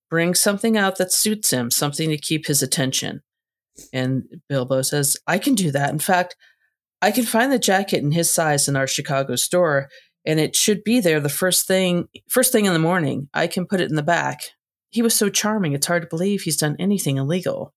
Bring 0.09 0.34
something 0.36 0.77
out 0.77 0.97
that 0.97 1.11
suits 1.13 1.51
him, 1.51 1.71
something 1.71 2.09
to 2.09 2.17
keep 2.17 2.45
his 2.47 2.61
attention. 2.61 3.21
And 3.93 4.23
Bilbo 4.49 4.82
says, 4.82 5.15
I 5.25 5.38
can 5.39 5.55
do 5.55 5.71
that. 5.71 5.89
In 5.89 5.99
fact, 5.99 6.36
I 7.01 7.11
can 7.11 7.23
find 7.25 7.51
the 7.51 7.57
jacket 7.57 8.03
in 8.03 8.11
his 8.11 8.29
size 8.29 8.67
in 8.67 8.75
our 8.75 8.88
Chicago 8.88 9.36
store, 9.38 9.88
and 10.26 10.39
it 10.39 10.55
should 10.55 10.84
be 10.84 10.99
there 10.99 11.19
the 11.19 11.30
first 11.30 11.67
thing 11.67 12.07
first 12.30 12.51
thing 12.51 12.65
in 12.65 12.74
the 12.74 12.80
morning. 12.80 13.30
I 13.34 13.47
can 13.47 13.65
put 13.65 13.82
it 13.82 13.89
in 13.89 13.95
the 13.95 14.03
back. 14.03 14.51
He 14.89 15.01
was 15.01 15.15
so 15.15 15.30
charming, 15.30 15.74
it's 15.74 15.88
hard 15.88 16.03
to 16.03 16.07
believe 16.07 16.41
he's 16.41 16.57
done 16.57 16.76
anything 16.80 17.17
illegal. 17.17 17.74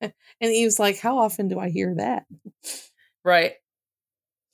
And 0.40 0.50
he 0.50 0.64
was 0.64 0.78
like, 0.78 0.98
How 0.98 1.18
often 1.18 1.48
do 1.48 1.58
I 1.58 1.70
hear 1.70 1.94
that? 1.96 2.24
Right. 3.24 3.52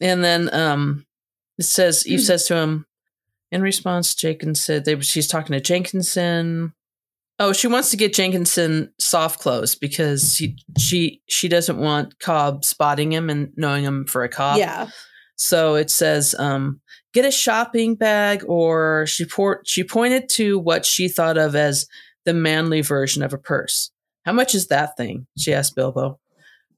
And 0.01 0.23
then 0.23 0.53
um 0.55 1.07
it 1.59 1.65
says 1.65 2.07
Eve 2.07 2.21
says 2.21 2.47
to 2.47 2.57
him 2.57 2.87
in 3.51 3.63
response, 3.63 4.15
Jenkins 4.15 4.61
said 4.61 4.85
they 4.85 4.99
she's 5.01 5.27
talking 5.27 5.53
to 5.55 5.61
Jenkinson. 5.61 6.73
Oh, 7.39 7.53
she 7.55 7.67
wants 7.69 7.91
to 7.91 7.97
get 7.97 8.13
Jenkinson 8.13 8.93
soft 8.99 9.41
clothes 9.41 9.75
because 9.75 10.37
she 10.37 10.57
she 10.79 11.23
she 11.29 11.49
doesn't 11.49 11.79
want 11.79 12.19
Cobb 12.21 12.65
spotting 12.65 13.13
him 13.13 13.31
and 13.31 13.53
knowing 13.57 13.83
him 13.83 14.05
for 14.07 14.23
a 14.23 14.29
cop. 14.29 14.59
yeah. 14.59 14.89
So 15.41 15.75
it 15.75 15.91
says, 15.91 16.35
um, 16.39 16.83
get 17.15 17.25
a 17.25 17.31
shopping 17.31 17.95
bag, 17.95 18.45
or 18.47 19.07
she 19.07 19.25
por- 19.25 19.63
she 19.65 19.83
pointed 19.83 20.29
to 20.31 20.59
what 20.59 20.85
she 20.85 21.09
thought 21.09 21.39
of 21.39 21.57
as 21.57 21.87
the 22.27 22.35
manly 22.35 22.83
version 22.83 23.23
of 23.23 23.33
a 23.33 23.39
purse. 23.39 23.91
How 24.27 24.35
much 24.35 24.55
is 24.55 24.67
that 24.67 24.99
thing? 24.99 25.27
She 25.39 25.55
asked 25.55 25.75
Bilbo. 25.75 26.21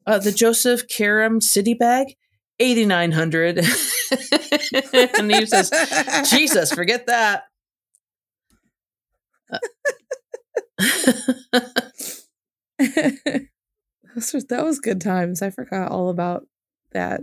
Uh, 0.06 0.20
the 0.20 0.30
Joseph 0.30 0.86
Karam 0.86 1.40
city 1.40 1.74
bag, 1.74 2.14
eighty 2.60 2.86
nine 2.86 3.10
hundred. 3.10 3.58
and 3.58 5.34
he 5.34 5.44
says, 5.44 5.72
"Jesus, 6.30 6.72
forget 6.72 7.08
that." 7.08 7.42
That 14.48 14.64
was 14.64 14.78
good 14.78 15.00
times. 15.00 15.40
I 15.40 15.48
forgot 15.48 15.90
all 15.90 16.10
about 16.10 16.46
that. 16.92 17.22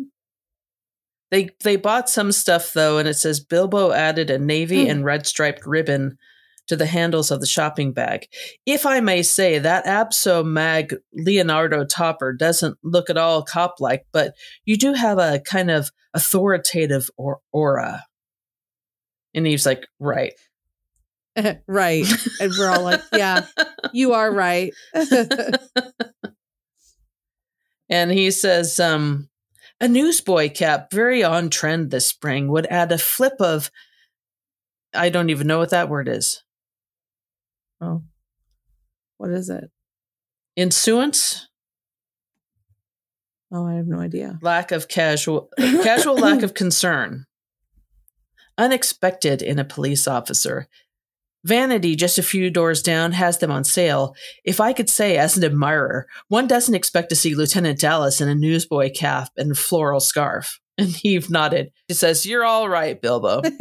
They 1.32 1.50
they 1.64 1.76
bought 1.76 2.10
some 2.10 2.32
stuff 2.32 2.74
though, 2.74 2.98
and 2.98 3.08
it 3.08 3.14
says 3.16 3.40
Bilbo 3.40 3.92
added 3.92 4.30
a 4.30 4.40
navy 4.40 4.86
Hmm. 4.86 4.92
and 4.92 5.06
red 5.06 5.26
striped 5.28 5.66
ribbon 5.66 6.18
to 6.68 6.76
the 6.76 6.86
handles 6.86 7.32
of 7.32 7.40
the 7.40 7.48
shopping 7.48 7.94
bag. 7.94 8.28
If 8.66 8.86
I 8.86 9.00
may 9.00 9.24
say, 9.24 9.58
that 9.60 9.86
Abso 9.86 10.46
Mag 10.46 10.96
Leonardo 11.14 11.84
topper 11.84 12.32
doesn't 12.34 12.78
look 12.84 13.10
at 13.10 13.18
all 13.18 13.42
cop 13.44 13.76
like, 13.80 14.06
but 14.12 14.36
you 14.66 14.78
do 14.78 14.94
have 14.94 15.18
a 15.18 15.40
kind 15.40 15.72
of 15.72 15.90
authoritative 16.14 17.10
or- 17.18 17.40
aura. 17.52 18.06
And 19.34 19.48
he's 19.48 19.66
like, 19.66 19.88
right. 20.00 20.34
right. 21.68 22.06
And 22.40 22.52
we're 22.58 22.70
all 22.70 22.84
like, 22.84 23.02
Yeah, 23.14 23.46
you 23.94 24.14
are 24.14 24.32
right. 24.32 24.72
And 27.90 28.12
he 28.12 28.30
says, 28.32 28.80
um, 28.80 29.29
a 29.82 29.88
newsboy 29.88 30.50
cap, 30.50 30.92
very 30.92 31.24
on 31.24 31.50
trend 31.50 31.92
this 31.92 32.08
spring, 32.08 32.48
would 32.50 32.66
add 32.68 32.92
a 32.92 32.98
flip 32.98 33.36
of, 33.40 33.72
I 34.94 35.10
don't 35.10 35.30
even 35.30 35.48
know 35.48 35.60
what 35.60 35.70
that 35.72 35.90
word 35.90 36.08
is. 36.08 36.44
oh. 37.82 38.04
What 39.18 39.32
is 39.32 39.50
it? 39.50 39.70
Insuance? 40.56 41.50
Oh, 43.52 43.66
I 43.68 43.74
have 43.74 43.88
no 43.88 44.00
idea. 44.00 44.40
lack 44.42 44.72
of 44.72 44.88
casual 44.88 45.50
casual 45.58 46.16
lack 46.16 46.44
of 46.44 46.54
concern 46.64 47.26
unexpected 48.58 49.42
in 49.42 49.58
a 49.58 49.66
police 49.66 50.08
officer 50.08 50.68
vanity 51.44 51.96
just 51.96 52.18
a 52.18 52.24
few 52.24 52.50
doors 52.50 52.82
down 52.82 53.12
has 53.14 53.38
them 53.38 53.52
on 53.52 53.64
sale. 53.64 54.16
If 54.44 54.60
i 54.60 54.74
could 54.74 54.90
say 54.90 55.18
as 55.18 55.38
an 55.38 55.44
admirer 55.44 56.08
one 56.28 56.48
doesn't 56.48 56.76
expect 56.76 57.10
to 57.10 57.16
see 57.16 57.36
lieutenant 57.36 57.80
dallas 57.80 58.22
in 58.22 58.28
a 58.30 58.36
newsboy 58.36 58.92
cap 58.92 59.30
and 59.38 59.58
floral 59.58 60.00
scarf. 60.00 60.60
And 60.80 60.96
Eve 61.04 61.30
nodded. 61.30 61.74
He 61.90 61.94
says 61.94 62.26
you're 62.26 62.46
all 62.46 62.70
right 62.70 63.00
bilbo. 63.02 63.42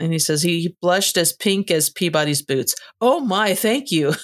And 0.00 0.12
he 0.12 0.20
says 0.20 0.42
he 0.42 0.76
blushed 0.80 1.16
as 1.16 1.32
pink 1.32 1.72
as 1.72 1.90
peabody's 1.90 2.40
boots. 2.40 2.76
Oh 3.00 3.18
my 3.18 3.56
thank 3.56 3.90
you. 3.90 4.14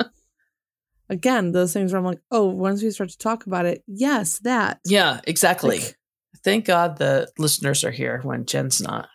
Again, 1.10 1.52
those 1.52 1.74
things 1.74 1.92
where 1.92 1.98
I'm 1.98 2.04
like, 2.06 2.22
oh, 2.30 2.46
once 2.46 2.82
we 2.82 2.90
start 2.90 3.10
to 3.10 3.18
talk 3.18 3.44
about 3.44 3.66
it, 3.66 3.82
yes, 3.86 4.38
that. 4.38 4.80
yeah 4.86 5.20
exactly. 5.26 5.80
Like, 5.80 5.98
thank 6.44 6.64
god 6.64 6.96
the 6.98 7.28
listeners 7.38 7.84
are 7.84 7.90
here 7.90 8.20
when 8.22 8.46
jen's 8.46 8.80
not 8.80 9.08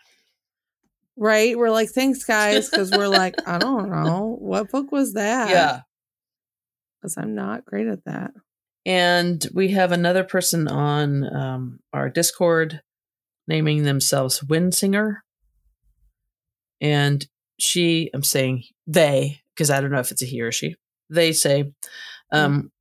right? 1.18 1.58
We're 1.58 1.72
like, 1.72 1.90
thanks, 1.90 2.24
guys, 2.24 2.70
because 2.70 2.92
we're 2.92 3.08
like, 3.08 3.36
I 3.48 3.58
don't 3.58 3.90
know. 3.90 4.38
What 4.40 4.72
book 4.72 4.92
was 4.92 5.14
that? 5.14 5.50
yeah 5.50 5.82
Because 7.02 7.18
I'm 7.18 7.36
not 7.36 7.66
great 7.66 7.88
at 7.88 8.06
that. 8.06 8.32
And 8.86 9.46
we 9.54 9.70
have 9.70 9.92
another 9.92 10.24
person 10.24 10.68
on 10.68 11.36
um, 11.36 11.80
our 11.92 12.10
Discord 12.10 12.82
naming 13.48 13.84
themselves 13.84 14.42
Windsinger. 14.42 15.18
And 16.82 17.26
she, 17.58 18.12
I'm 18.14 18.24
saying 18.24 18.64
they, 18.86 19.42
because 19.54 19.72
I 19.72 19.82
don't 19.82 19.92
know 19.92 20.00
if 20.00 20.12
it's 20.12 20.22
a 20.22 20.26
he 20.26 20.42
or 20.42 20.52
she, 20.52 20.76
they 21.10 21.32
say, 21.32 21.72
um, 22.32 22.72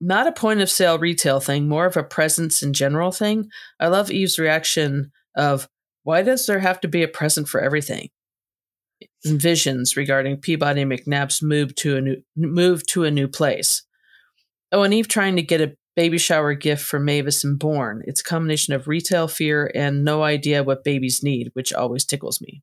not 0.00 0.26
a 0.26 0.32
point 0.32 0.60
of 0.60 0.70
sale 0.70 0.98
retail 0.98 1.40
thing, 1.40 1.68
more 1.68 1.86
of 1.86 1.96
a 1.96 2.02
presence 2.02 2.62
in 2.62 2.72
general 2.72 3.12
thing. 3.12 3.48
I 3.78 3.86
love 3.86 4.10
Eve's 4.10 4.38
reaction 4.38 5.12
of, 5.36 5.68
why 6.04 6.22
does 6.22 6.46
there 6.46 6.60
have 6.60 6.80
to 6.80 6.88
be 6.88 7.02
a 7.02 7.08
present 7.08 7.48
for 7.48 7.60
everything? 7.60 8.08
Visions 9.24 9.96
regarding 9.96 10.36
Peabody 10.36 10.84
McNab's 10.84 11.42
move 11.42 11.74
to 11.76 11.96
a 11.96 12.00
new 12.00 12.22
move 12.36 12.86
to 12.86 13.04
a 13.04 13.10
new 13.10 13.28
place. 13.28 13.82
Oh, 14.70 14.82
and 14.82 14.94
Eve 14.94 15.08
trying 15.08 15.36
to 15.36 15.42
get 15.42 15.60
a 15.60 15.76
baby 15.94 16.18
shower 16.18 16.54
gift 16.54 16.84
for 16.84 16.98
Mavis 16.98 17.44
and 17.44 17.58
Bourne. 17.58 18.02
It's 18.06 18.20
a 18.20 18.24
combination 18.24 18.74
of 18.74 18.88
retail 18.88 19.28
fear 19.28 19.70
and 19.74 20.04
no 20.04 20.22
idea 20.22 20.62
what 20.62 20.84
babies 20.84 21.22
need, 21.22 21.50
which 21.52 21.72
always 21.72 22.04
tickles 22.04 22.40
me. 22.40 22.62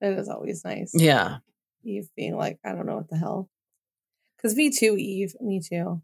It 0.00 0.18
is 0.18 0.28
always 0.28 0.64
nice. 0.64 0.92
Yeah. 0.94 1.38
Eve 1.84 2.08
being 2.16 2.36
like, 2.36 2.58
I 2.64 2.72
don't 2.72 2.86
know 2.86 2.96
what 2.96 3.08
the 3.08 3.16
hell. 3.16 3.48
Because 4.36 4.56
me 4.56 4.70
too, 4.70 4.96
Eve. 4.96 5.34
Me 5.40 5.60
too. 5.60 6.02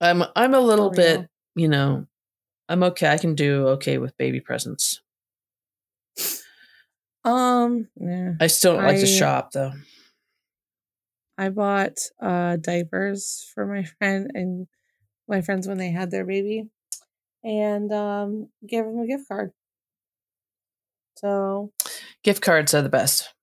I'm 0.00 0.24
I'm 0.34 0.54
a 0.54 0.60
little 0.60 0.90
bit, 0.90 1.28
you 1.54 1.68
know, 1.68 2.06
I'm 2.68 2.82
okay. 2.84 3.08
I 3.08 3.18
can 3.18 3.34
do 3.34 3.68
okay 3.68 3.98
with 3.98 4.16
baby 4.16 4.40
presents. 4.40 5.00
Um, 7.24 7.88
yeah. 7.96 8.32
I 8.40 8.46
still 8.48 8.74
don't 8.74 8.84
like 8.84 9.00
to 9.00 9.06
shop 9.06 9.52
though. 9.52 9.72
I 11.36 11.48
bought 11.48 11.98
uh 12.20 12.56
diapers 12.56 13.50
for 13.54 13.66
my 13.66 13.84
friend 13.98 14.30
and 14.34 14.66
my 15.28 15.40
friends 15.40 15.66
when 15.66 15.78
they 15.78 15.90
had 15.90 16.10
their 16.10 16.24
baby 16.24 16.68
and 17.42 17.92
um 17.92 18.48
gave 18.66 18.84
them 18.84 18.98
a 18.98 19.06
gift 19.06 19.28
card. 19.28 19.52
So 21.16 21.72
Gift 22.22 22.42
cards 22.42 22.74
are 22.74 22.82
the 22.82 22.88
best. 22.88 23.33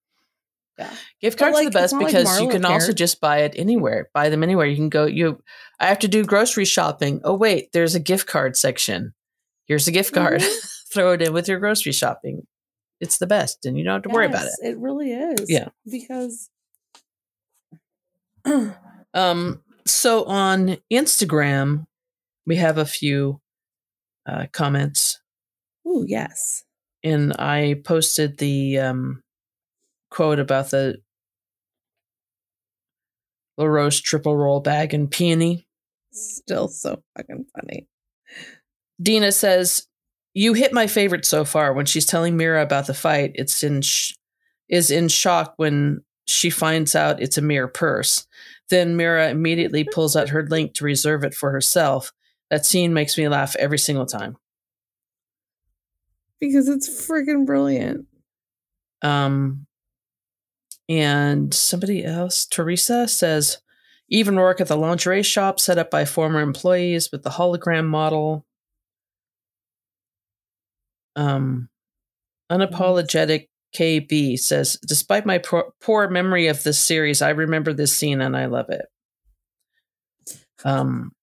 Yeah. 0.81 0.93
Gift 1.21 1.37
cards 1.39 1.57
are 1.57 1.63
the 1.65 1.71
best 1.71 1.93
not 1.93 2.03
like 2.03 2.13
because 2.13 2.39
you 2.39 2.49
can 2.49 2.65
also 2.65 2.91
just 2.93 3.19
buy 3.21 3.39
it 3.39 3.53
anywhere. 3.55 4.09
Buy 4.13 4.29
them 4.29 4.43
anywhere. 4.43 4.65
You 4.65 4.75
can 4.75 4.89
go. 4.89 5.05
You. 5.05 5.41
I 5.79 5.87
have 5.87 5.99
to 5.99 6.07
do 6.07 6.23
grocery 6.25 6.65
shopping. 6.65 7.21
Oh 7.23 7.35
wait, 7.35 7.71
there's 7.73 7.95
a 7.95 7.99
gift 7.99 8.27
card 8.27 8.55
section. 8.57 9.13
Here's 9.65 9.87
a 9.87 9.91
gift 9.91 10.13
card. 10.13 10.41
Mhm. 10.41 10.67
Throw 10.93 11.13
it 11.13 11.21
in 11.21 11.33
with 11.33 11.47
your 11.47 11.59
grocery 11.59 11.93
shopping. 11.93 12.45
It's 12.99 13.17
the 13.17 13.27
best, 13.27 13.65
and 13.65 13.77
you 13.77 13.83
don't 13.83 13.93
have 13.95 14.03
to 14.03 14.09
worry 14.09 14.25
about 14.27 14.45
it. 14.45 14.51
It 14.61 14.77
really 14.77 15.11
is. 15.11 15.49
Yeah. 15.49 15.69
Because 15.89 16.49
Um, 19.13 19.61
so 19.85 20.23
on 20.25 20.77
Instagram, 20.91 21.85
we 22.45 22.55
have 22.57 22.77
a 22.77 22.85
few 22.85 23.41
uh, 24.25 24.45
comments, 24.53 25.19
Ooh, 25.87 26.05
yes. 26.07 26.63
and 27.03 27.33
I 27.37 27.81
posted 27.83 28.37
the 28.37 28.79
um, 28.79 29.23
quote 30.11 30.39
about 30.39 30.69
the 30.69 30.97
La 33.57 33.65
Roche 33.65 34.01
triple 34.01 34.37
roll 34.37 34.59
bag 34.59 34.93
and 34.93 35.09
peony. 35.09 35.67
Still 36.11 36.67
so 36.67 37.01
fucking 37.17 37.45
funny. 37.55 37.87
Dina 39.01 39.31
says, 39.31 39.87
"You 40.33 40.53
hit 40.53 40.73
my 40.73 40.85
favorite 40.85 41.25
so 41.25 41.45
far." 41.45 41.73
When 41.73 41.85
she's 41.85 42.05
telling 42.05 42.37
Mira 42.37 42.61
about 42.61 42.87
the 42.87 42.93
fight, 42.93 43.31
it's 43.35 43.63
in 43.63 43.81
sh- 43.81 44.13
is 44.69 44.91
in 44.91 45.07
shock 45.07 45.53
when 45.57 46.03
she 46.25 46.49
finds 46.49 46.95
out 46.95 47.21
it's 47.21 47.37
a 47.37 47.41
mere 47.41 47.67
purse. 47.67 48.27
Then 48.69 48.95
Mira 48.95 49.29
immediately 49.29 49.83
pulls 49.83 50.15
out 50.15 50.29
her 50.29 50.45
link 50.45 50.73
to 50.75 50.85
reserve 50.85 51.23
it 51.23 51.33
for 51.33 51.51
herself. 51.51 52.13
That 52.49 52.65
scene 52.65 52.93
makes 52.93 53.17
me 53.17 53.27
laugh 53.27 53.55
every 53.57 53.79
single 53.79 54.05
time. 54.05 54.37
Because 56.39 56.67
it's 56.67 56.89
freaking 56.89 57.45
brilliant. 57.45 58.07
Um, 59.01 59.65
and 60.91 61.53
somebody 61.53 62.03
else, 62.03 62.45
Teresa 62.45 63.07
says, 63.07 63.59
even 64.09 64.35
work 64.35 64.59
at 64.59 64.67
the 64.67 64.75
lingerie 64.75 65.23
shop 65.23 65.57
set 65.57 65.77
up 65.77 65.89
by 65.89 66.03
former 66.03 66.41
employees 66.41 67.13
with 67.13 67.23
the 67.23 67.29
hologram 67.29 67.87
model. 67.87 68.45
Um, 71.15 71.69
unapologetic 72.51 73.47
KB 73.73 74.37
says, 74.37 74.77
despite 74.85 75.25
my 75.25 75.37
poor, 75.37 75.71
poor 75.79 76.09
memory 76.09 76.47
of 76.47 76.61
this 76.63 76.77
series, 76.77 77.21
I 77.21 77.29
remember 77.29 77.71
this 77.71 77.93
scene 77.93 78.19
and 78.19 78.35
I 78.35 78.47
love 78.47 78.69
it. 78.69 78.85
Um, 80.65 81.13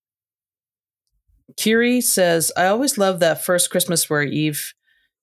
Kiri 1.59 2.01
says, 2.01 2.51
I 2.57 2.69
always 2.69 2.97
love 2.97 3.21
that 3.21 3.45
first 3.45 3.69
Christmas 3.69 4.09
where 4.09 4.23
Eve 4.23 4.73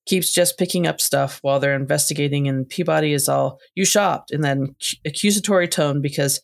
keeps 0.06 0.34
just 0.34 0.58
picking 0.58 0.86
up 0.88 1.02
stuff 1.02 1.40
while 1.42 1.60
they're 1.60 1.76
investigating, 1.76 2.48
and 2.48 2.68
Peabody 2.70 3.14
is 3.14 3.28
all, 3.28 3.60
You 3.76 3.86
shopped, 3.86 4.32
in 4.32 4.42
that 4.42 4.58
ac- 4.58 5.00
accusatory 5.06 5.68
tone 5.68 6.02
because 6.02 6.42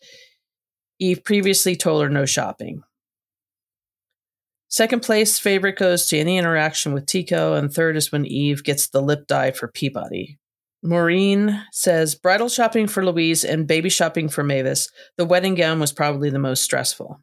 Eve 1.00 1.24
previously 1.24 1.76
told 1.76 2.04
her 2.04 2.10
no 2.10 2.26
shopping. 2.26 2.84
Second 4.68 5.02
place 5.02 5.38
favorite 5.38 5.78
goes 5.78 6.06
to 6.08 6.18
any 6.18 6.38
interaction 6.38 6.94
with 6.94 7.06
Tiko, 7.06 7.58
and 7.58 7.72
third 7.74 7.98
is 7.98 8.12
when 8.12 8.26
Eve 8.26 8.64
gets 8.64 8.88
the 8.88 9.02
lip 9.02 9.28
dye 9.28 9.52
for 9.52 9.68
Peabody. 9.68 10.38
Maureen 10.84 11.64
says 11.72 12.16
bridal 12.16 12.50
shopping 12.50 12.88
for 12.88 13.06
Louise 13.06 13.44
and 13.44 13.68
baby 13.68 13.90
shopping 13.90 14.30
for 14.30 14.44
Mavis. 14.44 14.90
The 15.18 15.26
wedding 15.26 15.56
gown 15.56 15.80
was 15.80 15.92
probably 15.92 16.30
the 16.30 16.40
most 16.40 16.64
stressful. 16.64 17.20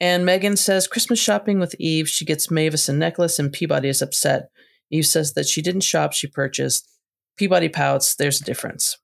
And 0.00 0.26
Megan 0.26 0.56
says 0.56 0.88
Christmas 0.88 1.20
shopping 1.20 1.60
with 1.60 1.76
Eve. 1.78 2.08
She 2.08 2.24
gets 2.24 2.50
Mavis 2.50 2.88
a 2.88 2.92
necklace, 2.92 3.38
and 3.38 3.52
Peabody 3.52 3.88
is 3.88 4.02
upset. 4.02 4.48
Eve 4.92 5.06
says 5.06 5.32
that 5.32 5.48
she 5.48 5.62
didn't 5.62 5.80
shop, 5.80 6.12
she 6.12 6.28
purchased. 6.28 6.88
Peabody 7.36 7.70
pouts. 7.70 8.14
There's 8.14 8.40
a 8.40 8.44
difference. 8.44 8.98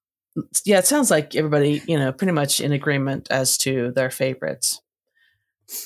Yeah, 0.64 0.78
it 0.78 0.86
sounds 0.86 1.10
like 1.10 1.34
everybody, 1.34 1.82
you 1.88 1.98
know, 1.98 2.12
pretty 2.12 2.32
much 2.32 2.60
in 2.60 2.72
agreement 2.72 3.26
as 3.30 3.56
to 3.58 3.90
their 3.92 4.10
favorites. 4.10 4.80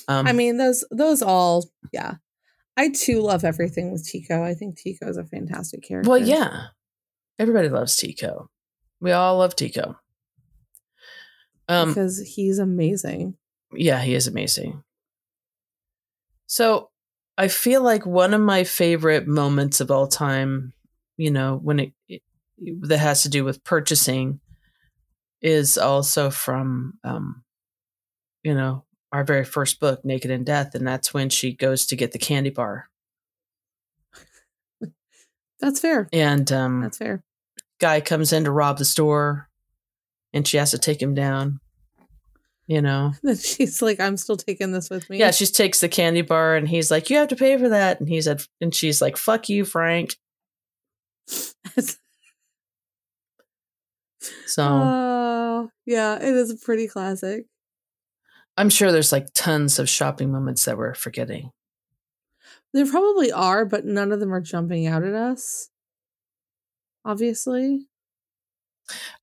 Um, 0.08 0.26
I 0.26 0.32
mean, 0.32 0.58
those 0.58 0.84
those 0.90 1.22
all, 1.22 1.64
yeah. 1.92 2.16
I 2.76 2.90
too 2.90 3.20
love 3.20 3.44
everything 3.44 3.92
with 3.92 4.06
Tiko. 4.06 4.42
I 4.42 4.54
think 4.54 4.78
Tiko 4.78 5.08
is 5.08 5.16
a 5.16 5.24
fantastic 5.24 5.82
character. 5.82 6.10
well, 6.10 6.18
yeah, 6.18 6.66
everybody 7.38 7.68
loves 7.68 7.96
Tiko. 7.96 8.48
We 9.00 9.12
all 9.12 9.38
love 9.38 9.56
Tiko. 9.56 9.96
Um, 11.68 11.88
because 11.88 12.20
he's 12.34 12.58
amazing. 12.58 13.36
yeah, 13.72 14.00
he 14.00 14.14
is 14.14 14.26
amazing. 14.26 14.82
So 16.46 16.90
I 17.38 17.48
feel 17.48 17.82
like 17.82 18.04
one 18.06 18.34
of 18.34 18.40
my 18.40 18.64
favorite 18.64 19.26
moments 19.26 19.80
of 19.80 19.90
all 19.90 20.06
time, 20.06 20.72
you 21.16 21.30
know, 21.30 21.56
when 21.62 21.80
it, 21.80 21.92
it 22.08 22.22
that 22.82 22.98
has 22.98 23.22
to 23.22 23.28
do 23.28 23.44
with 23.44 23.64
purchasing, 23.64 24.40
is 25.40 25.76
also 25.76 26.30
from, 26.30 26.98
um, 27.02 27.42
you 28.44 28.54
know, 28.54 28.84
our 29.10 29.24
very 29.24 29.44
first 29.44 29.80
book, 29.80 30.04
Naked 30.04 30.30
in 30.30 30.44
Death, 30.44 30.74
and 30.74 30.86
that's 30.86 31.12
when 31.12 31.28
she 31.30 31.52
goes 31.52 31.86
to 31.86 31.96
get 31.96 32.12
the 32.12 32.18
candy 32.18 32.50
bar, 32.50 32.88
That's 35.60 35.80
fair. 35.80 36.08
and 36.12 36.50
um, 36.52 36.82
That's 36.82 36.98
fair. 36.98 37.24
guy 37.80 38.00
comes 38.00 38.32
in 38.32 38.44
to 38.44 38.50
rob 38.50 38.78
the 38.78 38.84
store, 38.84 39.48
and 40.32 40.46
she 40.46 40.56
has 40.58 40.70
to 40.72 40.78
take 40.78 41.02
him 41.02 41.14
down. 41.14 41.60
You 42.66 42.80
know, 42.80 43.12
she's 43.40 43.82
like, 43.82 44.00
I'm 44.00 44.16
still 44.16 44.36
taking 44.36 44.72
this 44.72 44.88
with 44.88 45.08
me. 45.10 45.18
Yeah, 45.18 45.30
she 45.32 45.46
takes 45.46 45.80
the 45.80 45.88
candy 45.88 46.22
bar 46.22 46.54
and 46.56 46.68
he's 46.68 46.90
like, 46.90 47.10
"You 47.10 47.16
have 47.18 47.28
to 47.28 47.36
pay 47.36 47.56
for 47.58 47.68
that." 47.68 48.00
And 48.00 48.08
he 48.08 48.20
said, 48.20 48.42
and 48.60 48.74
she's 48.74 49.02
like, 49.02 49.16
"Fuck 49.16 49.48
you, 49.48 49.64
Frank." 49.64 50.16
So 54.46 54.62
Oh, 54.62 55.70
yeah, 55.86 56.16
it 56.16 56.34
is 56.34 56.50
a 56.50 56.56
pretty 56.56 56.86
classic. 56.86 57.46
I'm 58.56 58.70
sure 58.70 58.92
there's 58.92 59.12
like 59.12 59.28
tons 59.34 59.78
of 59.78 59.88
shopping 59.88 60.30
moments 60.30 60.64
that 60.64 60.78
we're 60.78 60.94
forgetting. 60.94 61.50
There 62.72 62.86
probably 62.86 63.32
are, 63.32 63.64
but 63.64 63.84
none 63.84 64.12
of 64.12 64.20
them 64.20 64.32
are 64.32 64.40
jumping 64.40 64.86
out 64.86 65.02
at 65.02 65.14
us. 65.14 65.70
Obviously. 67.04 67.88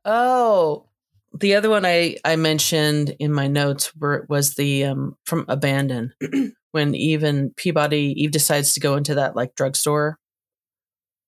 Oh, 0.04 0.89
the 1.34 1.56
other 1.56 1.70
one 1.70 1.86
I 1.86 2.18
I 2.26 2.36
mentioned 2.36 3.16
in 3.20 3.32
my 3.32 3.48
notes 3.48 3.96
were 3.96 4.26
was 4.30 4.56
the 4.56 4.86
um 4.86 5.16
from 5.26 5.46
Abandon 5.48 6.14
when 6.72 6.96
even 6.96 7.52
Peabody 7.56 8.14
Eve 8.18 8.32
decides 8.32 8.74
to 8.74 8.80
go 8.80 8.96
into 8.96 9.16
that 9.16 9.36
like 9.36 9.56
drugstore 9.56 10.18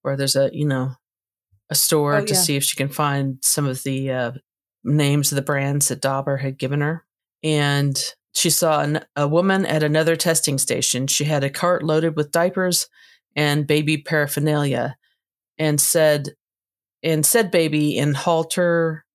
where 0.01 0.17
there's 0.17 0.35
a 0.35 0.49
you 0.53 0.65
know 0.65 0.91
a 1.69 1.75
store 1.75 2.15
Oh, 2.15 2.25
to 2.25 2.33
yeah. 2.33 2.39
see 2.39 2.55
if 2.55 2.63
she 2.63 2.75
can 2.75 2.89
find 2.89 3.37
some 3.41 3.65
of 3.67 3.83
the 3.83 4.11
uh, 4.11 4.31
names 4.83 5.31
of 5.31 5.37
the 5.37 5.41
brands 5.41 5.87
that 5.87 6.01
Dauber 6.01 6.37
had 6.37 6.57
given 6.57 6.81
her, 6.81 7.05
and 7.43 7.97
she 8.33 8.49
saw 8.49 8.81
an, 8.81 9.05
a 9.15 9.27
woman 9.27 9.65
at 9.65 9.83
another 9.83 10.15
testing 10.17 10.57
station. 10.57 11.07
She 11.07 11.23
had 11.23 11.43
a 11.43 11.49
cart 11.49 11.83
loaded 11.83 12.15
with 12.17 12.31
diapers 12.31 12.87
and 13.37 13.65
baby 13.67 13.97
paraphernalia, 13.97 14.97
and 15.57 15.79
said, 15.79 16.31
and 17.03 17.25
said 17.25 17.51
baby 17.51 17.97
in 17.97 18.15
halter, 18.15 19.05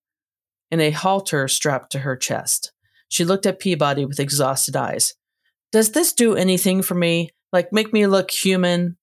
in 0.70 0.80
a 0.80 0.90
halter 0.90 1.48
strapped 1.48 1.92
to 1.92 2.00
her 2.00 2.16
chest. 2.16 2.72
She 3.08 3.24
looked 3.24 3.46
at 3.46 3.60
Peabody 3.60 4.04
with 4.04 4.20
exhausted 4.20 4.76
eyes. 4.76 5.14
Does 5.72 5.92
this 5.92 6.12
do 6.12 6.34
anything 6.34 6.82
for 6.82 6.94
me? 6.94 7.30
Like 7.52 7.72
make 7.72 7.92
me 7.92 8.06
look 8.06 8.30
human? 8.30 8.96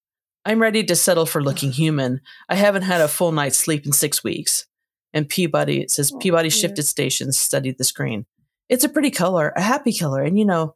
I'm 0.46 0.62
ready 0.62 0.84
to 0.84 0.96
settle 0.96 1.26
for 1.26 1.42
looking 1.42 1.72
human. 1.74 2.22
I 2.50 2.56
haven't 2.56 2.84
had 2.84 3.02
a 3.02 3.08
full 3.08 3.32
night's 3.32 3.58
sleep 3.58 3.86
in 3.86 3.92
six 3.92 4.24
weeks. 4.24 4.66
And 5.14 5.30
Peabody, 5.30 5.82
it 5.82 5.92
says 5.92 6.12
Oh, 6.14 6.18
Peabody 6.18 6.50
shifted 6.50 6.84
stations, 6.84 7.38
studied 7.40 7.78
the 7.78 7.84
screen. 7.84 8.26
It's 8.70 8.84
a 8.84 8.90
pretty 8.90 9.12
color, 9.12 9.54
a 9.56 9.62
happy 9.62 9.94
color. 9.94 10.24
And 10.24 10.38
you 10.38 10.46
know, 10.46 10.76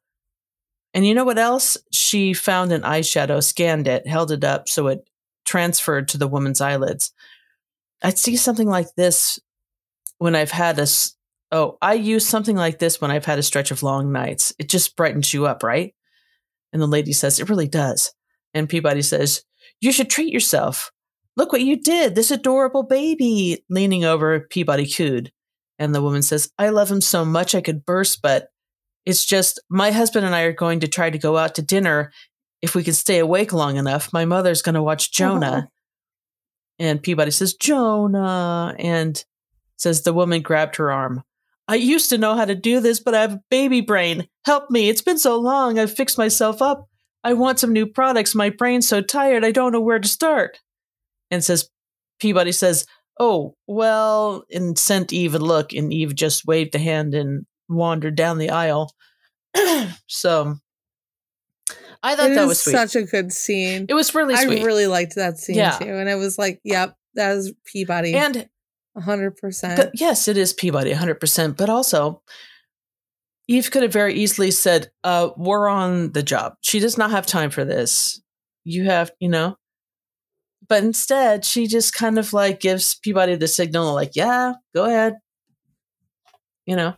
and 0.93 1.05
you 1.05 1.13
know 1.13 1.25
what 1.25 1.39
else? 1.39 1.77
She 1.91 2.33
found 2.33 2.71
an 2.71 2.81
eyeshadow, 2.81 3.43
scanned 3.43 3.87
it, 3.87 4.07
held 4.07 4.31
it 4.31 4.43
up 4.43 4.69
so 4.69 4.87
it 4.87 5.07
transferred 5.45 6.07
to 6.09 6.17
the 6.17 6.27
woman's 6.27 6.61
eyelids. 6.61 7.11
I'd 8.03 8.17
see 8.17 8.37
something 8.37 8.67
like 8.67 8.93
this 8.95 9.39
when 10.19 10.35
I've 10.35 10.51
had 10.51 10.79
a 10.79 10.87
Oh, 11.51 11.77
I 11.81 11.93
use 11.93 12.27
something 12.27 12.57
like 12.57 12.79
this 12.79 12.99
when 12.99 13.09
I've 13.09 13.25
had 13.25 13.39
a 13.39 13.43
stretch 13.43 13.71
of 13.71 13.81
long 13.81 14.11
nights. 14.11 14.53
It 14.59 14.67
just 14.67 14.97
brightens 14.97 15.33
you 15.33 15.45
up, 15.45 15.63
right? 15.63 15.95
And 16.73 16.81
the 16.81 16.87
lady 16.87 17.13
says, 17.13 17.39
It 17.39 17.49
really 17.49 17.67
does. 17.67 18.13
And 18.53 18.67
Peabody 18.67 19.01
says, 19.01 19.43
You 19.79 19.91
should 19.91 20.09
treat 20.09 20.33
yourself. 20.33 20.91
Look 21.37 21.51
what 21.51 21.61
you 21.61 21.81
did. 21.81 22.15
This 22.15 22.31
adorable 22.31 22.83
baby. 22.83 23.63
Leaning 23.69 24.03
over, 24.03 24.41
Peabody 24.41 24.85
cooed. 24.85 25.31
And 25.79 25.93
the 25.93 26.01
woman 26.01 26.21
says, 26.21 26.51
I 26.57 26.69
love 26.69 26.91
him 26.91 27.01
so 27.01 27.23
much 27.23 27.53
I 27.53 27.61
could 27.61 27.85
burst, 27.85 28.21
but 28.21 28.49
it's 29.05 29.25
just 29.25 29.61
my 29.69 29.91
husband 29.91 30.25
and 30.25 30.35
I 30.35 30.41
are 30.41 30.53
going 30.53 30.81
to 30.81 30.87
try 30.87 31.09
to 31.09 31.17
go 31.17 31.37
out 31.37 31.55
to 31.55 31.61
dinner. 31.61 32.11
If 32.61 32.75
we 32.75 32.83
can 32.83 32.93
stay 32.93 33.19
awake 33.19 33.53
long 33.53 33.77
enough, 33.77 34.11
my 34.11 34.25
mother's 34.25 34.63
going 34.63 34.75
to 34.75 34.83
watch 34.83 35.07
uh-huh. 35.07 35.29
Jonah. 35.29 35.69
And 36.79 37.01
Peabody 37.01 37.31
says, 37.31 37.53
Jonah. 37.53 38.75
And 38.77 39.23
says 39.77 40.01
the 40.01 40.13
woman 40.13 40.41
grabbed 40.41 40.75
her 40.75 40.91
arm. 40.91 41.23
I 41.67 41.75
used 41.75 42.09
to 42.11 42.17
know 42.17 42.35
how 42.35 42.45
to 42.45 42.55
do 42.55 42.79
this, 42.79 42.99
but 42.99 43.13
I 43.15 43.21
have 43.21 43.33
a 43.33 43.43
baby 43.49 43.81
brain. 43.81 44.27
Help 44.45 44.69
me. 44.69 44.89
It's 44.89 45.01
been 45.01 45.17
so 45.17 45.37
long. 45.37 45.77
I've 45.79 45.93
fixed 45.95 46.17
myself 46.17 46.61
up. 46.61 46.87
I 47.23 47.33
want 47.33 47.59
some 47.59 47.73
new 47.73 47.85
products. 47.85 48.33
My 48.35 48.49
brain's 48.49 48.87
so 48.87 49.01
tired. 49.01 49.43
I 49.43 49.51
don't 49.51 49.73
know 49.73 49.81
where 49.81 49.99
to 49.99 50.07
start. 50.07 50.59
And 51.29 51.43
says, 51.43 51.69
Peabody 52.19 52.53
says, 52.53 52.85
oh, 53.19 53.55
well, 53.67 54.45
and 54.51 54.77
sent 54.79 55.11
Eve 55.11 55.35
a 55.35 55.39
look, 55.39 55.73
and 55.73 55.91
Eve 55.91 56.15
just 56.15 56.45
waved 56.45 56.73
a 56.75 56.79
hand 56.79 57.13
and 57.13 57.45
wandered 57.67 58.15
down 58.15 58.37
the 58.37 58.49
aisle. 58.51 58.93
so 60.07 60.55
I 62.03 62.15
thought 62.15 62.31
It 62.31 62.35
that 62.35 62.43
is 62.43 62.47
was 62.47 62.61
sweet. 62.61 62.73
such 62.73 62.95
a 62.95 63.03
good 63.03 63.33
scene. 63.33 63.87
it 63.89 63.93
was 63.93 64.13
really 64.15 64.35
I 64.35 64.43
really 64.43 64.87
liked 64.87 65.15
that 65.15 65.37
scene 65.37 65.55
Yeah. 65.57 65.71
too, 65.77 65.85
and 65.95 66.07
I 66.09 66.15
was 66.15 66.37
like, 66.37 66.61
"Yep, 66.63 66.95
that 67.15 67.33
was 67.33 67.51
Peabody, 67.65 68.13
and 68.15 68.47
hundred 68.99 69.37
percent." 69.37 69.77
but 69.77 69.91
yes, 69.93 70.27
it 70.27 70.37
is 70.37 70.53
Peabody 70.53 70.93
100%. 70.93 71.57
But 71.57 71.69
also, 71.69 72.21
Eve 73.47 73.69
could 73.71 73.83
have 73.83 73.93
very 73.93 74.13
easily 74.13 74.51
said, 74.51 74.89
uh, 75.03 75.29
We're 75.37 75.67
on 75.67 76.11
the 76.11 76.23
job. 76.23 76.55
She 76.61 76.79
does 76.79 76.97
not 76.97 77.11
have 77.11 77.25
time 77.25 77.49
for 77.49 77.63
this. 77.63 78.21
You 78.63 78.85
have, 78.85 79.11
you 79.19 79.29
know. 79.29 79.55
But 80.67 80.83
instead, 80.83 81.45
she 81.45 81.67
just 81.67 81.93
kind 81.93 82.19
of 82.19 82.33
like 82.33 82.59
gives 82.59 82.95
Peabody 82.95 83.35
the 83.35 83.47
signal, 83.47 83.93
like, 83.93 84.15
Yeah, 84.15 84.53
go 84.75 84.83
ahead. 84.85 85.15
You 86.65 86.75
know, 86.75 86.95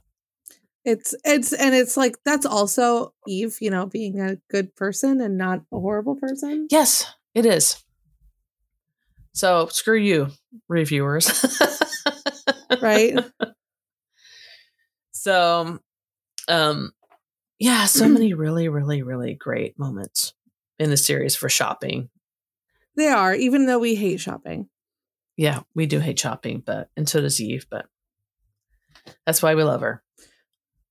It's 0.84 1.14
it's 1.24 1.54
and 1.54 1.76
it's 1.76 1.96
like 1.96 2.16
that's 2.26 2.48
also 2.48 3.14
Eve, 3.28 3.58
you 3.62 3.70
know, 3.70 3.86
being 3.86 4.20
a 4.20 4.38
good 4.50 4.76
person 4.76 5.22
and 5.22 5.38
not 5.38 5.60
a 5.72 5.80
horrible 5.80 6.16
person. 6.16 6.68
yes, 6.72 7.06
it 7.36 7.46
is. 7.46 7.84
So 9.34 9.68
screw 9.68 9.98
you, 9.98 10.30
reviewers. 10.68 11.46
Right? 12.82 13.18
So, 15.12 15.80
um, 16.48 16.92
yeah, 17.58 17.86
so 17.86 18.08
many 18.08 18.34
really, 18.36 18.70
really, 18.70 19.02
really 19.02 19.34
great 19.34 19.78
moments 19.78 20.34
in 20.78 20.90
the 20.90 20.96
series 20.98 21.36
for 21.36 21.50
shopping. 21.50 22.10
they 22.96 23.08
are, 23.08 23.34
even 23.34 23.66
though 23.66 23.80
we 23.80 23.96
hate 23.96 24.20
shopping. 24.20 24.70
Yeah, 25.36 25.62
we 25.76 25.88
do 25.88 26.00
hate 26.00 26.20
shopping, 26.20 26.62
but 26.66 26.90
and 26.96 27.10
so 27.10 27.22
does 27.22 27.42
Eve, 27.42 27.66
but 27.70 27.88
that's 29.26 29.42
why 29.42 29.56
we 29.56 29.64
love 29.64 29.82
her. 29.82 30.04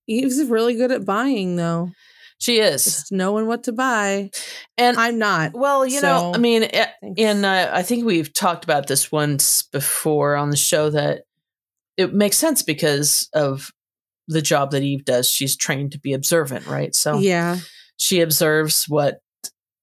Eve's 0.06 0.42
really 0.44 0.74
good 0.74 0.90
at 0.92 1.04
buying 1.04 1.56
though. 1.56 1.92
She 2.40 2.60
is, 2.60 2.84
Just 2.84 3.12
knowing 3.12 3.46
what 3.46 3.64
to 3.64 3.72
buy. 3.72 4.30
and 4.76 4.96
I'm 4.96 5.18
not. 5.18 5.52
well, 5.54 5.84
you 5.84 6.00
know, 6.00 6.32
I 6.34 6.38
mean, 6.38 6.62
eh, 6.64 6.86
Thanks. 7.00 7.20
and 7.20 7.44
uh, 7.44 7.70
I 7.72 7.82
think 7.82 8.04
we've 8.04 8.32
talked 8.32 8.62
about 8.64 8.86
this 8.86 9.10
once 9.10 9.64
before 9.64 10.36
on 10.36 10.50
the 10.50 10.56
show 10.56 10.88
that 10.90 11.22
it 11.96 12.14
makes 12.14 12.38
sense 12.38 12.62
because 12.62 13.28
of 13.34 13.70
the 14.28 14.40
job 14.42 14.70
that 14.70 14.82
Eve 14.82 15.04
does. 15.04 15.28
She's 15.28 15.56
trained 15.56 15.92
to 15.92 15.98
be 15.98 16.12
observant, 16.12 16.66
right? 16.66 16.94
So 16.94 17.18
yeah. 17.18 17.58
she 17.96 18.20
observes 18.20 18.84
what 18.88 19.20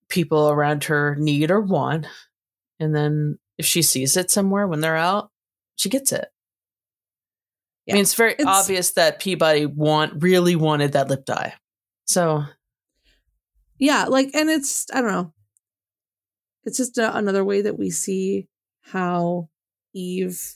people 0.07 0.49
around 0.49 0.85
her 0.85 1.15
need 1.19 1.51
or 1.51 1.59
want 1.59 2.05
and 2.79 2.95
then 2.95 3.39
if 3.57 3.65
she 3.65 3.81
sees 3.81 4.15
it 4.15 4.29
somewhere 4.29 4.67
when 4.67 4.79
they're 4.79 4.95
out 4.95 5.31
she 5.77 5.89
gets 5.89 6.11
it 6.11 6.27
i 7.89 7.93
mean 7.93 8.03
it's 8.03 8.13
very 8.13 8.33
It's- 8.33 8.47
obvious 8.47 8.91
that 8.93 9.19
peabody 9.19 9.65
want 9.65 10.21
really 10.21 10.55
wanted 10.55 10.91
that 10.91 11.09
lip 11.09 11.25
dye 11.25 11.55
so 12.05 12.45
Yeah, 13.77 14.05
like 14.05 14.31
and 14.33 14.49
it's 14.49 14.87
I 14.93 15.01
don't 15.01 15.11
know. 15.11 15.33
It's 16.63 16.77
just 16.77 16.97
a, 16.97 17.15
another 17.15 17.43
way 17.43 17.61
that 17.61 17.77
we 17.77 17.91
see 17.91 18.47
how 18.81 19.49
Eve 19.93 20.55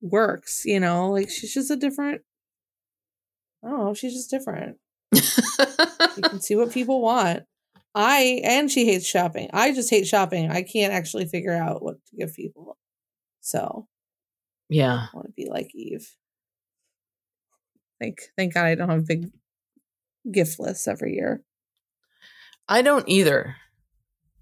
works, 0.00 0.64
you 0.64 0.80
know? 0.80 1.10
Like 1.10 1.30
she's 1.30 1.54
just 1.54 1.70
a 1.70 1.76
different 1.76 2.22
I 3.64 3.70
don't 3.70 3.78
know, 3.80 3.94
she's 3.94 4.14
just 4.14 4.30
different. 4.30 4.78
You 5.12 6.22
can 6.22 6.40
see 6.40 6.56
what 6.56 6.72
people 6.72 7.00
want. 7.02 7.44
I 7.94 8.40
and 8.44 8.70
she 8.70 8.84
hates 8.86 9.06
shopping. 9.06 9.48
I 9.52 9.72
just 9.72 9.90
hate 9.90 10.06
shopping. 10.06 10.50
I 10.50 10.62
can't 10.62 10.92
actually 10.92 11.26
figure 11.26 11.54
out 11.54 11.82
what 11.82 11.96
to 12.06 12.16
give 12.16 12.34
people. 12.34 12.76
So 13.40 13.88
yeah 14.68 15.06
I 15.12 15.16
want 15.16 15.26
to 15.28 15.32
be 15.32 15.48
like 15.48 15.74
Eve. 15.74 16.08
Thank 18.00 18.20
thank 18.36 18.54
God 18.54 18.64
I 18.64 18.74
don't 18.74 18.88
have 18.88 19.00
a 19.00 19.02
big 19.02 19.30
gift 20.32 20.58
list 20.58 20.88
every 20.88 21.14
year. 21.14 21.42
i 22.68 22.82
don't 22.82 23.08
either 23.08 23.56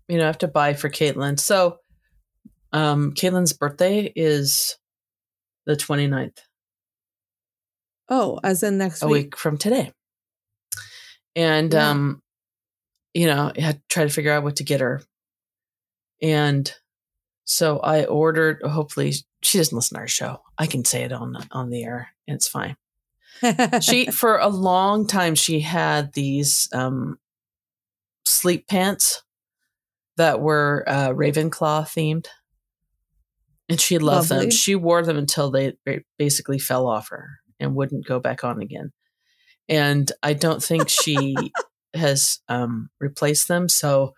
you 0.08 0.16
know 0.18 0.24
i 0.24 0.26
have 0.26 0.38
to 0.38 0.48
buy 0.48 0.74
for 0.74 0.88
caitlin 0.88 1.38
so 1.38 1.78
um 2.72 3.12
caitlin's 3.12 3.52
birthday 3.52 4.12
is 4.16 4.76
the 5.66 5.74
29th 5.76 6.38
Oh, 8.08 8.38
as 8.44 8.62
in 8.62 8.76
next 8.76 9.02
a 9.02 9.06
week. 9.08 9.24
week 9.26 9.36
from 9.38 9.56
today. 9.56 9.90
And 11.34 11.72
Yeah. 11.72 11.88
um, 11.90 12.22
you 13.14 13.26
know, 13.26 13.50
I 13.56 13.60
had 13.60 13.76
to 13.76 13.82
try 13.88 14.02
to 14.04 14.10
figure 14.10 14.30
out 14.30 14.42
what 14.42 14.56
to 14.56 14.62
get 14.64 14.80
her. 14.80 15.00
And 16.20 16.70
so 17.46 17.78
I 17.78 18.04
ordered 18.04 18.60
hopefully 18.62 19.14
she 19.42 19.56
doesn't 19.56 19.74
listen 19.74 19.94
to 19.96 20.02
our 20.02 20.06
show. 20.08 20.42
I 20.58 20.66
can 20.66 20.84
say 20.84 21.04
it 21.04 21.12
on 21.12 21.34
on 21.50 21.70
the 21.70 21.82
air 21.84 22.08
and 22.28 22.34
it's 22.34 22.46
fine. 22.46 22.76
She 23.80 24.06
for 24.10 24.38
a 24.38 24.48
long 24.48 25.06
time 25.06 25.34
she 25.34 25.60
had 25.60 26.12
these 26.12 26.68
um 26.72 27.18
sleep 28.24 28.68
pants 28.68 29.22
that 30.16 30.40
were 30.40 30.84
uh 30.86 31.08
Ravenclaw 31.10 31.82
themed. 31.82 32.26
And 33.68 33.80
she 33.80 33.98
loved 33.98 34.28
them. 34.28 34.50
She 34.50 34.74
wore 34.74 35.02
them 35.02 35.16
until 35.16 35.50
they 35.50 35.72
basically 36.18 36.58
fell 36.58 36.86
off 36.86 37.08
her 37.08 37.38
and 37.58 37.74
wouldn't 37.74 38.06
go 38.06 38.20
back 38.20 38.44
on 38.44 38.60
again. 38.60 38.92
And 39.68 40.10
I 40.22 40.34
don't 40.34 40.62
think 40.62 40.90
she 40.90 41.34
has 41.94 42.40
um, 42.48 42.90
replaced 43.00 43.48
them. 43.48 43.68
So 43.68 44.14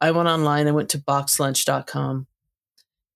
I 0.00 0.12
went 0.12 0.28
online. 0.28 0.66
I 0.66 0.72
went 0.72 0.90
to 0.90 0.98
boxlunch.com 0.98 2.26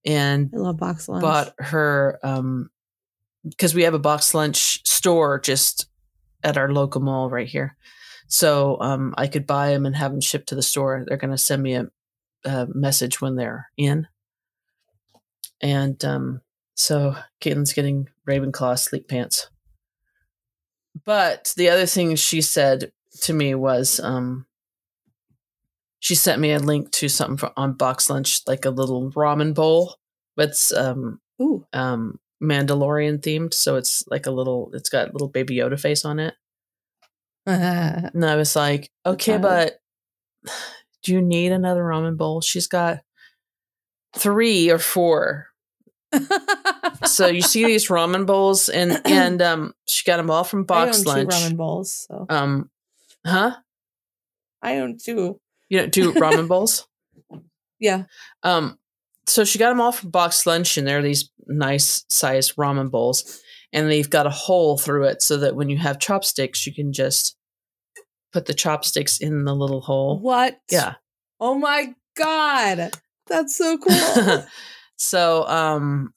and 0.04 0.50
I 0.54 0.56
love 0.56 0.76
box 0.78 1.08
lunch. 1.08 1.22
bought 1.22 1.54
her 1.58 2.18
um 2.22 2.70
because 3.48 3.74
we 3.74 3.84
have 3.84 3.94
a 3.94 3.98
box 3.98 4.34
lunch 4.34 4.86
store 4.86 5.38
just 5.40 5.86
at 6.42 6.56
our 6.56 6.72
local 6.72 7.00
mall 7.00 7.30
right 7.30 7.48
here. 7.48 7.76
So 8.28 8.78
um 8.80 9.14
I 9.16 9.26
could 9.26 9.46
buy 9.46 9.70
them 9.70 9.86
and 9.86 9.96
have 9.96 10.12
them 10.12 10.20
shipped 10.20 10.48
to 10.50 10.54
the 10.54 10.62
store. 10.62 11.04
They're 11.06 11.16
going 11.16 11.30
to 11.32 11.38
send 11.38 11.62
me 11.62 11.74
a, 11.74 11.86
a 12.44 12.66
message 12.72 13.20
when 13.20 13.36
they're 13.36 13.70
in. 13.76 14.06
And 15.60 16.02
um 16.04 16.40
so 16.74 17.16
Caitlin's 17.40 17.72
getting 17.72 18.08
Ravenclaw 18.26 18.78
sleep 18.78 19.08
pants. 19.08 19.50
But 21.04 21.52
the 21.56 21.70
other 21.70 21.86
thing 21.86 22.16
she 22.16 22.40
said 22.40 22.92
to 23.22 23.32
me 23.32 23.54
was 23.54 24.00
um 24.00 24.46
she 25.98 26.14
sent 26.14 26.40
me 26.40 26.52
a 26.52 26.58
link 26.58 26.90
to 26.92 27.08
something 27.08 27.36
for, 27.36 27.52
on 27.56 27.74
box 27.74 28.08
lunch 28.08 28.40
like 28.46 28.64
a 28.64 28.70
little 28.70 29.10
ramen 29.12 29.54
bowl 29.54 29.96
that's 30.36 30.72
um 30.72 31.20
Ooh. 31.42 31.66
um 31.72 32.18
Mandalorian 32.42 33.18
themed, 33.18 33.54
so 33.54 33.76
it's 33.76 34.04
like 34.08 34.26
a 34.26 34.30
little. 34.30 34.70
It's 34.74 34.88
got 34.88 35.12
little 35.12 35.28
baby 35.28 35.56
Yoda 35.56 35.78
face 35.78 36.04
on 36.04 36.18
it, 36.18 36.34
and 37.46 38.24
I 38.24 38.36
was 38.36 38.56
like, 38.56 38.90
okay, 39.04 39.36
but 39.38 39.80
do 41.02 41.12
you 41.12 41.22
need 41.22 41.52
another 41.52 41.82
ramen 41.82 42.16
bowl? 42.16 42.40
She's 42.40 42.66
got 42.66 43.00
three 44.16 44.70
or 44.70 44.78
four. 44.78 45.46
So 47.06 47.26
you 47.28 47.42
see 47.42 47.64
these 47.64 47.88
ramen 47.88 48.26
bowls, 48.26 48.68
and 48.68 49.00
and 49.06 49.40
um, 49.42 49.74
she 49.86 50.04
got 50.04 50.16
them 50.16 50.30
all 50.30 50.44
from 50.44 50.64
Box 50.64 51.04
Lunch. 51.04 51.30
two 51.30 51.36
ramen 51.36 51.56
bowls, 51.56 52.06
so 52.08 52.26
Um, 52.28 52.70
huh? 53.26 53.56
I 54.62 54.78
own 54.78 54.98
two. 55.02 55.40
You 55.68 55.78
don't 55.80 55.92
do 55.92 56.12
ramen 56.14 56.48
bowls? 56.48 56.86
Yeah. 57.82 58.04
Um, 58.42 58.78
so 59.30 59.44
she 59.44 59.58
got 59.58 59.70
them 59.70 59.80
all 59.80 59.92
from 59.92 60.10
Box 60.10 60.44
Lunch, 60.44 60.76
and 60.76 60.86
they're 60.86 61.02
these 61.02 61.30
nice 61.46 62.04
sized 62.08 62.56
ramen 62.56 62.90
bowls, 62.90 63.40
and 63.72 63.88
they've 63.88 64.10
got 64.10 64.26
a 64.26 64.30
hole 64.30 64.76
through 64.76 65.04
it 65.04 65.22
so 65.22 65.36
that 65.38 65.54
when 65.54 65.68
you 65.68 65.78
have 65.78 66.00
chopsticks, 66.00 66.66
you 66.66 66.74
can 66.74 66.92
just 66.92 67.36
put 68.32 68.46
the 68.46 68.54
chopsticks 68.54 69.18
in 69.18 69.44
the 69.44 69.54
little 69.54 69.80
hole. 69.80 70.18
What? 70.18 70.60
Yeah. 70.70 70.94
Oh 71.38 71.54
my 71.54 71.94
god, 72.16 72.92
that's 73.28 73.56
so 73.56 73.78
cool. 73.78 74.44
so, 74.96 75.46
um, 75.46 76.12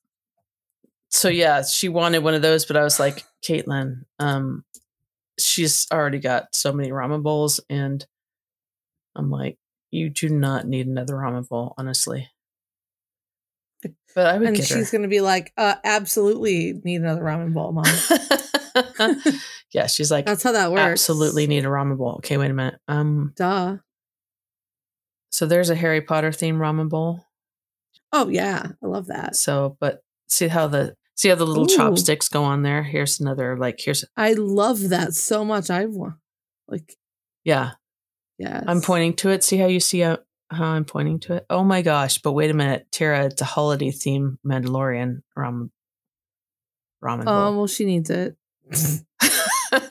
so 1.09 1.30
yeah, 1.30 1.61
she 1.64 1.89
wanted 1.89 2.24
one 2.24 2.34
of 2.34 2.41
those, 2.41 2.66
but 2.66 2.78
I 2.78 2.84
was 2.84 2.99
like, 2.99 3.24
Caitlin, 3.47 4.01
um, 4.20 4.66
she's 5.38 5.88
already 5.91 6.20
got 6.20 6.55
so 6.55 6.74
many 6.74 6.89
ramen 6.89 7.22
bowls, 7.22 7.59
and 7.70 8.05
I'm 9.16 9.30
like, 9.30 9.59
you 9.91 10.09
do 10.09 10.30
not 10.30 10.68
need 10.68 10.88
another 10.88 11.14
ramen 11.14 11.47
bowl, 11.47 11.76
honestly. 11.78 12.30
But 14.16 14.28
I 14.28 14.38
would 14.38 14.47
and 14.47 14.55
get 14.55 14.70
her. 14.70 14.76
she's 14.76 14.91
gonna 14.91 15.07
be 15.07 15.22
like, 15.22 15.51
uh, 15.57 15.76
absolutely 15.84 16.80
need 16.84 16.97
another 17.01 17.22
ramen 17.22 17.53
bowl, 17.53 17.72
mom. 17.72 17.86
yeah, 19.72 19.88
she's 19.88 20.11
like, 20.11 20.26
That's 20.26 20.43
how 20.43 20.51
that 20.51 20.72
works. 20.72 20.82
absolutely 20.82 21.47
need 21.47 21.66
a 21.66 21.70
ramen 21.70 21.97
bowl. 21.97 22.16
Okay, 22.18 22.38
wait 22.38 22.51
a 22.51 22.53
minute. 22.53 22.80
Um, 22.88 23.34
Duh. 23.36 23.78
so 25.32 25.45
there's 25.45 25.70
a 25.70 25.76
Harry 25.76 26.01
Potter 26.01 26.30
themed 26.30 26.57
ramen 26.57 26.89
bowl. 26.89 27.26
Oh 28.11 28.30
yeah, 28.30 28.68
I 28.84 28.86
love 28.86 29.07
that. 29.07 29.36
So, 29.36 29.78
but 29.80 30.03
see 30.28 30.47
how 30.47 30.68
the 30.68 30.95
see 31.16 31.30
how 31.30 31.36
the 31.36 31.45
little 31.45 31.70
Ooh. 31.70 31.76
chopsticks 31.76 32.30
go 32.30 32.43
on 32.43 32.61
there. 32.61 32.84
Here's 32.84 33.20
another 33.20 33.57
like 33.57 33.80
here's 33.80 34.05
I 34.16 34.34
love 34.34 34.89
that 34.89 35.14
so 35.14 35.43
much. 35.43 35.70
I've 35.70 35.95
like 36.68 36.95
yeah. 37.43 37.72
yeah. 38.38 38.64
I'm 38.68 38.82
pointing 38.82 39.14
to 39.18 39.30
it. 39.30 39.43
See 39.43 39.57
how 39.57 39.68
you 39.68 39.80
see 39.80 39.99
how 39.99 40.20
how 40.54 40.68
I'm 40.68 40.86
pointing 40.86 41.20
to 41.22 41.36
it? 41.36 41.45
Oh 41.49 41.64
my 41.64 41.82
gosh! 41.82 42.20
But 42.20 42.34
wait 42.34 42.51
a 42.51 42.54
minute, 42.54 42.88
Tara. 42.91 43.26
It's 43.26 43.41
a 43.41 43.45
holiday 43.45 43.91
theme 43.91 44.39
Mandalorian 44.45 45.22
ramen. 45.38 45.70
Ramen. 47.04 47.22
Oh, 47.22 47.51
bowl. 47.51 47.58
well, 47.58 47.68
she 47.68 47.86
needs 47.86 48.10
it. 48.10 48.38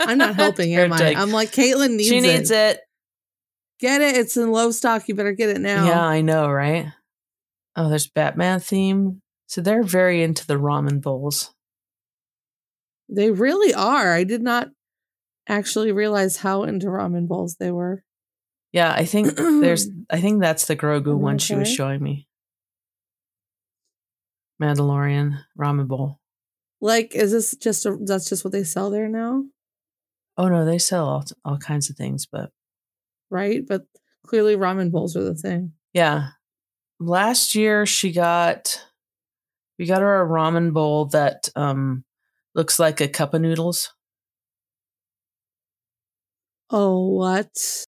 I'm 0.01 0.19
not 0.19 0.35
helping, 0.35 0.75
am 0.75 0.93
I? 0.93 1.15
I'm 1.15 1.31
like, 1.31 1.53
Caitlin 1.53 1.97
needs 1.97 2.09
she 2.09 2.19
it. 2.19 2.23
needs 2.23 2.51
it. 2.51 2.81
Get 3.81 4.01
it. 4.01 4.17
It's 4.17 4.37
in 4.37 4.51
low 4.53 4.71
stock. 4.71 5.09
You 5.09 5.15
better 5.15 5.33
get 5.33 5.51
it 5.51 5.61
now. 5.61 5.87
Yeah, 5.87 6.05
I 6.05 6.21
know, 6.21 6.49
right? 6.49 6.87
Oh, 7.77 7.89
there's 7.89 8.07
Batman 8.07 8.61
theme. 8.61 9.23
So 9.47 9.61
they're 9.61 9.83
very 9.83 10.23
into 10.23 10.47
the 10.47 10.55
ramen 10.55 11.03
bowls. 11.03 11.53
They 13.09 13.31
really 13.31 13.75
are. 13.75 14.15
I 14.15 14.25
did 14.25 14.41
not 14.41 14.69
actually 15.49 15.93
realize 15.93 16.39
how 16.39 16.63
into 16.63 16.87
ramen 16.87 17.29
bowls 17.29 17.57
they 17.57 17.71
were. 17.71 18.05
Yeah, 18.73 18.93
I 18.93 19.05
think 19.05 19.37
there's. 19.37 19.89
I 20.11 20.21
think 20.21 20.41
that's 20.41 20.67
the 20.67 20.77
Grogu 20.77 21.17
one 21.17 21.39
she 21.39 21.55
was 21.55 21.73
showing 21.73 22.03
me. 22.03 22.27
Mandalorian 24.61 25.41
ramen 25.59 25.89
bowl. 25.89 26.21
Like, 26.81 27.15
is 27.15 27.33
this 27.33 27.55
just 27.57 27.87
a, 27.87 27.97
that's 28.01 28.29
just 28.29 28.45
what 28.45 28.53
they 28.53 28.65
sell 28.65 28.91
there 28.91 29.09
now, 29.09 29.45
Oh 30.37 30.49
no, 30.49 30.65
they 30.65 30.79
sell 30.79 31.07
all, 31.07 31.25
all 31.45 31.59
kinds 31.59 31.91
of 31.91 31.97
things, 31.97 32.27
but 32.27 32.51
right? 33.31 33.61
But 33.67 33.83
clearly, 34.27 34.57
ramen 34.57 34.91
bowls 34.91 35.17
are 35.17 35.23
the 35.25 35.35
thing. 35.35 35.73
yeah. 35.93 36.29
Last 36.99 37.57
year 37.57 37.85
she 37.85 38.13
got 38.13 38.81
we 39.79 39.87
got 39.87 40.03
her 40.03 40.23
a 40.23 40.29
ramen 40.29 40.73
bowl 40.73 41.07
that 41.07 41.49
um 41.57 42.05
looks 42.55 42.79
like 42.79 43.01
a 43.01 43.09
cup 43.09 43.35
of 43.35 43.41
noodles. 43.41 43.93
Oh, 46.71 47.09
what? 47.09 47.85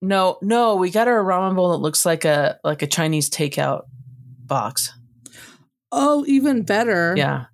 No, 0.00 0.38
no, 0.42 0.76
we 0.76 0.90
got 0.90 1.06
her 1.08 1.18
a 1.20 1.24
ramen 1.24 1.56
bowl 1.56 1.70
that 1.72 1.78
looks 1.78 2.06
like 2.06 2.24
a 2.24 2.58
like 2.62 2.82
a 2.82 2.86
Chinese 2.86 3.28
takeout 3.28 3.82
box. 4.44 4.92
Oh, 5.90 6.24
even 6.28 6.62
better. 6.62 7.14
Yeah. 7.16 7.46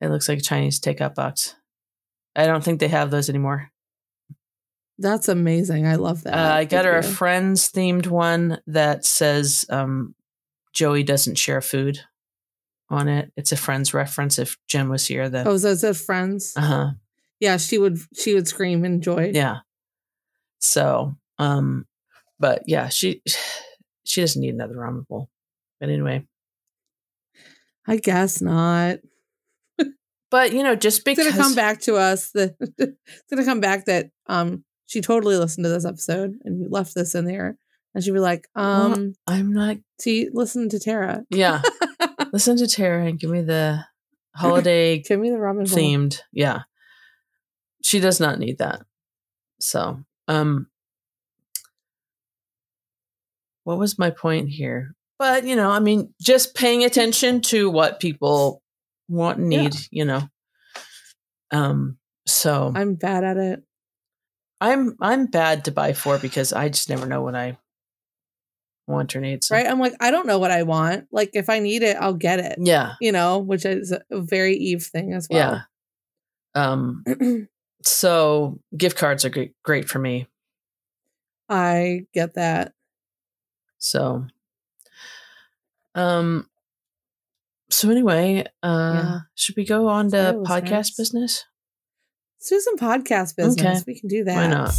It 0.00 0.10
looks 0.10 0.28
like 0.28 0.38
a 0.38 0.42
Chinese 0.42 0.78
takeout 0.80 1.14
box. 1.14 1.56
I 2.36 2.46
don't 2.46 2.62
think 2.62 2.78
they 2.78 2.88
have 2.88 3.10
those 3.10 3.28
anymore. 3.28 3.70
That's 4.98 5.28
amazing. 5.28 5.86
I 5.86 5.96
love 5.96 6.22
that. 6.24 6.34
Uh, 6.34 6.54
I 6.54 6.64
got 6.64 6.84
her 6.84 6.98
a. 6.98 7.02
Friends 7.02 7.70
themed 7.70 8.06
one 8.06 8.60
that 8.66 9.04
says 9.04 9.64
um, 9.70 10.14
Joey 10.72 11.02
doesn't 11.02 11.36
share 11.36 11.60
food 11.60 12.00
on 12.90 13.08
it. 13.08 13.32
It's 13.36 13.52
a 13.52 13.56
Friends 13.56 13.92
reference. 13.94 14.38
If 14.38 14.56
Jen 14.68 14.88
was 14.88 15.06
here, 15.06 15.28
then 15.28 15.46
Oh, 15.48 15.56
so 15.56 15.70
it 15.70 15.96
friends. 15.96 16.52
uh 16.56 16.60
huh, 16.60 16.90
Yeah, 17.40 17.56
she 17.56 17.78
would. 17.78 17.98
She 18.14 18.34
would 18.34 18.46
scream 18.48 18.84
in 18.84 19.00
joy. 19.00 19.30
yeah. 19.34 19.58
So, 20.58 21.14
um, 21.38 21.86
but 22.38 22.62
yeah, 22.66 22.88
she 22.88 23.22
she 24.04 24.20
doesn't 24.20 24.40
need 24.40 24.54
another 24.54 24.74
ramen 24.74 25.06
bowl. 25.06 25.28
But 25.80 25.90
anyway, 25.90 26.26
I 27.86 27.96
guess 27.96 28.40
not. 28.42 28.98
but 30.30 30.52
you 30.52 30.62
know, 30.62 30.74
just 30.74 30.98
It's 30.98 31.04
because 31.04 31.30
gonna 31.32 31.42
come 31.42 31.54
back 31.54 31.80
to 31.82 31.96
us. 31.96 32.30
The 32.32 32.54
it's 32.78 33.30
gonna 33.30 33.44
come 33.44 33.60
back 33.60 33.86
that 33.86 34.10
um 34.26 34.64
she 34.86 35.00
totally 35.00 35.36
listened 35.36 35.64
to 35.64 35.70
this 35.70 35.84
episode 35.84 36.34
and 36.44 36.60
you 36.60 36.68
left 36.70 36.94
this 36.94 37.14
in 37.14 37.24
there, 37.26 37.56
and 37.94 38.02
she'd 38.02 38.12
be 38.12 38.18
like, 38.20 38.48
Well, 38.54 38.94
um, 38.94 39.14
I'm 39.26 39.52
not. 39.52 39.76
see, 40.00 40.28
listen 40.32 40.68
to 40.70 40.78
Tara. 40.80 41.24
Yeah, 41.30 41.62
listen 42.32 42.56
to 42.58 42.66
Tara 42.66 43.06
and 43.06 43.18
give 43.20 43.30
me 43.30 43.42
the 43.42 43.84
holiday 44.34 44.98
Give 45.00 45.20
me 45.20 45.30
the 45.30 45.36
ramen 45.36 45.68
bowl. 45.68 45.78
themed. 45.78 46.20
Yeah. 46.32 46.62
She 47.84 48.00
does 48.00 48.18
not 48.20 48.38
need 48.38 48.58
that. 48.58 48.82
So, 49.60 50.00
um 50.28 50.68
what 53.64 53.78
was 53.78 53.98
my 53.98 54.10
point 54.10 54.48
here? 54.48 54.94
But, 55.18 55.44
you 55.44 55.56
know, 55.56 55.70
I 55.70 55.80
mean, 55.80 56.14
just 56.22 56.54
paying 56.54 56.84
attention 56.84 57.40
to 57.42 57.68
what 57.68 58.00
people 58.00 58.62
want 59.08 59.38
and 59.38 59.52
Yeah. 59.52 59.62
need, 59.62 59.74
you 59.90 60.04
know. 60.04 60.22
Um 61.50 61.98
so 62.26 62.72
I'm 62.74 62.94
bad 62.94 63.24
at 63.24 63.36
it. 63.36 63.62
I'm 64.60 64.96
I'm 65.00 65.26
bad 65.26 65.64
to 65.64 65.72
buy 65.72 65.92
for 65.92 66.18
because 66.18 66.52
I 66.52 66.68
just 66.68 66.88
never 66.88 67.06
know 67.06 67.22
what 67.22 67.34
I 67.34 67.56
want 68.86 69.14
or 69.16 69.20
need. 69.20 69.44
So. 69.44 69.54
Right? 69.54 69.66
I'm 69.66 69.78
like, 69.80 69.94
I 70.00 70.10
don't 70.10 70.26
know 70.26 70.38
what 70.38 70.50
I 70.50 70.62
want. 70.62 71.08
Like, 71.12 71.30
if 71.34 71.48
I 71.50 71.58
need 71.58 71.82
it, 71.82 71.96
I'll 71.98 72.14
get 72.14 72.38
it. 72.40 72.58
Yeah. 72.60 72.94
You 73.00 73.12
know, 73.12 73.38
which 73.38 73.64
is 73.64 73.92
a 73.92 74.02
very 74.20 74.56
Eve 74.56 74.82
thing 74.82 75.12
as 75.14 75.28
well. 75.30 75.62
Yeah. 76.54 76.62
Um 76.72 77.04
so 77.88 78.58
gift 78.76 78.96
cards 78.96 79.24
are 79.24 79.30
great 79.30 79.54
great 79.62 79.88
for 79.88 79.98
me. 79.98 80.26
I 81.48 82.06
get 82.12 82.34
that. 82.34 82.74
So, 83.78 84.26
um, 85.94 86.48
so 87.70 87.90
anyway, 87.90 88.44
uh, 88.62 88.92
Yeah. 88.94 89.18
should 89.34 89.56
we 89.56 89.64
go 89.64 89.88
on 89.88 90.10
to 90.10 90.42
podcast 90.44 90.96
business? 90.96 91.44
Let's 92.38 92.50
do 92.50 92.60
some 92.60 92.76
podcast 92.76 93.36
business. 93.36 93.80
Okay. 93.82 93.84
We 93.86 93.98
can 93.98 94.08
do 94.08 94.24
that. 94.24 94.36
Why 94.36 94.46
not? 94.46 94.74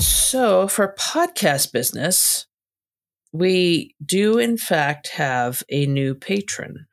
So, 0.00 0.68
for 0.68 0.94
podcast 0.98 1.72
business, 1.72 2.35
we 3.38 3.94
do 4.04 4.38
in 4.38 4.56
fact 4.56 5.08
have 5.08 5.62
a 5.68 5.86
new 5.86 6.14
patron, 6.14 6.86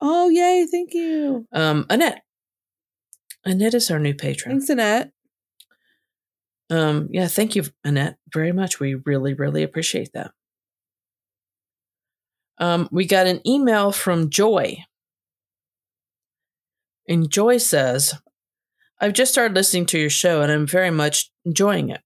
Oh, 0.00 0.28
yay. 0.28 0.66
Thank 0.70 0.92
you. 0.92 1.46
um, 1.52 1.86
Annette. 1.88 2.20
Annette 3.46 3.74
is 3.74 3.90
our 3.90 3.98
new 3.98 4.14
patron. 4.14 4.52
Thanks, 4.56 4.68
Annette. 4.68 5.10
Um, 6.68 7.08
yeah, 7.10 7.28
thank 7.28 7.56
you, 7.56 7.64
Annette, 7.84 8.16
very 8.32 8.52
much. 8.52 8.78
We 8.78 8.96
really, 9.06 9.34
really 9.34 9.62
appreciate 9.62 10.10
that. 10.14 10.32
Um, 12.58 12.88
we 12.90 13.06
got 13.06 13.26
an 13.26 13.40
email 13.46 13.92
from 13.92 14.30
Joy. 14.30 14.78
And 17.08 17.30
Joy 17.30 17.58
says, 17.58 18.14
I've 19.00 19.12
just 19.12 19.30
started 19.32 19.54
listening 19.54 19.86
to 19.86 19.98
your 19.98 20.10
show 20.10 20.42
and 20.42 20.50
I'm 20.50 20.66
very 20.66 20.90
much 20.90 21.30
enjoying 21.44 21.90
it. 21.90 22.00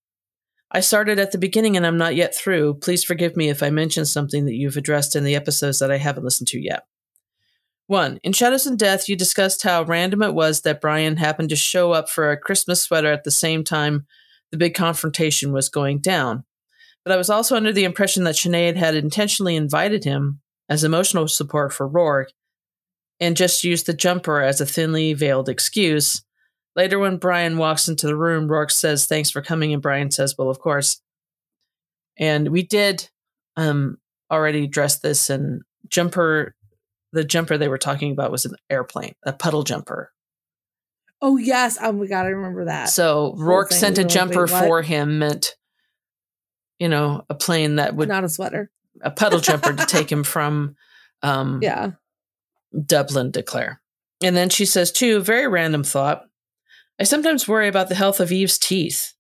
I 0.73 0.81
started 0.81 1.19
at 1.19 1.33
the 1.33 1.39
beginning 1.39 1.77
and 1.77 1.87
I'm 1.87 1.99
not 1.99 2.15
yet 2.15 2.35
through. 2.35 2.75
Please 2.75 3.03
forgive 3.03 3.37
me 3.37 3.49
if 3.49 3.63
I 3.63 3.71
mention 3.71 4.05
something 4.05 4.45
that 4.45 4.55
you've 4.55 4.77
addressed 4.77 5.17
in 5.17 5.25
the 5.25 5.35
episodes 5.35 5.81
that 5.81 5.91
I 5.91 5.97
haven't 5.97 6.25
listened 6.25 6.49
to 6.49 6.61
yet. 6.61 6.85
One, 7.89 8.21
in 8.23 8.33
Shadows 8.33 8.69
in 8.69 8.77
Death, 8.77 9.09
you 9.09 9.17
discussed 9.17 9.65
how 9.65 9.83
random 9.83 10.23
it 10.23 10.33
was 10.33 10.61
that 10.61 10.81
Brian 10.81 11.17
happened 11.17 11.49
to 11.49 11.57
show 11.57 11.91
up 11.91 12.09
for 12.09 12.31
a 12.31 12.37
Christmas 12.37 12.81
sweater 12.81 13.11
at 13.11 13.25
the 13.25 13.33
same 13.33 13.65
time 13.65 14.07
the 14.53 14.57
big 14.57 14.75
confrontation 14.75 15.53
was 15.53 15.69
going 15.69 15.99
down. 15.99 16.45
But 17.05 17.13
I 17.13 17.17
was 17.17 17.31
also 17.31 17.57
under 17.57 17.73
the 17.73 17.85
impression 17.85 18.25
that 18.25 18.37
Sinead 18.37 18.77
had 18.77 18.95
intentionally 18.95 19.57
invited 19.57 20.05
him 20.05 20.41
as 20.69 20.85
emotional 20.85 21.27
support 21.27 21.73
for 21.73 21.89
Roarke 21.89 22.31
and 23.19 23.37
just 23.37 23.65
used 23.65 23.87
the 23.87 23.95
jumper 23.95 24.41
as 24.41 24.61
a 24.61 24.67
thinly 24.67 25.13
veiled 25.13 25.49
excuse. 25.49 26.23
Later, 26.81 26.99
when 26.99 27.19
Brian 27.19 27.59
walks 27.59 27.89
into 27.89 28.07
the 28.07 28.17
room, 28.17 28.49
Roarke 28.49 28.71
says, 28.71 29.05
Thanks 29.05 29.29
for 29.29 29.43
coming. 29.43 29.75
And 29.75 29.83
Brian 29.83 30.11
says, 30.11 30.35
Well, 30.39 30.49
of 30.49 30.61
course. 30.61 31.03
And 32.19 32.49
we 32.49 32.63
did 32.63 33.07
um, 33.55 33.99
already 34.31 34.65
address 34.65 34.99
this, 35.01 35.29
and 35.29 35.61
jumper, 35.89 36.55
the 37.13 37.23
jumper 37.23 37.59
they 37.59 37.69
were 37.69 37.77
talking 37.77 38.13
about 38.13 38.31
was 38.33 38.47
an 38.47 38.55
airplane, 38.71 39.13
a 39.27 39.35
puddle 39.35 39.63
jumper. 39.63 40.11
Oh, 41.21 41.37
yes. 41.37 41.77
Oh, 41.83 41.93
my 41.93 42.07
God. 42.07 42.25
I 42.25 42.31
remember 42.31 42.65
that. 42.65 42.89
So 42.89 43.35
Roarke 43.37 43.75
sent 43.75 43.99
a 43.99 44.01
like, 44.01 44.11
jumper 44.11 44.47
"Wait, 44.47 44.49
for 44.49 44.81
him 44.81 45.19
meant, 45.19 45.57
you 46.79 46.89
know, 46.89 47.27
a 47.29 47.35
plane 47.35 47.77
that 47.77 47.95
would 47.95 48.09
Not 48.09 48.25
a 48.25 48.29
sweater. 48.31 48.71
a 49.03 49.11
puddle 49.11 49.41
jumper 49.41 49.75
to 49.75 49.85
take 49.85 50.11
him 50.11 50.25
from 50.25 50.77
um, 51.23 51.59
Yeah. 51.61 51.91
Dublin 52.87 53.33
to 53.33 53.43
Clare. 53.43 53.83
And 54.23 54.35
then 54.35 54.49
she 54.49 54.65
says, 54.65 54.91
too, 54.91 55.21
very 55.21 55.47
random 55.47 55.85
thought. 55.85 56.25
I 57.01 57.05
sometimes 57.05 57.49
worry 57.49 57.67
about 57.67 57.89
the 57.89 57.95
health 57.95 58.21
of 58.21 58.31
Eve's 58.31 58.59
teeth. 58.59 59.15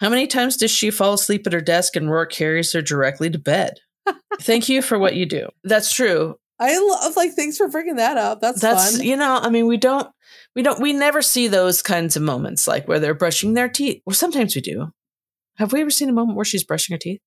How 0.00 0.10
many 0.10 0.26
times 0.26 0.56
does 0.56 0.70
she 0.70 0.90
fall 0.90 1.14
asleep 1.14 1.46
at 1.46 1.52
her 1.52 1.60
desk 1.60 1.96
and 1.96 2.08
Roarke 2.08 2.30
carries 2.30 2.72
her 2.72 2.82
directly 2.82 3.30
to 3.30 3.38
bed? 3.38 3.80
Thank 4.40 4.68
you 4.68 4.82
for 4.82 4.98
what 4.98 5.14
you 5.16 5.26
do. 5.26 5.48
That's 5.64 5.92
true. 5.92 6.36
I 6.58 6.78
love, 6.78 7.16
like, 7.16 7.32
thanks 7.32 7.56
for 7.56 7.68
bringing 7.68 7.96
that 7.96 8.18
up. 8.18 8.42
That's, 8.42 8.60
That's 8.60 8.98
fun. 8.98 9.06
you 9.06 9.16
know, 9.16 9.40
I 9.42 9.48
mean, 9.48 9.66
we 9.66 9.78
don't 9.78 10.06
we 10.54 10.62
don't 10.62 10.78
we 10.78 10.92
never 10.92 11.22
see 11.22 11.48
those 11.48 11.80
kinds 11.80 12.16
of 12.16 12.22
moments 12.22 12.68
like 12.68 12.86
where 12.86 13.00
they're 13.00 13.14
brushing 13.14 13.54
their 13.54 13.68
teeth. 13.68 14.02
Well, 14.04 14.12
sometimes 14.12 14.54
we 14.54 14.60
do. 14.60 14.92
Have 15.56 15.72
we 15.72 15.80
ever 15.80 15.90
seen 15.90 16.10
a 16.10 16.12
moment 16.12 16.36
where 16.36 16.44
she's 16.44 16.64
brushing 16.64 16.92
her 16.92 16.98
teeth? 16.98 17.22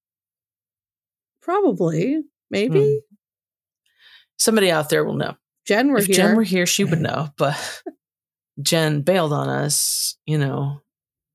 Probably. 1.42 2.22
Maybe. 2.52 2.80
Hmm. 2.84 3.16
Somebody 4.38 4.70
out 4.70 4.90
there 4.90 5.04
will 5.04 5.16
know. 5.16 5.34
Jen 5.66 5.92
were 5.92 5.98
if 5.98 6.06
here. 6.06 6.16
Jen 6.16 6.36
were 6.36 6.44
here, 6.44 6.68
she 6.68 6.84
would 6.84 7.02
know. 7.02 7.30
But 7.36 7.82
Jen 8.62 9.02
bailed 9.02 9.34
on 9.34 9.50
us, 9.50 10.18
you 10.26 10.38
know, 10.38 10.82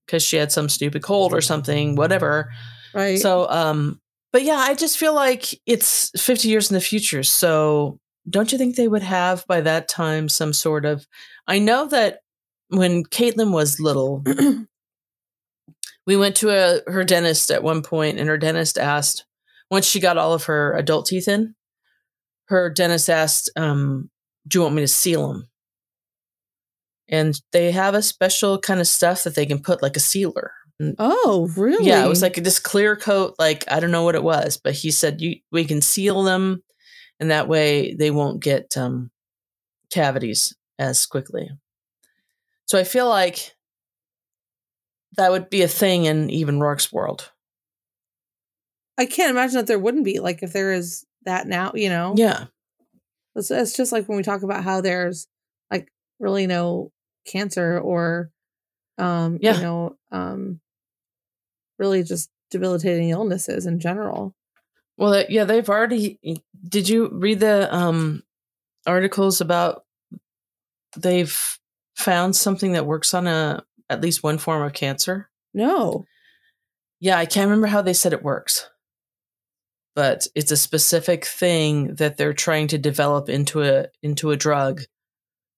because 0.07 0.23
she 0.23 0.37
had 0.37 0.53
some 0.53 0.69
stupid 0.69 1.03
cold 1.03 1.33
or 1.33 1.41
something, 1.41 1.97
whatever. 1.97 2.51
right. 2.95 3.19
So, 3.19 3.49
um, 3.51 4.01
but 4.33 4.43
yeah, 4.43 4.57
I 4.57 4.75
just 4.75 4.99
feel 4.99 5.15
like 5.15 5.59
it's 5.67 6.11
50 6.21 6.49
years 6.49 6.71
in 6.71 6.75
the 6.75 6.81
future. 6.81 7.23
So 7.23 7.99
don't 8.29 8.53
you 8.53 8.59
think 8.59 8.77
they 8.77 8.89
would 8.89 9.03
have 9.03 9.47
by 9.47 9.61
that 9.63 9.89
time 9.89 10.29
some 10.29 10.53
sort 10.53 10.85
of? 10.85 11.07
I 11.47 11.59
know 11.59 11.87
that 11.87 12.21
when 12.69 13.05
Caitlin 13.05 13.53
was 13.53 13.81
little, 13.81 14.23
we 16.07 16.17
went 16.17 16.37
to 16.37 16.51
a 16.51 16.91
her 16.91 17.05
dentist 17.05 17.51
at 17.51 17.63
one 17.63 17.83
point, 17.83 18.19
and 18.19 18.29
her 18.29 18.39
dentist 18.39 18.79
asked 18.79 19.25
once 19.71 19.87
she 19.87 20.01
got 20.01 20.19
all 20.19 20.35
of 20.35 20.45
her 20.45 20.75
adult 20.75 21.07
teeth 21.07 21.29
in, 21.29 21.55
her 22.47 22.71
dentist 22.71 23.09
asked, 23.09 23.51
um, 23.57 24.11
"Do 24.47 24.59
you 24.59 24.63
want 24.63 24.75
me 24.75 24.83
to 24.83 24.89
seal 24.89 25.29
them?" 25.29 25.48
And 27.09 27.41
they 27.53 27.73
have 27.73 27.95
a 27.95 28.03
special 28.03 28.59
kind 28.59 28.81
of 28.81 28.87
stuff 28.87 29.25
that 29.25 29.35
they 29.35 29.47
can 29.47 29.61
put 29.61 29.83
like 29.83 29.97
a 29.97 30.01
sealer. 30.01 30.53
Oh, 30.99 31.51
really? 31.57 31.87
Yeah, 31.87 32.05
it 32.05 32.09
was 32.09 32.23
like 32.23 32.35
this 32.35 32.59
clear 32.59 32.95
coat. 32.95 33.35
Like 33.39 33.65
I 33.71 33.81
don't 33.81 33.91
know 33.91 34.05
what 34.05 34.15
it 34.15 34.23
was, 34.23 34.57
but 34.57 34.75
he 34.75 34.91
said 34.91 35.21
you 35.21 35.37
we 35.51 35.65
can 35.65 35.81
seal 35.81 36.23
them, 36.23 36.63
and 37.19 37.31
that 37.31 37.49
way 37.49 37.95
they 37.95 38.11
won't 38.13 38.41
get 38.41 38.77
um, 38.77 39.11
cavities 39.91 40.55
as 40.79 41.05
quickly. 41.07 41.51
So 42.67 42.79
I 42.79 42.85
feel 42.85 43.09
like 43.09 43.57
that 45.17 45.33
would 45.33 45.51
be 45.51 45.63
a 45.63 45.69
thing 45.69 46.05
in 46.05 46.31
even 46.31 46.61
Roarke's 46.61 46.93
world. 46.93 47.33
I 48.97 49.07
can't 49.07 49.31
imagine 49.31 49.57
that 49.57 49.67
there 49.67 49.79
wouldn't 49.79 50.05
be 50.05 50.21
like 50.21 50.43
if 50.43 50.53
there 50.53 50.73
is 50.73 51.05
that 51.25 51.49
now, 51.49 51.73
you 51.75 51.89
know. 51.89 52.15
Yeah, 52.17 52.47
It's, 53.35 53.51
it's 53.51 53.77
just 53.77 53.91
like 53.91 54.09
when 54.09 54.17
we 54.17 54.23
talk 54.23 54.43
about 54.43 54.63
how 54.63 54.81
there's 54.81 55.27
like 55.73 55.89
really 56.21 56.47
no 56.47 56.93
cancer 57.29 57.79
or 57.79 58.31
um 58.99 59.39
Yeah. 59.41 59.57
you 59.57 59.63
know 59.63 59.97
um 60.11 60.61
really 61.79 62.03
just 62.03 62.31
debilitating 62.51 63.11
illnesses 63.11 63.67
in 63.67 63.79
general. 63.79 64.35
Well, 64.97 65.25
yeah, 65.29 65.45
they've 65.45 65.69
already. 65.69 66.19
Did 66.69 66.89
you 66.89 67.09
read 67.13 67.39
the 67.39 67.73
um, 67.73 68.25
articles 68.85 69.41
about 69.41 69.85
they've 70.97 71.59
found 71.95 72.35
something 72.35 72.73
that 72.73 72.87
works 72.87 73.15
on 73.15 73.29
a 73.29 73.63
at 73.89 74.01
least 74.01 74.25
one 74.25 74.39
form 74.39 74.63
of 74.63 74.73
cancer? 74.73 75.31
No. 75.55 76.05
Yeah, 77.01 77.17
I 77.17 77.27
can't 77.27 77.47
remember 77.47 77.69
how 77.69 77.81
they 77.81 77.93
said 77.93 78.13
it 78.13 78.25
works, 78.25 78.69
but 79.95 80.27
it's 80.35 80.51
a 80.51 80.57
specific 80.57 81.25
thing 81.25 81.95
that 81.95 82.17
they're 82.17 82.33
trying 82.33 82.67
to 82.69 82.79
develop 82.79 83.29
into 83.29 83.63
a 83.63 83.87
into 84.03 84.33
a 84.33 84.37
drug 84.37 84.83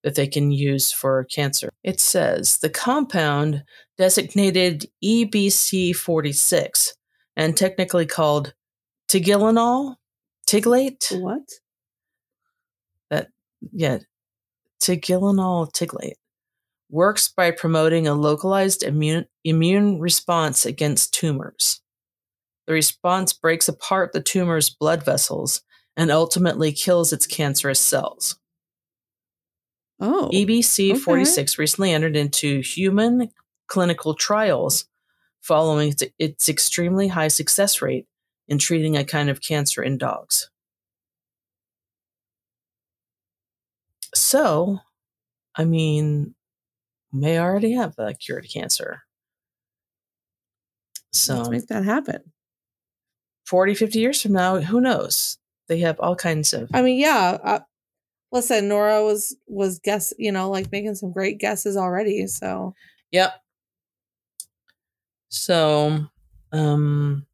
that 0.03 0.15
they 0.15 0.27
can 0.27 0.51
use 0.51 0.91
for 0.91 1.23
cancer. 1.25 1.69
It 1.83 1.99
says 1.99 2.57
the 2.57 2.69
compound 2.69 3.63
designated 3.97 4.85
E 5.01 5.25
EBC46 5.25 6.89
and 7.35 7.55
technically 7.55 8.05
called 8.05 8.53
tigilanol, 9.09 9.95
tiglate. 10.47 11.21
What? 11.21 11.47
That, 13.09 13.29
yeah, 13.71 13.99
tigilanol 14.81 15.71
tiglate 15.71 16.15
works 16.91 17.29
by 17.29 17.51
promoting 17.51 18.05
a 18.05 18.13
localized 18.13 18.83
immune 18.83 19.25
immune 19.43 19.99
response 19.99 20.65
against 20.65 21.13
tumors. 21.13 21.81
The 22.67 22.73
response 22.73 23.33
breaks 23.33 23.67
apart 23.67 24.11
the 24.11 24.21
tumor's 24.21 24.69
blood 24.69 25.03
vessels 25.03 25.61
and 25.97 26.11
ultimately 26.11 26.71
kills 26.71 27.11
its 27.11 27.25
cancerous 27.25 27.79
cells. 27.79 28.37
Oh. 30.01 30.29
EBC 30.33 30.97
46 30.97 31.59
recently 31.59 31.91
entered 31.93 32.15
into 32.15 32.61
human 32.61 33.29
clinical 33.67 34.15
trials 34.15 34.85
following 35.41 35.89
its, 35.91 36.03
its 36.17 36.49
extremely 36.49 37.07
high 37.07 37.27
success 37.27 37.81
rate 37.81 38.07
in 38.47 38.57
treating 38.57 38.97
a 38.97 39.05
kind 39.05 39.29
of 39.29 39.41
cancer 39.41 39.81
in 39.83 39.97
dogs. 39.97 40.49
So, 44.13 44.79
I 45.55 45.65
mean, 45.65 46.35
may 47.13 47.39
already 47.39 47.73
have 47.73 47.93
a 47.97 48.13
cure 48.13 48.41
to 48.41 48.47
cancer. 48.47 49.03
Let's 51.13 51.19
So, 51.19 51.49
make 51.49 51.67
that 51.67 51.85
happen. 51.85 52.31
40, 53.45 53.75
50 53.75 53.99
years 53.99 54.21
from 54.21 54.33
now, 54.33 54.59
who 54.61 54.81
knows? 54.81 55.37
They 55.67 55.79
have 55.79 55.99
all 55.99 56.15
kinds 56.15 56.53
of. 56.53 56.69
I 56.73 56.81
mean, 56.81 56.99
yeah. 56.99 57.37
Uh, 57.43 57.59
Listen, 58.31 58.67
Nora 58.67 59.03
was 59.03 59.35
was 59.47 59.79
guess, 59.79 60.13
you 60.17 60.31
know, 60.31 60.49
like 60.49 60.71
making 60.71 60.95
some 60.95 61.11
great 61.11 61.37
guesses 61.37 61.75
already. 61.75 62.27
So 62.27 62.73
Yep. 63.11 63.33
So, 65.29 66.07
um, 66.51 67.25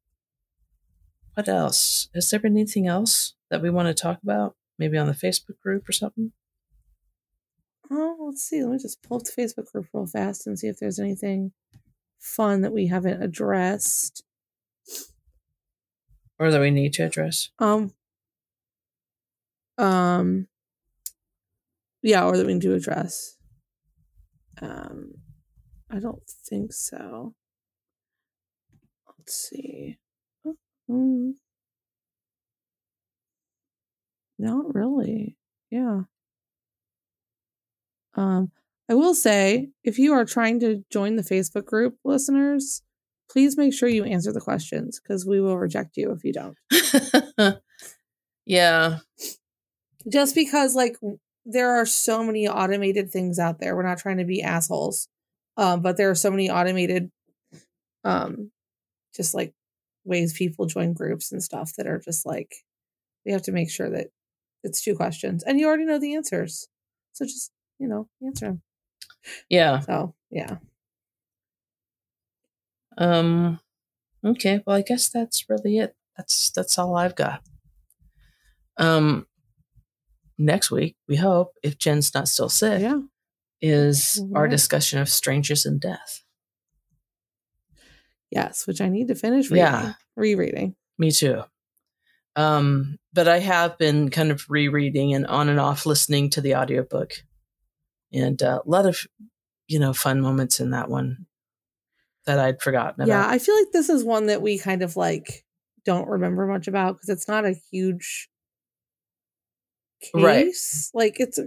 what 1.33 1.47
else? 1.47 2.09
Has 2.13 2.29
there 2.29 2.39
been 2.39 2.53
anything 2.53 2.87
else 2.87 3.33
that 3.49 3.61
we 3.61 3.69
want 3.69 3.87
to 3.87 3.93
talk 3.93 4.19
about? 4.23 4.55
Maybe 4.79 4.97
on 4.97 5.07
the 5.07 5.13
Facebook 5.13 5.59
group 5.61 5.89
or 5.89 5.91
something? 5.91 6.31
Oh, 7.89 8.17
let's 8.27 8.43
see. 8.43 8.63
Let 8.63 8.73
me 8.73 8.77
just 8.79 9.01
pull 9.01 9.17
up 9.17 9.23
the 9.23 9.31
Facebook 9.31 9.71
group 9.71 9.87
real 9.93 10.05
fast 10.05 10.45
and 10.45 10.59
see 10.59 10.67
if 10.67 10.77
there's 10.77 10.99
anything 10.99 11.53
fun 12.19 12.61
that 12.61 12.73
we 12.73 12.87
haven't 12.87 13.21
addressed. 13.21 14.23
Or 16.39 16.51
that 16.51 16.61
we 16.61 16.69
need 16.69 16.93
to 16.93 17.05
address? 17.05 17.49
Um, 17.57 17.93
um, 19.77 20.47
yeah, 22.07 22.23
or 22.25 22.37
that 22.37 22.47
we 22.47 22.53
need 22.53 22.61
to 22.61 22.73
address. 22.73 23.35
Um, 24.61 25.15
I 25.91 25.99
don't 25.99 26.23
think 26.49 26.71
so. 26.71 27.33
Let's 29.07 29.49
see. 29.49 29.97
Mm. 30.89 31.33
Not 34.39 34.73
really. 34.73 35.35
Yeah. 35.69 36.03
Um, 38.15 38.51
I 38.89 38.93
will 38.93 39.13
say, 39.13 39.71
if 39.83 39.99
you 39.99 40.13
are 40.13 40.23
trying 40.23 40.61
to 40.61 40.85
join 40.89 41.17
the 41.17 41.23
Facebook 41.23 41.65
group, 41.65 41.97
listeners, 42.05 42.83
please 43.29 43.57
make 43.57 43.73
sure 43.73 43.89
you 43.89 44.05
answer 44.05 44.31
the 44.31 44.39
questions 44.39 45.01
because 45.01 45.25
we 45.25 45.41
will 45.41 45.57
reject 45.57 45.97
you 45.97 46.11
if 46.11 46.23
you 46.23 46.31
don't. 46.31 47.59
yeah. 48.45 48.99
Just 50.09 50.35
because, 50.35 50.73
like, 50.73 50.95
there 51.49 51.79
are 51.79 51.85
so 51.85 52.21
many 52.23 52.47
automated 52.47 53.09
things 53.09 53.39
out 53.39 53.59
there. 53.59 53.75
We're 53.75 53.87
not 53.87 53.99
trying 53.99 54.17
to 54.17 54.25
be 54.25 54.43
assholes, 54.43 55.07
um, 55.55 55.81
but 55.81 55.95
there 55.95 56.09
are 56.09 56.15
so 56.15 56.29
many 56.29 56.49
automated, 56.51 57.09
um, 58.03 58.51
just 59.15 59.33
like 59.33 59.53
ways 60.03 60.33
people 60.33 60.65
join 60.65 60.93
groups 60.93 61.31
and 61.31 61.41
stuff 61.41 61.73
that 61.77 61.87
are 61.87 61.99
just 61.99 62.25
like 62.25 62.53
we 63.25 63.31
have 63.31 63.41
to 63.43 63.51
make 63.51 63.69
sure 63.71 63.89
that 63.89 64.07
it's 64.63 64.81
two 64.81 64.95
questions 64.95 65.43
and 65.43 65.59
you 65.59 65.67
already 65.67 65.85
know 65.85 65.99
the 65.99 66.15
answers, 66.15 66.67
so 67.13 67.25
just 67.25 67.51
you 67.79 67.87
know 67.87 68.09
answer 68.21 68.47
them. 68.47 68.61
Yeah. 69.49 69.79
So 69.79 70.15
yeah. 70.29 70.57
Um, 72.97 73.61
okay. 74.25 74.61
Well, 74.65 74.75
I 74.75 74.81
guess 74.81 75.07
that's 75.07 75.45
really 75.49 75.77
it. 75.77 75.95
That's 76.17 76.49
that's 76.49 76.77
all 76.77 76.97
I've 76.97 77.15
got. 77.15 77.41
Um, 78.77 79.27
next 80.37 80.71
week 80.71 80.95
we 81.07 81.15
hope, 81.15 81.53
if 81.63 81.77
Jen's 81.77 82.13
not 82.13 82.27
still 82.27 82.49
sick, 82.49 82.81
Yeah. 82.81 82.99
is 83.61 84.21
our 84.35 84.47
discussion 84.47 84.99
of 84.99 85.09
strangers 85.09 85.65
in 85.65 85.79
death. 85.79 86.23
Yes, 88.29 88.67
which 88.67 88.81
I 88.81 88.89
need 88.89 89.07
to 89.07 89.15
finish 89.15 89.49
reading. 89.49 89.65
Yeah. 89.65 89.93
Rereading. 90.15 90.75
Me 90.97 91.11
too. 91.11 91.43
Um, 92.35 92.97
but 93.13 93.27
I 93.27 93.39
have 93.39 93.77
been 93.77 94.09
kind 94.09 94.31
of 94.31 94.45
rereading 94.49 95.13
and 95.13 95.25
on 95.25 95.49
and 95.49 95.59
off 95.59 95.85
listening 95.85 96.29
to 96.31 96.41
the 96.41 96.55
audiobook. 96.55 97.13
And 98.13 98.41
uh, 98.43 98.61
a 98.65 98.69
lot 98.69 98.85
of, 98.85 98.99
you 99.67 99.79
know, 99.79 99.93
fun 99.93 100.21
moments 100.21 100.59
in 100.59 100.71
that 100.71 100.89
one 100.89 101.25
that 102.25 102.39
I'd 102.39 102.61
forgotten 102.61 103.01
about. 103.01 103.07
Yeah, 103.07 103.27
I 103.27 103.39
feel 103.39 103.55
like 103.55 103.71
this 103.71 103.89
is 103.89 104.03
one 104.03 104.27
that 104.27 104.41
we 104.41 104.57
kind 104.57 104.81
of 104.83 104.95
like 104.97 105.45
don't 105.85 106.07
remember 106.07 106.45
much 106.45 106.67
about 106.67 106.95
because 106.95 107.09
it's 107.09 107.27
not 107.27 107.45
a 107.45 107.55
huge 107.71 108.29
Right. 110.13 110.53
Like 110.93 111.19
it's 111.19 111.39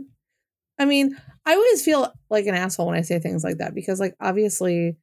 I 0.79 0.85
mean, 0.85 1.17
I 1.45 1.55
always 1.55 1.85
feel 1.85 2.13
like 2.31 2.47
an 2.47 2.55
asshole 2.55 2.87
when 2.87 2.97
I 2.97 3.03
say 3.03 3.19
things 3.19 3.45
like 3.45 3.59
that 3.59 3.75
because 3.75 4.01
like 4.01 4.17
obviously 4.21 4.97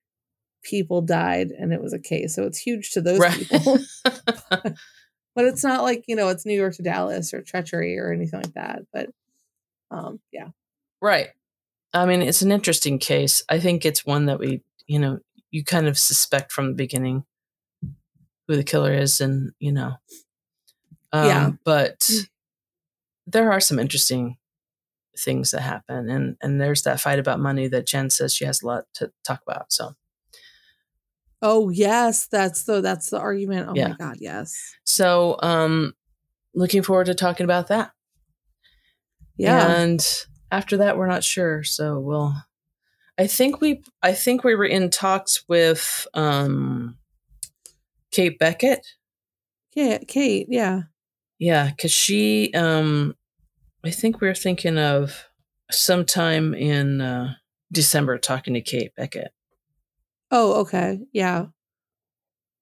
people 0.64 1.02
died 1.02 1.52
and 1.52 1.72
it 1.72 1.82
was 1.82 1.94
a 1.94 2.00
case. 2.00 2.36
So 2.36 2.44
it's 2.44 2.58
huge 2.58 2.92
to 2.92 3.02
those 3.02 3.20
Right. 3.20 3.48
people. 3.48 3.78
but 4.50 5.46
it's 5.46 5.64
not 5.64 5.84
like, 5.84 6.04
you 6.08 6.16
know, 6.16 6.30
it's 6.30 6.46
New 6.46 6.56
York 6.56 6.76
to 6.76 6.84
Dallas 6.84 7.34
or 7.34 7.42
treachery 7.42 7.98
or 8.00 8.12
anything 8.12 8.42
like 8.42 8.54
that. 8.54 8.82
But 8.92 9.10
um 9.92 10.20
yeah. 10.32 10.50
right. 11.02 11.30
I 11.94 12.06
mean, 12.06 12.22
it's 12.22 12.42
an 12.42 12.52
interesting 12.52 13.00
case. 13.00 13.44
I 13.50 13.60
think 13.60 13.86
it's 13.86 14.06
one 14.06 14.26
that 14.26 14.40
we, 14.40 14.62
you 14.88 15.00
know, 15.00 15.20
you 15.52 15.64
kind 15.64 15.88
of 15.88 15.98
suspect 15.98 16.52
from 16.52 16.68
the 16.68 16.74
beginning 16.74 17.24
who 18.48 18.56
the 18.56 18.64
killer 18.64 18.94
is 18.94 19.22
and, 19.22 19.52
you 19.60 19.72
know. 19.72 19.94
Um, 21.14 21.26
Yeah. 21.26 21.52
But 21.64 22.10
there 23.28 23.52
are 23.52 23.60
some 23.60 23.78
interesting 23.78 24.38
things 25.18 25.52
that 25.52 25.62
happen 25.62 26.10
and 26.10 26.38
and 26.42 26.62
there's 26.62 26.84
that 26.84 27.00
fight 27.02 27.20
about 27.20 27.40
money 27.40 27.68
that 27.68 27.86
Jen 27.88 28.10
says 28.10 28.34
she 28.34 28.46
has 28.46 28.62
a 28.62 28.66
lot 28.68 28.86
to 28.94 29.12
talk 29.26 29.42
about. 29.48 29.72
So 29.72 29.94
Oh 31.42 31.70
yes, 31.70 32.28
that's 32.28 32.64
the 32.64 32.82
that's 32.82 33.10
the 33.12 33.20
argument. 33.20 33.68
Oh 33.70 33.74
Yeah. 33.76 33.90
my 33.90 33.96
god, 33.96 34.18
yes. 34.20 34.56
So, 34.86 35.38
um, 35.44 35.94
looking 36.56 36.82
forward 36.82 37.06
to 37.06 37.14
talking 37.14 37.44
about 37.44 37.68
that. 37.68 37.92
Yeah. 39.38 39.68
And 39.82 40.04
after 40.52 40.78
that, 40.78 40.98
we're 40.98 41.06
not 41.08 41.24
sure. 41.24 41.64
So 41.64 42.00
we'll. 42.00 42.34
I 43.20 43.28
think 43.28 43.62
we. 43.62 43.84
I 44.02 44.14
think 44.14 44.44
we 44.44 44.56
were 44.56 44.66
in 44.66 44.90
talks 44.90 45.44
with 45.48 46.08
um, 46.16 46.98
Kate 48.12 48.40
Beckett. 48.40 48.86
yeah, 49.76 50.00
Kate. 50.08 50.48
Yeah. 50.50 50.84
Yeah, 51.40 51.70
because 51.70 51.92
she. 51.92 52.52
Um, 52.54 53.16
I 53.84 53.92
think 53.92 54.22
we 54.22 54.28
are 54.28 54.34
thinking 54.36 54.78
of 54.78 55.26
sometime 55.72 56.54
in 56.54 57.00
uh, 57.02 57.36
December 57.72 58.18
talking 58.18 58.54
to 58.56 58.62
Kate 58.62 58.94
Beckett. 58.96 59.32
Oh, 60.32 60.62
okay. 60.62 61.00
Yeah. 61.14 61.46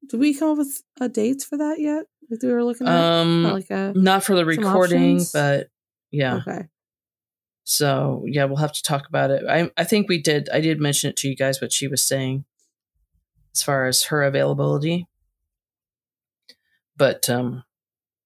Did 0.08 0.20
we 0.20 0.36
come 0.36 0.52
up 0.52 0.58
with 0.60 0.84
a 1.02 1.10
date 1.10 1.42
for 1.42 1.58
that 1.58 1.80
yet? 1.80 2.06
Like 2.30 2.42
we 2.44 2.52
were 2.52 2.64
looking 2.64 2.88
at 2.88 2.94
Um, 2.96 3.44
like 3.44 3.70
a 3.70 3.94
not 3.96 4.24
for 4.24 4.36
the 4.36 4.46
recording, 4.46 5.16
options? 5.16 5.32
but 5.32 5.68
yeah. 6.12 6.36
okay. 6.38 6.66
So 7.64 8.24
yeah, 8.28 8.46
we'll 8.46 8.58
have 8.58 8.74
to 8.74 8.84
talk 8.84 9.08
about 9.08 9.32
it. 9.32 9.44
I 9.50 9.72
I 9.78 9.84
think 9.84 10.08
we 10.10 10.22
did. 10.22 10.50
I 10.50 10.60
did 10.60 10.80
mention 10.80 11.10
it 11.10 11.16
to 11.18 11.28
you 11.30 11.36
guys 11.36 11.60
what 11.62 11.74
she 11.74 11.88
was 11.88 12.04
saying 12.04 12.46
as 13.56 13.64
far 13.64 13.88
as 13.88 14.04
her 14.06 14.22
availability. 14.24 15.08
But 16.98 17.30
um, 17.30 17.64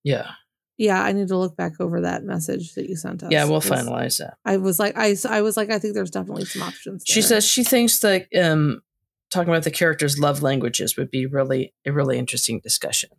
yeah, 0.03 0.31
Yeah, 0.77 1.01
I 1.03 1.11
need 1.11 1.27
to 1.29 1.37
look 1.37 1.55
back 1.57 1.73
over 1.79 2.01
that 2.01 2.23
message 2.23 2.73
that 2.75 2.87
you 2.89 2.95
sent 2.95 3.23
us. 3.23 3.31
yeah, 3.31 3.45
we'll 3.45 3.61
finalize 3.61 4.19
that. 4.19 4.37
I 4.45 4.57
was 4.57 4.79
like, 4.79 4.97
I, 4.97 5.15
I 5.29 5.41
was 5.41 5.57
like, 5.57 5.69
I 5.69 5.79
think 5.79 5.93
there's 5.93 6.11
definitely 6.11 6.45
some 6.45 6.61
options. 6.63 7.03
She 7.05 7.21
there. 7.21 7.27
says 7.27 7.45
she 7.45 7.63
thinks 7.63 7.99
that 7.99 8.27
um, 8.39 8.81
talking 9.29 9.49
about 9.49 9.63
the 9.63 9.71
characters' 9.71 10.17
love 10.19 10.41
languages 10.41 10.97
would 10.97 11.11
be 11.11 11.25
really 11.25 11.73
a 11.85 11.91
really 11.91 12.17
interesting 12.17 12.59
discussion. 12.59 13.09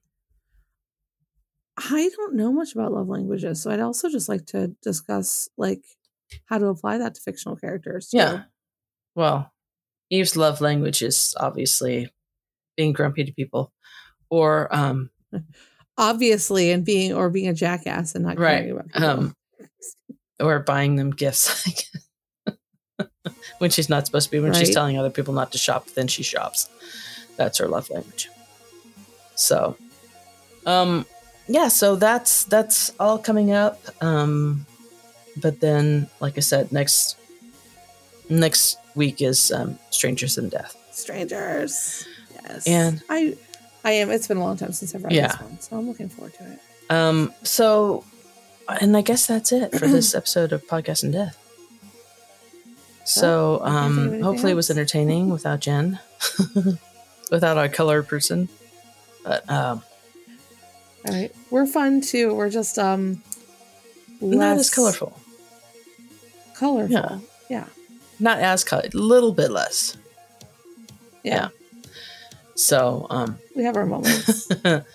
I 1.76 2.10
don't 2.16 2.34
know 2.34 2.52
much 2.52 2.74
about 2.74 2.92
love 2.92 3.08
languages, 3.08 3.62
so 3.62 3.70
I'd 3.70 3.80
also 3.80 4.10
just 4.10 4.28
like 4.28 4.46
to 4.46 4.68
discuss 4.82 5.48
like 5.56 5.82
how 6.46 6.58
to 6.58 6.66
apply 6.66 6.98
that 6.98 7.14
to 7.14 7.20
fictional 7.20 7.56
characters. 7.56 8.08
too. 8.10 8.18
Yeah. 8.18 8.42
Well, 9.14 9.52
Eve's 10.10 10.36
love 10.36 10.60
language 10.60 11.02
is 11.02 11.34
obviously 11.38 12.12
being 12.76 12.92
grumpy 12.92 13.24
to 13.24 13.32
people, 13.32 13.72
or 14.28 14.74
um, 14.74 15.10
obviously, 16.00 16.72
and 16.72 16.84
being 16.84 17.12
or 17.12 17.30
being 17.30 17.46
a 17.48 17.54
jackass 17.54 18.14
and 18.16 18.24
not 18.24 18.38
Right, 18.38 18.56
caring 18.58 18.70
about 18.72 18.88
people. 18.88 19.08
um, 19.08 19.34
or 20.40 20.58
buying 20.60 20.96
them 20.96 21.10
gifts. 21.10 21.86
When 23.58 23.68
she's 23.70 23.90
not 23.90 24.06
supposed 24.06 24.26
to 24.26 24.30
be, 24.30 24.40
when 24.40 24.54
she's 24.54 24.72
telling 24.74 24.98
other 24.98 25.10
people 25.10 25.34
not 25.34 25.52
to 25.52 25.58
shop, 25.58 25.88
then 25.90 26.08
she 26.08 26.22
shops. 26.22 26.68
That's 27.36 27.58
her 27.58 27.68
love 27.68 27.90
language. 27.90 28.30
So, 29.34 29.76
um, 30.64 31.04
yeah, 31.46 31.68
so 31.68 31.94
that's 31.96 32.44
that's 32.44 32.90
all 32.98 33.18
coming 33.18 33.52
up. 33.52 33.78
Um, 34.02 34.64
but 35.36 35.60
then, 35.60 36.08
like 36.20 36.38
I 36.38 36.40
said, 36.40 36.72
next 36.72 37.16
next 38.30 38.78
week 38.94 39.20
is 39.20 39.52
um, 39.52 39.78
Strangers 39.90 40.38
in 40.38 40.48
Death. 40.48 40.74
Strangers. 40.90 42.06
Yes. 42.44 42.66
And- 42.66 43.02
I 43.10 43.36
I 43.84 43.92
am 43.92 44.10
it's 44.10 44.28
been 44.28 44.36
a 44.38 44.44
long 44.44 44.56
time 44.56 44.72
since 44.72 44.94
I've 44.94 45.02
read 45.04 45.12
Yeah. 45.12 45.28
this 45.28 45.40
one, 45.40 45.60
so 45.60 45.76
I'm 45.78 45.88
looking 45.88 46.08
forward 46.08 46.34
to 46.34 46.52
it. 46.52 46.58
Um, 46.90 47.32
so, 47.42 48.04
and 48.68 48.96
I 48.96 49.00
guess 49.02 49.26
that's 49.26 49.52
it 49.52 49.72
for 49.78 49.86
this 49.86 50.14
episode 50.20 50.52
of 50.52 50.66
Podcast 50.66 51.04
in 51.04 51.12
Death. 51.12 51.36
So, 53.04 53.60
Well, 53.60 53.62
I 53.62 53.68
can't 53.80 53.94
think 53.94 54.06
of 54.06 54.12
um, 54.14 54.22
hopefully 54.22 54.52
it 54.52 54.56
was 54.56 54.70
entertaining 54.70 55.30
without 55.36 55.60
Jen, 55.60 55.98
without 57.30 57.56
our 57.58 57.68
color 57.68 58.02
person. 58.02 58.48
But 59.24 59.48
um, 59.50 59.82
All 61.06 61.12
right. 61.14 61.34
We're 61.50 61.66
fun 61.66 62.00
too. 62.02 62.34
We're 62.34 62.50
just 62.50 62.78
um 62.78 63.22
not 64.20 64.58
as 64.58 64.68
colorful, 64.70 65.18
Colorful. 66.54 66.92
Yeah. 66.92 67.18
Yeah. 67.48 67.66
not 68.18 68.38
as 68.38 68.64
color, 68.64 68.82
a 68.92 68.96
little 68.96 69.32
bit 69.32 69.50
less. 69.50 69.96
Yeah. 71.22 71.48
So, 72.60 73.06
um, 73.08 73.38
We 73.56 73.64
have 73.64 73.76
our 73.76 73.86
moments. 73.86 74.48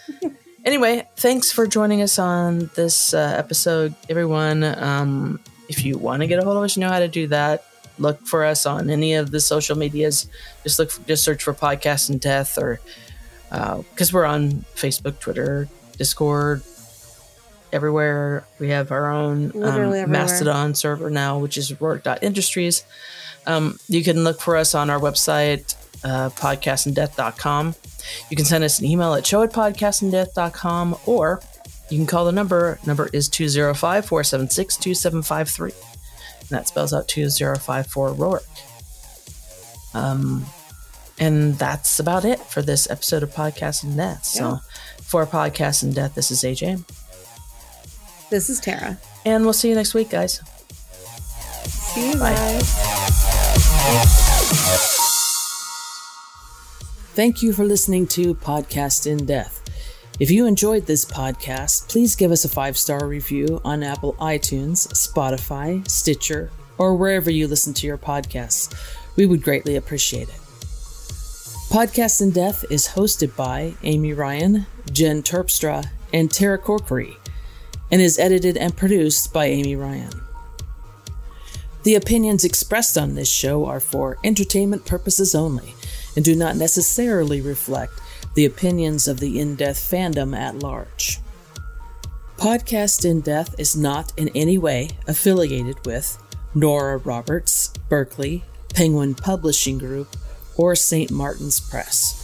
anyway, 0.66 1.08
thanks 1.18 1.52
for 1.52 1.66
joining 1.66 2.02
us 2.02 2.20
on 2.20 2.70
this 2.76 3.14
uh, 3.14 3.36
episode, 3.38 3.96
everyone. 4.08 4.64
Um, 4.64 5.40
if 5.68 5.84
you 5.84 5.98
want 5.98 6.22
to 6.22 6.28
get 6.28 6.40
a 6.40 6.44
hold 6.44 6.58
of 6.58 6.64
us, 6.64 6.78
you 6.78 6.82
know 6.82 6.90
how 6.90 7.00
to 7.00 7.08
do 7.08 7.28
that. 7.28 7.66
Look 7.98 8.22
for 8.28 8.46
us 8.46 8.66
on 8.66 8.90
any 8.90 9.16
of 9.16 9.32
the 9.32 9.40
social 9.40 9.76
medias. 9.78 10.28
Just 10.64 10.78
look, 10.78 10.92
just 11.08 11.24
search 11.24 11.44
for 11.44 11.54
Podcast 11.54 12.10
in 12.10 12.20
Death, 12.20 12.58
or 12.60 12.80
because 13.50 14.14
we're 14.14 14.26
on 14.26 14.66
Facebook, 14.76 15.20
Twitter, 15.20 15.68
Discord, 15.98 16.62
everywhere. 17.74 18.46
We 18.60 18.70
have 18.70 18.92
our 18.92 19.12
own 19.12 19.52
um, 19.64 20.12
Mastodon 20.12 20.76
server 20.76 21.10
now, 21.10 21.40
which 21.40 21.58
is 21.58 21.72
Roarke.industries. 21.72 22.84
Um, 23.48 23.80
you 23.88 24.04
can 24.04 24.24
look 24.24 24.42
for 24.42 24.56
us 24.56 24.76
on 24.76 24.90
our 24.90 25.00
website, 25.00 25.76
uh, 26.06 26.30
podcastindeath.com. 26.30 27.76
You 28.30 28.38
can 28.38 28.46
send 28.46 28.64
us 28.64 28.80
an 28.80 28.86
email 28.86 29.14
at 29.16 29.26
show 29.26 29.42
at 29.44 29.52
podcastindeath.com 29.52 30.96
or 31.06 31.42
you 31.90 31.98
can 31.98 32.08
call 32.08 32.24
the 32.26 32.32
number. 32.32 32.80
Number 32.86 33.10
is 33.12 33.28
205 33.28 34.06
476 34.06 34.78
2753. 34.78 35.72
And 36.42 36.50
that 36.50 36.68
spells 36.68 36.94
out 36.94 37.08
2054 37.08 38.10
Roarke. 38.12 38.44
Um, 39.96 40.46
and 41.18 41.56
that's 41.58 42.00
about 42.00 42.24
it 42.26 42.40
for 42.40 42.62
this 42.62 42.90
episode 42.90 43.24
of 43.24 43.32
Podcast 43.34 43.84
in 43.84 43.96
Death. 43.98 44.26
So 44.26 44.44
Yeah. 44.50 44.58
for 45.02 45.26
Podcast 45.26 45.82
in 45.84 45.94
Death, 45.94 46.14
this 46.16 46.30
is 46.32 46.44
AJ. 46.44 46.84
this 48.30 48.50
is 48.50 48.60
Tara. 48.60 48.98
And 49.26 49.44
we'll 49.44 49.54
see 49.54 49.70
you 49.70 49.76
next 49.76 49.94
week, 49.94 50.10
guys. 50.10 50.42
See 51.66 52.12
you 52.12 52.18
Bye. 52.18 52.34
guys. 52.34 52.72
Thank 57.16 57.42
you 57.42 57.54
for 57.54 57.64
listening 57.64 58.08
to 58.08 58.36
Podcast 58.36 59.08
in 59.08 59.26
Death. 59.26 59.64
If 60.20 60.30
you 60.30 60.46
enjoyed 60.46 60.86
this 60.86 61.06
podcast, 61.06 61.88
please 61.88 62.14
give 62.14 62.30
us 62.30 62.44
a 62.44 62.50
five 62.50 62.78
star 62.78 63.08
review 63.08 63.62
on 63.64 63.84
Apple 63.84 64.16
iTunes, 64.16 64.86
Spotify, 64.92 65.90
Stitcher, 65.90 66.52
or 66.78 66.94
wherever 66.94 67.32
you 67.32 67.48
listen 67.48 67.74
to 67.76 67.88
your 67.88 67.98
podcasts. 67.98 68.76
We 69.16 69.26
would 69.26 69.44
greatly 69.44 69.78
appreciate 69.78 70.28
it. 70.28 70.42
Podcast 71.70 72.22
in 72.22 72.32
Death 72.32 72.66
is 72.70 72.90
hosted 72.90 73.34
by 73.38 73.76
Amy 73.84 74.12
Ryan, 74.12 74.66
Jen 74.92 75.24
Terpstra, 75.24 75.88
and 76.12 76.30
Tara 76.30 76.60
Corkery, 76.60 77.16
and 77.90 78.02
is 78.02 78.20
edited 78.20 78.58
and 78.58 78.76
produced 78.76 79.32
by 79.32 79.46
Amy 79.46 79.78
Ryan. 79.78 80.12
The 81.84 81.96
opinions 81.96 82.44
expressed 82.44 82.98
on 82.98 83.16
this 83.16 83.32
show 83.32 83.66
are 83.68 83.80
for 83.80 84.18
entertainment 84.26 84.86
purposes 84.86 85.34
only 85.34 85.76
and 86.16 86.24
do 86.24 86.36
not 86.36 86.56
necessarily 86.56 87.42
reflect 87.42 87.94
the 88.36 88.46
opinions 88.46 89.08
of 89.08 89.20
the 89.20 89.40
In 89.40 89.56
Death 89.56 89.78
fandom 89.78 90.38
at 90.38 90.60
large. 90.60 91.20
Podcast 92.38 93.06
In 93.06 93.22
Death 93.22 93.56
is 93.58 93.76
not 93.76 94.12
in 94.18 94.30
any 94.36 94.58
way 94.58 94.90
affiliated 95.08 95.78
with 95.86 96.18
Nora 96.54 96.98
Roberts, 96.98 97.70
Berkley, 97.90 98.44
Penguin 98.74 99.16
Publishing 99.16 99.78
Group, 99.78 100.16
or 100.58 100.76
St. 100.76 101.12
Martin's 101.12 101.60
Press. 101.60 102.22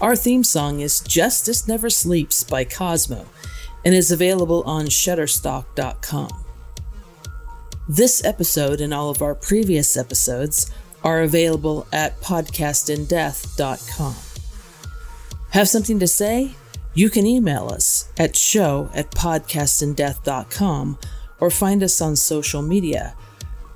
Our 0.00 0.16
theme 0.16 0.44
song 0.44 0.80
is 0.80 1.00
Justice 1.00 1.68
Never 1.68 1.90
Sleeps 1.90 2.44
by 2.44 2.64
Cosmo 2.64 3.26
and 3.84 3.94
is 3.94 4.10
available 4.10 4.62
on 4.64 4.86
Shutterstock.com. 4.86 6.44
This 7.88 8.24
episode 8.24 8.80
and 8.80 8.94
all 8.94 9.10
of 9.10 9.20
our 9.20 9.34
previous 9.34 9.96
episodes 9.96 10.70
are 11.02 11.22
available 11.22 11.86
at 11.92 12.20
podcastindeath.com. 12.20 14.14
Have 15.50 15.68
something 15.68 15.98
to 15.98 16.06
say? 16.06 16.54
You 16.94 17.10
can 17.10 17.26
email 17.26 17.68
us 17.68 18.10
at 18.18 18.36
show 18.36 18.90
at 18.94 19.10
podcastindeath.com 19.12 20.98
or 21.38 21.50
find 21.50 21.82
us 21.82 22.00
on 22.00 22.16
social 22.16 22.62
media 22.62 23.14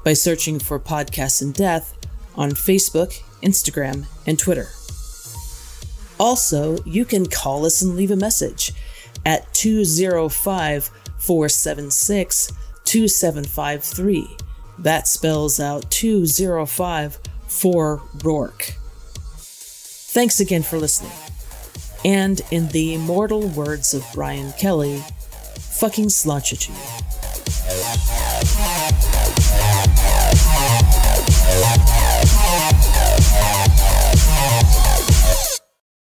by 0.04 0.12
searching 0.12 0.58
for 0.58 0.78
Podcast 0.78 1.40
in 1.42 1.52
Death 1.52 1.96
on 2.34 2.50
Facebook, 2.50 3.22
Instagram, 3.42 4.04
and 4.26 4.38
Twitter. 4.38 4.68
Also, 6.18 6.76
you 6.84 7.04
can 7.04 7.26
call 7.26 7.64
us 7.66 7.82
and 7.82 7.96
leave 7.96 8.10
a 8.10 8.16
message 8.16 8.72
at 9.24 9.52
205 9.54 10.90
476 11.18 12.52
2753. 12.84 14.43
That 14.78 15.06
spells 15.08 15.60
out 15.60 15.90
205 15.90 17.18
for 17.46 17.98
Roarke. 18.18 18.74
Thanks 20.14 20.40
again 20.40 20.62
for 20.62 20.78
listening. 20.78 21.12
And 22.04 22.40
in 22.50 22.68
the 22.68 22.94
immortal 22.94 23.48
words 23.48 23.94
of 23.94 24.04
Brian 24.12 24.52
Kelly, 24.52 25.02
fucking 25.58 26.10
slouch 26.10 26.52
at 26.52 26.68
you. 26.68 26.74